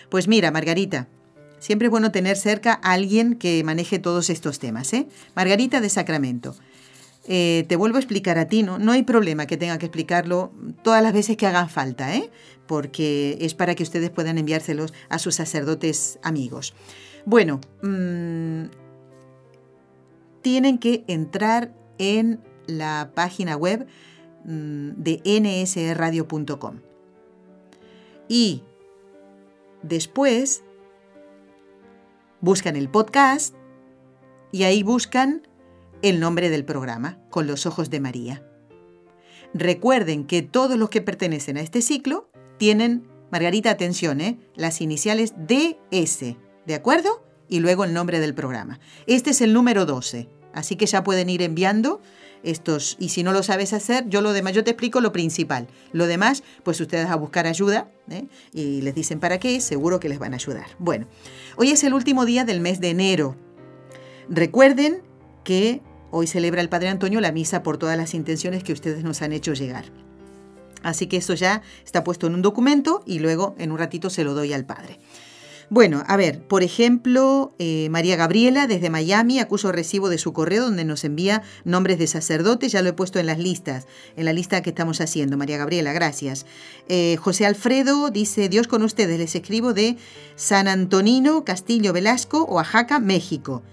Pues 0.10 0.28
mira, 0.28 0.52
Margarita, 0.52 1.08
siempre 1.60 1.88
es 1.88 1.92
bueno 1.92 2.12
tener 2.12 2.38
cerca 2.38 2.80
a 2.84 2.94
alguien 2.94 3.36
que 3.36 3.64
maneje 3.64 4.00
todos 4.00 4.30
estos 4.30 4.60
temas. 4.60 4.92
¿eh? 4.94 5.08
Margarita 5.36 5.82
de 5.82 5.90
Sacramento. 5.90 6.56
Eh, 7.28 7.66
te 7.68 7.76
vuelvo 7.76 7.98
a 7.98 8.00
explicar 8.00 8.38
a 8.38 8.48
ti, 8.48 8.64
¿no? 8.64 8.80
No 8.80 8.94
hay 8.94 9.04
problema 9.04 9.48
que 9.48 9.58
tenga 9.58 9.78
que 9.78 9.88
explicarlo 9.88 10.52
todas 10.82 11.04
las 11.04 11.12
veces 11.12 11.36
que 11.36 11.46
hagan 11.46 11.70
falta, 11.70 12.16
¿eh? 12.16 12.30
Porque 12.68 13.38
es 13.42 13.54
para 13.54 13.76
que 13.76 13.84
ustedes 13.84 14.10
puedan 14.10 14.38
enviárselos 14.38 14.94
a 15.10 15.20
sus 15.20 15.36
sacerdotes 15.36 16.20
amigos. 16.24 16.74
Bueno, 17.26 17.60
mm, 17.84 18.66
tienen 20.42 20.78
que 20.78 21.04
entrar 21.08 21.74
en 21.98 22.40
la 22.68 23.12
página 23.14 23.58
web 23.58 23.88
mm, 24.46 24.92
de 24.96 25.22
nsradio.com. 25.26 26.80
Y 28.30 28.64
después 29.84 30.64
buscan 32.40 32.78
el 32.78 32.90
podcast 32.90 33.56
y 34.52 34.64
ahí 34.64 34.84
buscan 34.84 35.48
el 36.02 36.20
nombre 36.20 36.50
del 36.50 36.66
programa, 36.66 37.20
Con 37.30 37.48
los 37.48 37.66
Ojos 37.66 37.90
de 37.90 38.00
María. 38.00 38.44
Recuerden 39.54 40.26
que 40.26 40.42
todos 40.42 40.78
los 40.78 40.90
que 40.90 41.02
pertenecen 41.02 41.58
a 41.58 41.62
este 41.62 41.82
ciclo 41.82 42.30
tienen, 42.58 43.08
Margarita, 43.32 43.72
atención, 43.72 44.22
¿eh? 44.22 44.38
las 44.56 44.82
iniciales 44.82 45.34
DS, 45.38 46.36
¿de 46.66 46.76
acuerdo? 46.76 47.24
Y 47.50 47.60
luego 47.60 47.84
el 47.86 47.94
nombre 47.94 48.20
del 48.20 48.34
programa. 48.34 48.80
Este 49.06 49.32
es 49.32 49.42
el 49.42 49.54
número 49.54 49.86
12, 49.86 50.30
así 50.54 50.76
que 50.76 50.86
ya 50.86 51.04
pueden 51.04 51.30
ir 51.30 51.42
enviando 51.42 52.02
estos, 52.44 52.98
y 53.00 53.10
si 53.10 53.24
no 53.24 53.34
lo 53.34 53.42
sabes 53.42 53.74
hacer, 53.74 54.08
yo 54.10 54.22
lo 54.22 54.34
demás, 54.34 54.54
yo 54.54 54.64
te 54.64 54.72
explico 54.72 55.02
lo 55.02 55.12
principal. 55.12 55.68
Lo 55.92 56.08
demás, 56.08 56.44
pues 56.64 56.80
ustedes 56.80 57.08
a 57.10 57.16
buscar 57.16 57.48
ayuda 57.48 57.90
¿eh? 58.10 58.28
y 58.54 58.82
les 58.82 58.94
dicen 58.96 59.20
para 59.20 59.40
qué, 59.40 59.60
seguro 59.60 60.00
que 60.00 60.10
les 60.10 60.20
van 60.20 60.34
a 60.34 60.36
ayudar. 60.36 60.68
Bueno, 60.78 61.08
hoy 61.56 61.72
es 61.72 61.84
el 61.84 61.94
último 61.94 62.26
día 62.26 62.46
del 62.46 62.62
mes 62.62 62.80
de 62.80 62.90
enero. 62.90 63.36
Recuerden 64.30 65.02
que 65.48 65.82
hoy 66.12 66.28
celebra 66.28 66.60
el 66.60 66.68
Padre 66.68 66.90
Antonio 66.90 67.22
la 67.22 67.32
misa 67.32 67.64
por 67.64 67.78
todas 67.78 67.96
las 67.96 68.14
intenciones 68.14 68.66
que 68.66 68.74
ustedes 68.74 69.06
nos 69.06 69.22
han 69.22 69.32
hecho 69.32 69.54
llegar. 69.54 69.86
Así 70.84 71.08
que 71.08 71.16
eso 71.16 71.36
ya 71.36 71.62
está 71.86 72.04
puesto 72.04 72.28
en 72.28 72.36
un 72.36 72.42
documento 72.42 73.02
y 73.06 73.20
luego 73.20 73.56
en 73.58 73.72
un 73.72 73.78
ratito 73.78 74.10
se 74.10 74.26
lo 74.26 74.34
doy 74.34 74.52
al 74.52 74.66
Padre. 74.66 75.00
Bueno, 75.70 76.04
a 76.06 76.18
ver, 76.18 76.42
por 76.42 76.64
ejemplo, 76.64 77.56
eh, 77.60 77.88
María 77.92 78.18
Gabriela 78.18 78.68
desde 78.68 78.90
Miami 78.90 79.40
acuso 79.40 79.72
recibo 79.72 80.10
de 80.10 80.18
su 80.18 80.34
correo 80.34 80.66
donde 80.66 80.84
nos 80.84 81.06
envía 81.06 81.44
nombres 81.64 81.98
de 81.98 82.08
sacerdotes, 82.08 82.74
ya 82.74 82.82
lo 82.82 82.90
he 82.90 82.94
puesto 82.94 83.18
en 83.18 83.26
las 83.26 83.40
listas, 83.40 83.88
en 84.18 84.26
la 84.26 84.34
lista 84.34 84.62
que 84.62 84.72
estamos 84.72 85.00
haciendo. 85.00 85.38
María 85.38 85.58
Gabriela, 85.58 85.94
gracias. 85.94 86.46
Eh, 86.90 87.16
José 87.22 87.46
Alfredo 87.46 88.10
dice, 88.10 88.50
Dios 88.50 88.68
con 88.68 88.84
ustedes, 88.84 89.18
les 89.18 89.34
escribo 89.34 89.74
de 89.74 89.96
San 90.36 90.68
Antonino, 90.68 91.46
Castillo 91.46 91.94
Velasco, 91.94 92.44
Oaxaca, 92.44 93.00
México 93.00 93.64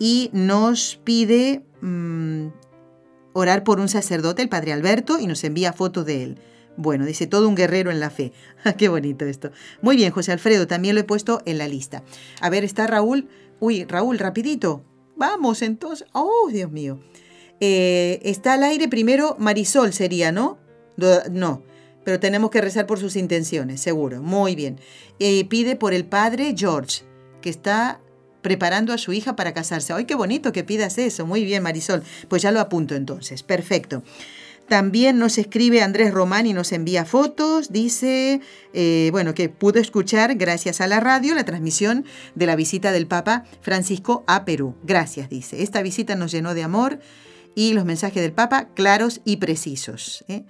y 0.00 0.30
nos 0.32 0.98
pide 1.04 1.62
mm, 1.82 2.46
orar 3.34 3.62
por 3.62 3.78
un 3.78 3.88
sacerdote, 3.88 4.42
el 4.42 4.48
padre 4.48 4.72
Alberto, 4.72 5.20
y 5.20 5.28
nos 5.28 5.44
envía 5.44 5.72
fotos 5.72 6.06
de 6.06 6.24
él. 6.24 6.38
Bueno, 6.76 7.04
dice 7.04 7.26
todo 7.26 7.46
un 7.46 7.54
guerrero 7.54 7.90
en 7.90 8.00
la 8.00 8.08
fe. 8.08 8.32
Qué 8.78 8.88
bonito 8.88 9.26
esto. 9.26 9.50
Muy 9.82 9.96
bien, 9.96 10.10
José 10.10 10.32
Alfredo, 10.32 10.66
también 10.66 10.94
lo 10.94 11.02
he 11.02 11.04
puesto 11.04 11.42
en 11.44 11.58
la 11.58 11.68
lista. 11.68 12.02
A 12.40 12.48
ver, 12.48 12.64
está 12.64 12.86
Raúl. 12.86 13.28
Uy, 13.60 13.84
Raúl, 13.84 14.18
rapidito. 14.18 14.82
Vamos 15.16 15.60
entonces. 15.60 16.08
Oh, 16.12 16.48
Dios 16.50 16.72
mío. 16.72 16.98
Eh, 17.60 18.20
está 18.22 18.54
al 18.54 18.62
aire 18.62 18.88
primero 18.88 19.36
Marisol 19.38 19.92
sería, 19.92 20.32
¿no? 20.32 20.58
No, 21.30 21.62
pero 22.04 22.18
tenemos 22.20 22.50
que 22.50 22.62
rezar 22.62 22.86
por 22.86 22.98
sus 22.98 23.16
intenciones, 23.16 23.82
seguro. 23.82 24.22
Muy 24.22 24.54
bien. 24.54 24.80
Eh, 25.18 25.44
pide 25.46 25.76
por 25.76 25.92
el 25.92 26.06
padre 26.06 26.54
George, 26.56 27.02
que 27.42 27.50
está 27.50 28.00
preparando 28.42 28.92
a 28.92 28.98
su 28.98 29.12
hija 29.12 29.36
para 29.36 29.54
casarse. 29.54 29.92
¡Ay, 29.92 30.04
qué 30.04 30.14
bonito 30.14 30.52
que 30.52 30.64
pidas 30.64 30.98
eso! 30.98 31.26
Muy 31.26 31.44
bien, 31.44 31.62
Marisol. 31.62 32.02
Pues 32.28 32.42
ya 32.42 32.50
lo 32.52 32.60
apunto 32.60 32.94
entonces. 32.94 33.42
Perfecto. 33.42 34.02
También 34.70 35.18
nos 35.18 35.36
escribe 35.36 35.82
Andrés 35.82 36.14
Román 36.14 36.46
y 36.46 36.52
nos 36.52 36.70
envía 36.70 37.04
fotos. 37.04 37.72
Dice, 37.72 38.40
eh, 38.72 39.08
bueno, 39.10 39.34
que 39.34 39.48
pudo 39.48 39.80
escuchar, 39.80 40.36
gracias 40.36 40.80
a 40.80 40.86
la 40.86 41.00
radio, 41.00 41.34
la 41.34 41.44
transmisión 41.44 42.04
de 42.36 42.46
la 42.46 42.54
visita 42.54 42.92
del 42.92 43.08
Papa 43.08 43.44
Francisco 43.62 44.22
a 44.28 44.44
Perú. 44.44 44.76
Gracias, 44.84 45.28
dice. 45.28 45.64
Esta 45.64 45.82
visita 45.82 46.14
nos 46.14 46.30
llenó 46.30 46.54
de 46.54 46.62
amor 46.62 47.00
y 47.56 47.72
los 47.72 47.84
mensajes 47.84 48.22
del 48.22 48.30
Papa 48.30 48.68
claros 48.74 49.22
y 49.24 49.38
precisos. 49.38 50.24
¿eh? 50.28 50.44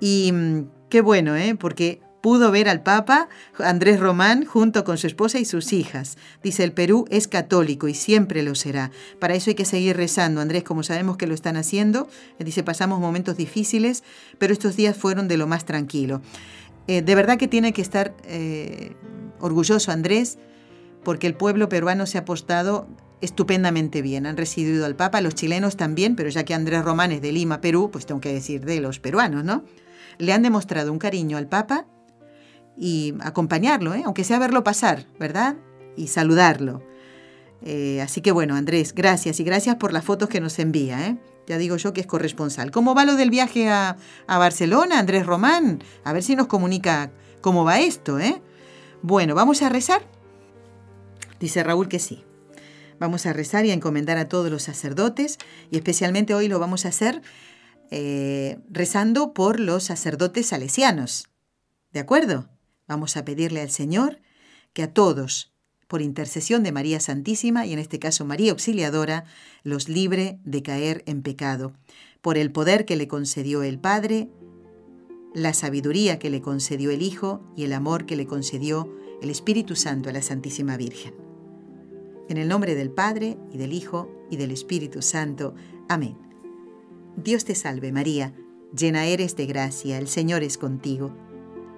Y 0.00 0.32
mm, 0.32 0.70
qué 0.88 1.02
bueno, 1.02 1.36
¿eh? 1.36 1.54
porque 1.54 2.00
pudo 2.20 2.50
ver 2.50 2.68
al 2.68 2.82
Papa 2.82 3.28
Andrés 3.58 4.00
Román 4.00 4.44
junto 4.44 4.84
con 4.84 4.98
su 4.98 5.06
esposa 5.06 5.38
y 5.38 5.44
sus 5.44 5.72
hijas. 5.72 6.16
Dice, 6.42 6.64
el 6.64 6.72
Perú 6.72 7.06
es 7.10 7.28
católico 7.28 7.88
y 7.88 7.94
siempre 7.94 8.42
lo 8.42 8.54
será. 8.54 8.90
Para 9.18 9.34
eso 9.34 9.50
hay 9.50 9.54
que 9.54 9.64
seguir 9.64 9.96
rezando, 9.96 10.40
Andrés, 10.40 10.62
como 10.62 10.82
sabemos 10.82 11.16
que 11.16 11.26
lo 11.26 11.34
están 11.34 11.56
haciendo. 11.56 12.08
Dice, 12.38 12.62
pasamos 12.62 13.00
momentos 13.00 13.36
difíciles, 13.36 14.02
pero 14.38 14.52
estos 14.52 14.76
días 14.76 14.96
fueron 14.96 15.28
de 15.28 15.36
lo 15.36 15.46
más 15.46 15.64
tranquilo. 15.64 16.22
Eh, 16.86 17.02
de 17.02 17.14
verdad 17.14 17.38
que 17.38 17.48
tiene 17.48 17.72
que 17.72 17.82
estar 17.82 18.14
eh, 18.24 18.96
orgulloso 19.40 19.92
Andrés, 19.92 20.38
porque 21.04 21.26
el 21.26 21.34
pueblo 21.34 21.68
peruano 21.68 22.06
se 22.06 22.18
ha 22.18 22.22
apostado 22.22 22.88
estupendamente 23.20 24.02
bien. 24.02 24.26
Han 24.26 24.36
recibido 24.36 24.86
al 24.86 24.96
Papa, 24.96 25.20
los 25.20 25.34
chilenos 25.34 25.76
también, 25.76 26.16
pero 26.16 26.30
ya 26.30 26.44
que 26.44 26.54
Andrés 26.54 26.84
Román 26.84 27.12
es 27.12 27.22
de 27.22 27.32
Lima, 27.32 27.60
Perú, 27.60 27.90
pues 27.92 28.06
tengo 28.06 28.20
que 28.20 28.32
decir 28.32 28.64
de 28.64 28.80
los 28.80 28.98
peruanos, 28.98 29.44
¿no? 29.44 29.64
Le 30.18 30.32
han 30.32 30.42
demostrado 30.42 30.92
un 30.92 30.98
cariño 30.98 31.36
al 31.36 31.48
Papa 31.48 31.86
y 32.80 33.14
acompañarlo, 33.20 33.94
¿eh? 33.94 34.02
aunque 34.06 34.24
sea 34.24 34.38
verlo 34.38 34.64
pasar, 34.64 35.06
¿verdad? 35.18 35.56
Y 35.96 36.06
saludarlo. 36.06 36.82
Eh, 37.62 38.00
así 38.00 38.22
que 38.22 38.32
bueno, 38.32 38.56
Andrés, 38.56 38.94
gracias 38.94 39.38
y 39.38 39.44
gracias 39.44 39.76
por 39.76 39.92
las 39.92 40.02
fotos 40.02 40.30
que 40.30 40.40
nos 40.40 40.58
envía. 40.58 41.06
¿eh? 41.06 41.18
Ya 41.46 41.58
digo 41.58 41.76
yo 41.76 41.92
que 41.92 42.00
es 42.00 42.06
corresponsal. 42.06 42.70
¿Cómo 42.70 42.94
va 42.94 43.04
lo 43.04 43.16
del 43.16 43.28
viaje 43.28 43.68
a, 43.68 43.98
a 44.26 44.38
Barcelona, 44.38 44.98
Andrés 44.98 45.26
Román? 45.26 45.84
A 46.04 46.14
ver 46.14 46.22
si 46.22 46.34
nos 46.36 46.46
comunica 46.46 47.12
cómo 47.42 47.64
va 47.64 47.80
esto. 47.80 48.18
¿eh? 48.18 48.40
Bueno, 49.02 49.34
¿vamos 49.34 49.60
a 49.60 49.68
rezar? 49.68 50.00
Dice 51.38 51.62
Raúl 51.62 51.86
que 51.88 51.98
sí. 51.98 52.24
Vamos 52.98 53.26
a 53.26 53.34
rezar 53.34 53.66
y 53.66 53.70
a 53.72 53.74
encomendar 53.74 54.16
a 54.16 54.28
todos 54.28 54.50
los 54.50 54.62
sacerdotes 54.62 55.38
y 55.70 55.76
especialmente 55.76 56.34
hoy 56.34 56.48
lo 56.48 56.58
vamos 56.58 56.86
a 56.86 56.88
hacer 56.88 57.20
eh, 57.90 58.58
rezando 58.70 59.34
por 59.34 59.60
los 59.60 59.84
sacerdotes 59.84 60.46
salesianos. 60.46 61.28
¿De 61.92 62.00
acuerdo? 62.00 62.48
Vamos 62.90 63.16
a 63.16 63.24
pedirle 63.24 63.60
al 63.60 63.70
Señor 63.70 64.18
que 64.72 64.82
a 64.82 64.92
todos, 64.92 65.52
por 65.86 66.02
intercesión 66.02 66.64
de 66.64 66.72
María 66.72 66.98
Santísima 66.98 67.64
y 67.64 67.72
en 67.72 67.78
este 67.78 68.00
caso 68.00 68.24
María 68.24 68.50
Auxiliadora, 68.50 69.26
los 69.62 69.88
libre 69.88 70.40
de 70.42 70.64
caer 70.64 71.04
en 71.06 71.22
pecado, 71.22 71.72
por 72.20 72.36
el 72.36 72.50
poder 72.50 72.86
que 72.86 72.96
le 72.96 73.06
concedió 73.06 73.62
el 73.62 73.78
Padre, 73.78 74.28
la 75.34 75.54
sabiduría 75.54 76.18
que 76.18 76.30
le 76.30 76.42
concedió 76.42 76.90
el 76.90 77.02
Hijo 77.02 77.40
y 77.56 77.62
el 77.62 77.74
amor 77.74 78.06
que 78.06 78.16
le 78.16 78.26
concedió 78.26 78.92
el 79.22 79.30
Espíritu 79.30 79.76
Santo 79.76 80.08
a 80.08 80.12
la 80.12 80.20
Santísima 80.20 80.76
Virgen. 80.76 81.14
En 82.28 82.38
el 82.38 82.48
nombre 82.48 82.74
del 82.74 82.90
Padre 82.90 83.38
y 83.52 83.58
del 83.58 83.72
Hijo 83.72 84.10
y 84.32 84.36
del 84.36 84.50
Espíritu 84.50 85.00
Santo. 85.00 85.54
Amén. 85.88 86.18
Dios 87.16 87.44
te 87.44 87.54
salve 87.54 87.92
María, 87.92 88.34
llena 88.76 89.06
eres 89.06 89.36
de 89.36 89.46
gracia, 89.46 89.96
el 89.96 90.08
Señor 90.08 90.42
es 90.42 90.58
contigo 90.58 91.29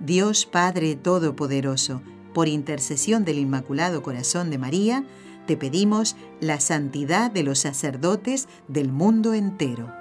Dios 0.00 0.46
Padre 0.46 0.94
Todopoderoso, 0.94 2.02
por 2.32 2.46
intercesión 2.46 3.24
del 3.24 3.38
Inmaculado 3.38 4.00
Corazón 4.02 4.48
de 4.48 4.56
María, 4.56 5.04
te 5.46 5.56
pedimos 5.56 6.14
la 6.40 6.60
santidad 6.60 7.32
de 7.32 7.42
los 7.42 7.58
sacerdotes 7.58 8.48
del 8.68 8.92
mundo 8.92 9.34
entero. 9.34 9.92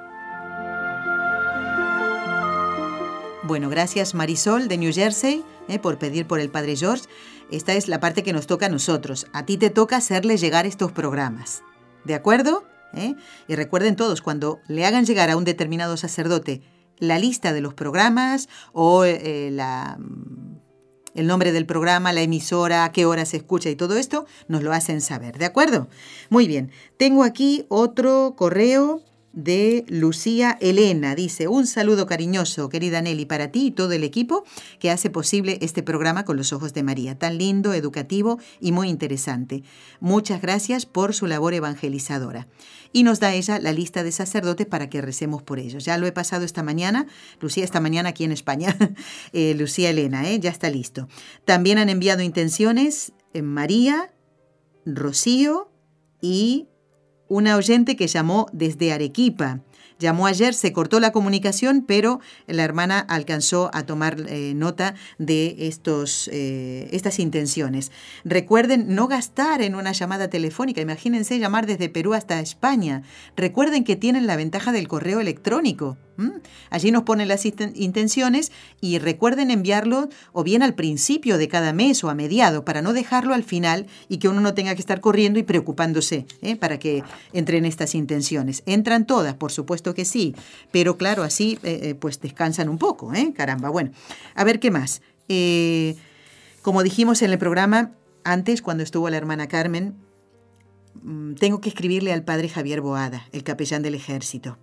Bueno, 3.43 3.69
gracias 3.69 4.13
Marisol 4.13 4.67
de 4.67 4.77
New 4.77 4.93
Jersey 4.93 5.43
eh, 5.67 5.79
por 5.79 5.97
pedir 5.97 6.27
por 6.27 6.39
el 6.39 6.49
Padre 6.49 6.75
George. 6.75 7.05
Esta 7.49 7.73
es 7.73 7.87
la 7.87 7.99
parte 7.99 8.21
que 8.21 8.33
nos 8.33 8.45
toca 8.45 8.67
a 8.67 8.69
nosotros. 8.69 9.25
A 9.33 9.45
ti 9.45 9.57
te 9.57 9.71
toca 9.71 9.97
hacerle 9.97 10.37
llegar 10.37 10.67
estos 10.67 10.91
programas. 10.91 11.63
¿De 12.03 12.13
acuerdo? 12.13 12.65
¿Eh? 12.93 13.15
Y 13.47 13.55
recuerden 13.55 13.95
todos, 13.95 14.21
cuando 14.21 14.59
le 14.67 14.85
hagan 14.85 15.05
llegar 15.05 15.29
a 15.29 15.37
un 15.37 15.43
determinado 15.43 15.97
sacerdote 15.97 16.61
la 16.99 17.19
lista 17.19 17.53
de 17.53 17.61
los 17.61 17.73
programas 17.73 18.49
o 18.73 19.05
eh, 19.05 19.49
la, 19.51 19.97
el 21.17 21.27
nombre 21.27 21.51
del 21.51 21.65
programa, 21.65 22.13
la 22.13 22.21
emisora, 22.21 22.91
qué 22.91 23.05
hora 23.05 23.25
se 23.25 23.37
escucha 23.37 23.69
y 23.69 23.75
todo 23.75 23.97
esto, 23.97 24.25
nos 24.47 24.63
lo 24.63 24.71
hacen 24.71 25.01
saber, 25.01 25.37
¿de 25.37 25.45
acuerdo? 25.45 25.87
Muy 26.29 26.47
bien, 26.47 26.71
tengo 26.97 27.23
aquí 27.23 27.65
otro 27.69 28.35
correo 28.37 29.01
de 29.37 29.85
Lucía 29.87 30.57
Elena. 30.61 31.13
Dice, 31.13 31.47
un 31.47 31.67
saludo 31.67 32.07
cariñoso, 32.07 32.69
querida 32.69 33.03
Nelly, 33.03 33.27
para 33.27 33.51
ti 33.51 33.67
y 33.67 33.71
todo 33.71 33.91
el 33.91 34.03
equipo 34.03 34.43
que 34.79 34.89
hace 34.89 35.11
posible 35.11 35.59
este 35.61 35.83
programa 35.83 36.25
con 36.25 36.37
los 36.37 36.53
ojos 36.53 36.73
de 36.73 36.81
María, 36.81 37.19
tan 37.19 37.37
lindo, 37.37 37.75
educativo 37.75 38.39
y 38.59 38.71
muy 38.71 38.89
interesante. 38.89 39.61
Muchas 39.99 40.41
gracias 40.41 40.87
por 40.87 41.13
su 41.13 41.27
labor 41.27 41.53
evangelizadora. 41.53 42.47
Y 42.93 43.03
nos 43.03 43.19
da 43.19 43.35
ella 43.35 43.59
la 43.59 43.73
lista 43.73 44.01
de 44.01 44.11
sacerdotes 44.11 44.65
para 44.65 44.89
que 44.89 45.01
recemos 45.01 45.43
por 45.43 45.59
ellos. 45.59 45.85
Ya 45.85 45.99
lo 45.99 46.07
he 46.07 46.11
pasado 46.11 46.43
esta 46.43 46.63
mañana, 46.63 47.05
Lucía, 47.39 47.63
esta 47.63 47.79
mañana 47.79 48.09
aquí 48.09 48.23
en 48.23 48.31
España, 48.31 48.75
eh, 49.33 49.53
Lucía 49.53 49.91
Elena, 49.91 50.27
¿eh? 50.27 50.39
ya 50.39 50.49
está 50.49 50.71
listo. 50.71 51.07
También 51.45 51.77
han 51.77 51.89
enviado 51.89 52.23
intenciones 52.23 53.13
en 53.35 53.45
María, 53.45 54.11
Rocío 54.83 55.69
y 56.21 56.69
una 57.27 57.55
oyente 57.55 57.95
que 57.95 58.07
llamó 58.07 58.47
desde 58.51 58.91
Arequipa. 58.91 59.61
Llamó 59.99 60.27
ayer, 60.27 60.53
se 60.53 60.73
cortó 60.73 60.99
la 60.99 61.11
comunicación, 61.11 61.83
pero 61.87 62.19
la 62.45 62.63
hermana 62.63 62.99
alcanzó 62.99 63.71
a 63.73 63.83
tomar 63.83 64.17
eh, 64.27 64.53
nota 64.55 64.93
de 65.17 65.55
estos, 65.59 66.29
eh, 66.31 66.87
estas 66.91 67.17
intenciones. 67.17 67.91
Recuerden 68.23 68.93
no 68.93 69.07
gastar 69.07 69.61
en 69.63 69.73
una 69.73 69.93
llamada 69.93 70.29
telefónica. 70.29 70.81
Imagínense 70.81 71.39
llamar 71.39 71.65
desde 71.65 71.89
Perú 71.89 72.13
hasta 72.13 72.39
España. 72.39 73.01
Recuerden 73.35 73.83
que 73.83 73.95
tienen 73.95 74.27
la 74.27 74.35
ventaja 74.35 74.71
del 74.71 74.87
correo 74.87 75.19
electrónico. 75.19 75.97
Allí 76.69 76.91
nos 76.91 77.03
ponen 77.03 77.27
las 77.27 77.45
intenciones 77.45 78.51
y 78.81 78.97
recuerden 78.99 79.51
enviarlo 79.51 80.09
o 80.33 80.43
bien 80.43 80.63
al 80.63 80.73
principio 80.73 81.37
de 81.37 81.47
cada 81.47 81.73
mes 81.73 82.03
o 82.03 82.09
a 82.09 82.15
mediado 82.15 82.65
para 82.65 82.81
no 82.81 82.93
dejarlo 82.93 83.33
al 83.33 83.43
final 83.43 83.85
y 84.09 84.17
que 84.17 84.27
uno 84.27 84.41
no 84.41 84.53
tenga 84.53 84.73
que 84.73 84.81
estar 84.81 84.99
corriendo 84.99 85.39
y 85.39 85.43
preocupándose 85.43 86.25
¿eh? 86.41 86.55
para 86.55 86.79
que 86.79 87.03
entren 87.33 87.65
estas 87.65 87.95
intenciones. 87.95 88.63
Entran 88.65 89.05
todas, 89.05 89.35
por 89.35 89.51
supuesto 89.51 89.93
que 89.93 90.05
sí, 90.05 90.35
pero 90.71 90.97
claro, 90.97 91.23
así 91.23 91.59
eh, 91.63 91.79
eh, 91.83 91.95
pues 91.95 92.19
descansan 92.19 92.69
un 92.69 92.77
poco, 92.77 93.13
¿eh? 93.13 93.33
Caramba, 93.35 93.69
bueno. 93.69 93.91
A 94.35 94.43
ver 94.43 94.59
qué 94.59 94.71
más. 94.71 95.01
Como 96.61 96.83
dijimos 96.83 97.21
en 97.21 97.31
el 97.31 97.37
programa, 97.37 97.91
antes, 98.23 98.61
cuando 98.61 98.83
estuvo 98.83 99.09
la 99.09 99.17
hermana 99.17 99.47
Carmen, 99.47 99.95
mm, 101.01 101.35
tengo 101.35 101.61
que 101.61 101.69
escribirle 101.69 102.11
al 102.11 102.23
padre 102.23 102.49
Javier 102.49 102.81
Boada, 102.81 103.27
el 103.31 103.43
capellán 103.43 103.83
del 103.83 103.95
ejército. 103.95 104.57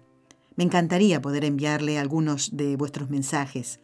Me 0.57 0.65
encantaría 0.65 1.21
poder 1.21 1.45
enviarle 1.45 1.99
algunos 1.99 2.57
de 2.57 2.77
vuestros 2.77 3.11
mensajes. 3.11 3.81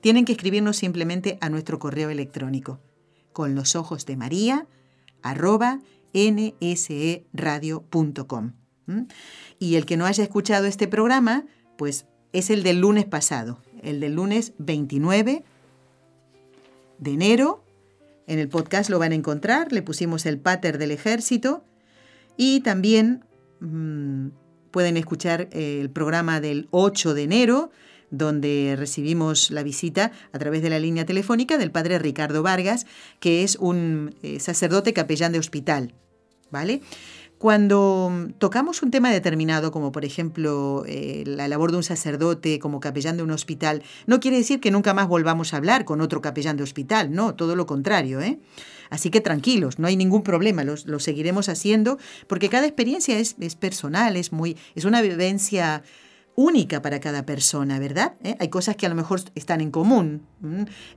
Tienen 0.00 0.24
que 0.24 0.32
escribirnos 0.32 0.76
simplemente 0.76 1.38
a 1.40 1.48
nuestro 1.48 1.78
correo 1.78 2.10
electrónico, 2.10 2.80
con 3.32 3.54
los 3.54 3.74
ojos 3.76 4.06
de 4.06 4.16
María, 4.16 4.66
arroba 5.22 5.80
nseradio.com. 6.12 7.32
Y 9.58 9.76
el 9.76 9.86
que 9.86 9.96
no 9.96 10.04
haya 10.06 10.22
escuchado 10.22 10.66
este 10.66 10.86
programa, 10.88 11.46
pues 11.76 12.06
es 12.32 12.50
el 12.50 12.62
del 12.62 12.80
lunes 12.80 13.06
pasado, 13.06 13.62
el 13.82 14.00
del 14.00 14.14
lunes 14.14 14.52
29 14.58 15.44
de 16.98 17.10
enero. 17.10 17.64
En 18.26 18.38
el 18.38 18.48
podcast 18.48 18.90
lo 18.90 18.98
van 18.98 19.12
a 19.12 19.16
encontrar, 19.16 19.72
le 19.72 19.82
pusimos 19.82 20.26
el 20.26 20.38
pater 20.38 20.78
del 20.78 20.90
ejército 20.90 21.64
y 22.36 22.60
también 22.60 23.24
mm, 23.60 24.28
pueden 24.74 24.96
escuchar 24.96 25.48
el 25.52 25.88
programa 25.88 26.40
del 26.40 26.66
8 26.72 27.14
de 27.14 27.22
enero, 27.22 27.70
donde 28.10 28.74
recibimos 28.76 29.52
la 29.52 29.62
visita 29.62 30.10
a 30.32 30.38
través 30.40 30.62
de 30.62 30.68
la 30.68 30.80
línea 30.80 31.06
telefónica 31.06 31.58
del 31.58 31.70
padre 31.70 32.00
Ricardo 32.00 32.42
Vargas, 32.42 32.84
que 33.20 33.44
es 33.44 33.54
un 33.54 34.16
eh, 34.24 34.40
sacerdote 34.40 34.92
capellán 34.92 35.30
de 35.30 35.38
hospital. 35.38 35.94
¿Vale? 36.50 36.80
Cuando 37.38 38.10
tocamos 38.38 38.82
un 38.82 38.90
tema 38.90 39.12
determinado, 39.12 39.70
como 39.70 39.92
por 39.92 40.04
ejemplo 40.04 40.82
eh, 40.88 41.22
la 41.24 41.46
labor 41.46 41.70
de 41.70 41.76
un 41.76 41.84
sacerdote 41.84 42.58
como 42.58 42.80
capellán 42.80 43.16
de 43.16 43.22
un 43.22 43.30
hospital, 43.30 43.84
no 44.08 44.18
quiere 44.18 44.38
decir 44.38 44.58
que 44.58 44.72
nunca 44.72 44.92
más 44.92 45.06
volvamos 45.06 45.54
a 45.54 45.58
hablar 45.58 45.84
con 45.84 46.00
otro 46.00 46.20
capellán 46.20 46.56
de 46.56 46.64
hospital, 46.64 47.12
no, 47.12 47.36
todo 47.36 47.54
lo 47.54 47.66
contrario. 47.66 48.20
¿eh? 48.20 48.40
Así 48.90 49.10
que 49.10 49.20
tranquilos, 49.20 49.78
no 49.78 49.86
hay 49.86 49.96
ningún 49.96 50.22
problema, 50.22 50.64
lo 50.64 50.98
seguiremos 51.00 51.48
haciendo 51.48 51.98
porque 52.26 52.48
cada 52.48 52.66
experiencia 52.66 53.18
es, 53.18 53.36
es 53.40 53.54
personal, 53.54 54.16
es, 54.16 54.32
muy, 54.32 54.56
es 54.74 54.84
una 54.84 55.02
vivencia 55.02 55.82
única 56.36 56.82
para 56.82 57.00
cada 57.00 57.24
persona, 57.26 57.78
¿verdad? 57.78 58.14
¿Eh? 58.22 58.36
Hay 58.40 58.48
cosas 58.48 58.76
que 58.76 58.86
a 58.86 58.88
lo 58.88 58.94
mejor 58.94 59.20
están 59.34 59.60
en 59.60 59.70
común, 59.70 60.26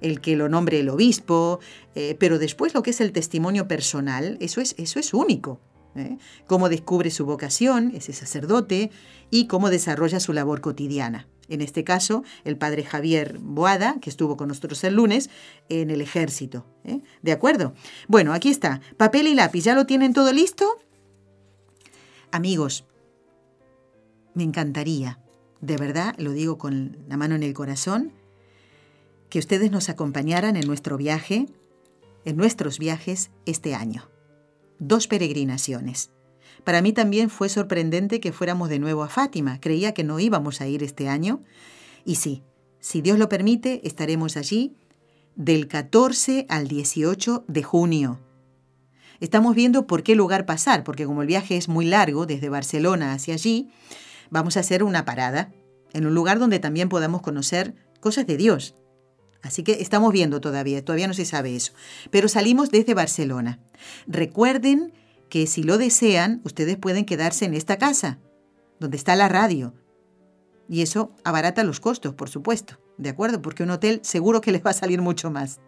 el 0.02 0.22
que 0.22 0.36
lo 0.36 0.50
nombre 0.50 0.80
el 0.80 0.90
obispo, 0.90 1.60
eh, 1.96 2.16
pero 2.20 2.40
después 2.40 2.74
lo 2.74 2.84
que 2.84 2.92
es 2.92 3.02
el 3.02 3.12
testimonio 3.12 3.68
personal, 3.68 4.38
eso 4.42 4.62
es, 4.62 4.76
eso 4.78 5.00
es 5.00 5.14
único. 5.14 5.60
¿eh? 5.96 6.18
Cómo 6.48 6.70
descubre 6.70 7.12
su 7.12 7.26
vocación, 7.26 7.92
ese 7.96 8.14
sacerdote, 8.14 8.92
y 9.30 9.48
cómo 9.48 9.70
desarrolla 9.70 10.20
su 10.20 10.34
labor 10.34 10.62
cotidiana. 10.62 11.28
En 11.50 11.62
este 11.62 11.84
caso, 11.84 12.24
el 12.44 12.58
padre 12.58 12.84
Javier 12.84 13.38
Boada, 13.40 13.98
que 14.02 14.10
estuvo 14.10 14.38
con 14.38 14.50
nosotros 14.50 14.84
el 14.84 14.96
lunes, 14.96 15.30
en 15.70 15.90
el 15.90 16.02
ejército. 16.02 16.66
¿De 17.22 17.32
acuerdo? 17.32 17.74
Bueno, 18.08 18.34
aquí 18.34 18.50
está. 18.50 18.82
Papel 18.98 19.28
y 19.28 19.36
lápiz, 19.36 19.64
¿ya 19.64 19.76
lo 19.76 19.86
tienen 19.86 20.14
todo 20.14 20.34
listo? 20.34 20.80
Amigos, 22.32 22.86
me 24.34 24.44
encantaría 24.44 25.20
de 25.62 25.78
verdad, 25.78 26.16
lo 26.18 26.32
digo 26.32 26.58
con 26.58 26.98
la 27.08 27.18
mano 27.18 27.36
en 27.36 27.44
el 27.44 27.54
corazón, 27.54 28.12
que 29.30 29.40
ustedes 29.40 29.72
nos 29.72 29.90
acompañaran 29.90 30.56
en 30.56 30.68
nuestro 30.68 30.98
viaje, 30.98 31.48
en 32.26 32.38
nuestros 32.38 32.80
viajes 32.80 33.32
este 33.46 33.76
año. 33.76 34.10
Dos 34.80 35.08
peregrinaciones. 35.08 36.12
Para 36.68 36.82
mí 36.82 36.92
también 36.92 37.30
fue 37.30 37.48
sorprendente 37.48 38.20
que 38.20 38.34
fuéramos 38.34 38.68
de 38.68 38.78
nuevo 38.78 39.02
a 39.02 39.08
Fátima. 39.08 39.58
Creía 39.62 39.94
que 39.94 40.04
no 40.04 40.20
íbamos 40.20 40.60
a 40.60 40.68
ir 40.68 40.84
este 40.84 41.08
año. 41.08 41.42
Y 42.04 42.16
sí, 42.16 42.44
si 42.82 43.02
Dios 43.02 43.18
lo 43.18 43.30
permite, 43.30 43.80
estaremos 43.88 44.36
allí 44.36 44.76
del 45.38 45.70
14 45.70 46.46
al 46.50 46.68
18 46.68 47.46
de 47.48 47.64
junio. 47.64 48.20
Estamos 49.22 49.56
viendo 49.56 49.88
por 49.88 50.04
qué 50.04 50.14
lugar 50.14 50.46
pasar, 50.46 50.84
porque 50.84 51.06
como 51.06 51.22
el 51.22 51.30
viaje 51.30 51.56
es 51.56 51.70
muy 51.70 51.86
largo 51.86 52.26
desde 52.26 52.50
Barcelona 52.50 53.14
hacia 53.14 53.36
allí, 53.36 53.72
vamos 54.30 54.58
a 54.58 54.60
hacer 54.60 54.84
una 54.84 55.06
parada 55.06 55.54
en 55.94 56.06
un 56.06 56.14
lugar 56.14 56.38
donde 56.38 56.60
también 56.60 56.90
podamos 56.90 57.22
conocer 57.22 57.76
cosas 58.02 58.28
de 58.28 58.36
Dios. 58.36 58.76
Así 59.42 59.64
que 59.64 59.78
estamos 59.80 60.12
viendo 60.12 60.42
todavía, 60.42 60.84
todavía 60.84 61.08
no 61.08 61.14
se 61.14 61.24
sabe 61.24 61.56
eso. 61.56 61.72
Pero 62.12 62.28
salimos 62.28 62.72
desde 62.72 62.94
Barcelona. 62.94 63.58
Recuerden 64.06 64.92
que 65.30 65.48
si 65.48 65.64
lo 65.64 65.78
desean, 65.78 66.42
ustedes 66.44 66.78
pueden 66.78 67.06
quedarse 67.06 67.46
en 67.46 67.54
esta 67.54 67.78
casa, 67.78 68.20
donde 68.80 68.98
está 68.98 69.16
la 69.16 69.28
radio. 69.28 69.74
Y 70.70 70.82
eso 70.82 71.12
abarata 71.24 71.64
los 71.64 71.80
costos, 71.80 72.14
por 72.14 72.30
supuesto. 72.30 72.78
¿de 72.98 73.10
acuerdo? 73.10 73.42
Porque 73.42 73.64
un 73.64 73.72
hotel 73.72 74.00
seguro 74.04 74.42
que 74.42 74.52
les 74.54 74.66
va 74.66 74.72
a 74.72 74.74
salir 74.74 75.02
mucho 75.02 75.32
más. 75.32 75.60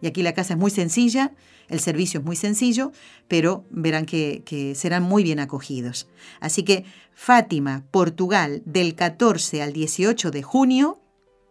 Y 0.00 0.06
aquí 0.06 0.22
la 0.22 0.34
casa 0.34 0.54
es 0.54 0.58
muy 0.58 0.70
sencilla, 0.70 1.32
el 1.68 1.80
servicio 1.80 2.20
es 2.20 2.26
muy 2.26 2.36
sencillo, 2.36 2.92
pero 3.28 3.64
verán 3.70 4.06
que, 4.06 4.42
que, 4.44 4.74
serán 4.74 5.02
muy 5.02 5.22
bien 5.22 5.40
acogidos. 5.40 6.08
Así 6.40 6.62
que 6.62 6.84
Fátima, 7.14 7.84
Portugal, 7.90 8.62
del 8.64 8.94
14 8.94 9.62
al 9.62 9.72
18 9.72 10.30
de 10.30 10.42
junio, 10.42 11.00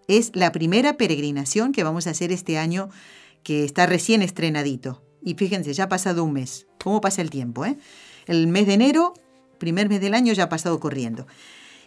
es 0.07 0.31
la 0.33 0.51
primera 0.51 0.97
peregrinación 0.97 1.71
que 1.71 1.83
vamos 1.83 2.07
a 2.07 2.11
hacer 2.11 2.31
este 2.31 2.57
año 2.57 2.89
que 3.43 3.63
está 3.63 3.85
recién 3.85 4.21
estrenadito. 4.21 5.03
Y 5.27 5.33
fíjense, 5.33 5.73
ya 5.73 5.83
ha 5.83 5.89
pasado 5.89 6.23
un 6.23 6.31
mes. 6.31 6.67
¿Cómo 6.81 7.01
pasa 7.01 7.21
el 7.21 7.29
tiempo? 7.29 7.65
Eh? 7.65 7.77
El 8.27 8.47
mes 8.47 8.65
de 8.65 8.75
enero, 8.75 9.13
primer 9.57 9.89
mes 9.89 9.99
del 9.99 10.13
año, 10.13 10.31
ya 10.31 10.43
ha 10.43 10.49
pasado 10.49 10.79
corriendo. 10.79 11.27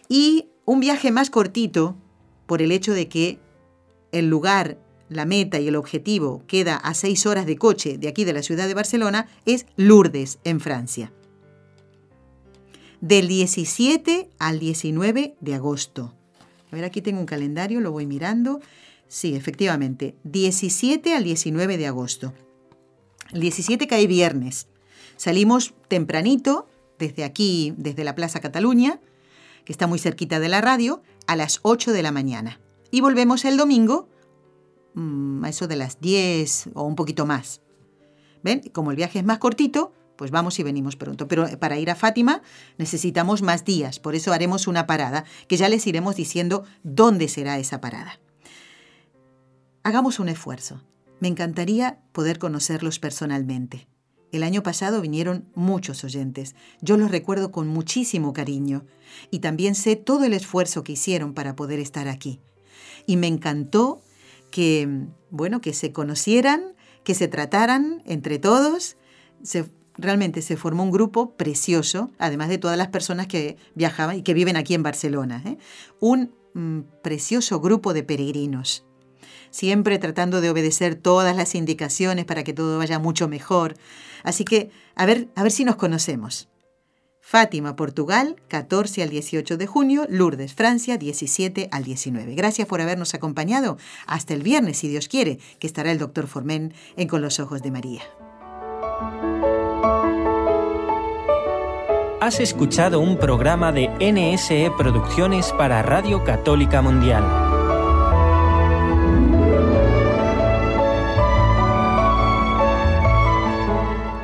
Y 0.07 0.49
un 0.65 0.79
viaje 0.79 1.09
más 1.09 1.31
cortito, 1.31 1.95
por 2.45 2.61
el 2.61 2.71
hecho 2.71 2.93
de 2.93 3.09
que 3.09 3.39
el 4.11 4.29
lugar, 4.29 4.77
la 5.09 5.25
meta 5.25 5.59
y 5.59 5.67
el 5.67 5.75
objetivo 5.75 6.43
queda 6.45 6.75
a 6.75 6.93
seis 6.93 7.25
horas 7.25 7.47
de 7.47 7.57
coche 7.57 7.97
de 7.97 8.09
aquí 8.09 8.25
de 8.25 8.33
la 8.33 8.43
ciudad 8.43 8.67
de 8.67 8.75
Barcelona, 8.75 9.27
es 9.47 9.65
Lourdes, 9.75 10.37
en 10.43 10.59
Francia. 10.59 11.11
Del 12.99 13.27
17 13.27 14.29
al 14.37 14.59
19 14.59 15.35
de 15.39 15.55
agosto. 15.55 16.13
A 16.71 16.75
ver, 16.75 16.85
aquí 16.85 17.01
tengo 17.01 17.19
un 17.19 17.25
calendario, 17.25 17.81
lo 17.81 17.91
voy 17.91 18.05
mirando. 18.05 18.61
Sí, 19.07 19.33
efectivamente, 19.33 20.13
17 20.25 21.15
al 21.15 21.23
19 21.23 21.79
de 21.79 21.87
agosto. 21.87 22.35
El 23.31 23.41
17 23.41 23.87
cae 23.87 24.07
viernes. 24.07 24.67
Salimos 25.15 25.73
tempranito 25.87 26.67
desde 26.99 27.23
aquí, 27.23 27.73
desde 27.77 28.03
la 28.03 28.15
Plaza 28.15 28.39
Cataluña, 28.39 28.99
que 29.65 29.71
está 29.71 29.87
muy 29.87 29.99
cerquita 29.99 30.39
de 30.39 30.49
la 30.49 30.61
radio, 30.61 31.01
a 31.27 31.35
las 31.35 31.59
8 31.63 31.93
de 31.93 32.03
la 32.03 32.11
mañana. 32.11 32.59
Y 32.91 33.01
volvemos 33.01 33.45
el 33.45 33.57
domingo 33.57 34.09
mm, 34.95 35.45
a 35.45 35.49
eso 35.49 35.67
de 35.67 35.75
las 35.75 35.99
10 36.01 36.71
o 36.73 36.83
un 36.83 36.95
poquito 36.95 37.25
más. 37.25 37.61
¿Ven? 38.43 38.61
Como 38.73 38.91
el 38.91 38.97
viaje 38.97 39.19
es 39.19 39.25
más 39.25 39.37
cortito, 39.37 39.93
pues 40.17 40.31
vamos 40.31 40.59
y 40.59 40.63
venimos 40.63 40.95
pronto. 40.95 41.27
Pero 41.27 41.47
para 41.59 41.79
ir 41.79 41.89
a 41.89 41.95
Fátima 41.95 42.41
necesitamos 42.77 43.41
más 43.41 43.63
días, 43.63 43.99
por 43.99 44.15
eso 44.15 44.33
haremos 44.33 44.67
una 44.67 44.87
parada, 44.87 45.25
que 45.47 45.57
ya 45.57 45.69
les 45.69 45.87
iremos 45.87 46.15
diciendo 46.15 46.63
dónde 46.83 47.27
será 47.27 47.57
esa 47.59 47.79
parada. 47.81 48.19
Hagamos 49.83 50.19
un 50.19 50.29
esfuerzo. 50.29 50.81
Me 51.21 51.27
encantaría 51.27 51.99
poder 52.13 52.39
conocerlos 52.39 52.97
personalmente. 52.97 53.87
El 54.31 54.41
año 54.41 54.63
pasado 54.63 55.01
vinieron 55.01 55.45
muchos 55.53 56.03
oyentes. 56.03 56.55
Yo 56.81 56.97
los 56.97 57.11
recuerdo 57.11 57.51
con 57.51 57.67
muchísimo 57.67 58.33
cariño 58.33 58.85
y 59.29 59.37
también 59.37 59.75
sé 59.75 59.95
todo 59.95 60.23
el 60.25 60.33
esfuerzo 60.33 60.83
que 60.83 60.93
hicieron 60.93 61.35
para 61.35 61.55
poder 61.55 61.79
estar 61.79 62.07
aquí. 62.07 62.39
Y 63.05 63.17
me 63.17 63.27
encantó 63.27 64.01
que, 64.49 65.05
bueno, 65.29 65.61
que 65.61 65.73
se 65.73 65.91
conocieran, 65.91 66.73
que 67.03 67.13
se 67.13 67.27
trataran 67.27 68.01
entre 68.07 68.39
todos. 68.39 68.97
realmente 69.95 70.41
se 70.41 70.57
formó 70.57 70.81
un 70.81 70.91
grupo 70.91 71.35
precioso, 71.35 72.09
además 72.17 72.49
de 72.49 72.57
todas 72.57 72.79
las 72.79 72.87
personas 72.87 73.27
que 73.27 73.57
viajaban 73.75 74.17
y 74.17 74.23
que 74.23 74.33
viven 74.33 74.57
aquí 74.57 74.73
en 74.73 74.81
Barcelona. 74.81 75.43
¿eh? 75.45 75.57
Un 75.99 76.33
mm, 76.55 76.79
precioso 77.03 77.59
grupo 77.59 77.93
de 77.93 78.01
peregrinos 78.01 78.87
siempre 79.51 79.99
tratando 79.99 80.41
de 80.41 80.49
obedecer 80.49 80.95
todas 80.95 81.35
las 81.35 81.53
indicaciones 81.53 82.25
para 82.25 82.43
que 82.43 82.53
todo 82.53 82.77
vaya 82.77 82.97
mucho 82.97 83.27
mejor. 83.27 83.75
Así 84.23 84.43
que, 84.45 84.71
a 84.95 85.05
ver, 85.05 85.27
a 85.35 85.43
ver 85.43 85.51
si 85.51 85.63
nos 85.63 85.75
conocemos. 85.75 86.47
Fátima, 87.21 87.75
Portugal, 87.75 88.35
14 88.49 89.03
al 89.03 89.09
18 89.09 89.55
de 89.55 89.67
junio, 89.67 90.05
Lourdes, 90.09 90.53
Francia, 90.53 90.97
17 90.97 91.69
al 91.71 91.83
19. 91.83 92.35
Gracias 92.35 92.67
por 92.67 92.81
habernos 92.81 93.13
acompañado. 93.13 93.77
Hasta 94.07 94.33
el 94.33 94.41
viernes, 94.41 94.79
si 94.79 94.89
Dios 94.89 95.07
quiere, 95.07 95.39
que 95.59 95.67
estará 95.67 95.91
el 95.91 95.99
doctor 95.99 96.27
Formen 96.27 96.73
en 96.97 97.07
Con 97.07 97.21
los 97.21 97.39
Ojos 97.39 97.61
de 97.61 97.71
María. 97.71 98.01
Has 102.19 102.39
escuchado 102.39 102.99
un 102.99 103.17
programa 103.17 103.71
de 103.71 103.87
NSE 103.99 104.71
Producciones 104.77 105.53
para 105.53 105.81
Radio 105.81 106.23
Católica 106.23 106.81
Mundial. 106.81 107.40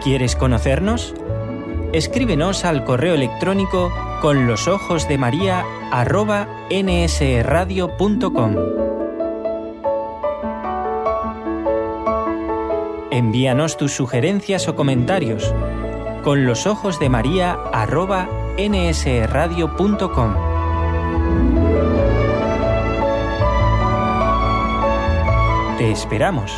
¿Quieres 0.08 0.38
conocernos? 0.38 1.14
Escríbenos 1.91 2.64
al 2.64 2.86
correo 2.86 3.14
electrónico 3.14 3.91
con 4.22 4.47
los 4.47 4.70
ojos 4.70 5.05
de 5.10 5.18
María 5.18 5.66
arroba 5.91 6.47
nsradio.com. 6.72 8.55
Envíanos 13.12 13.76
tus 13.76 13.91
sugerencias 13.91 14.70
o 14.70 14.78
comentarios 14.78 15.53
con 16.24 16.45
los 16.45 16.68
ojos 16.68 17.01
de 17.01 17.10
María 17.10 17.58
arroba 17.74 18.30
nsradio.com. 18.58 20.36
Te 25.78 25.91
esperamos. 25.91 26.53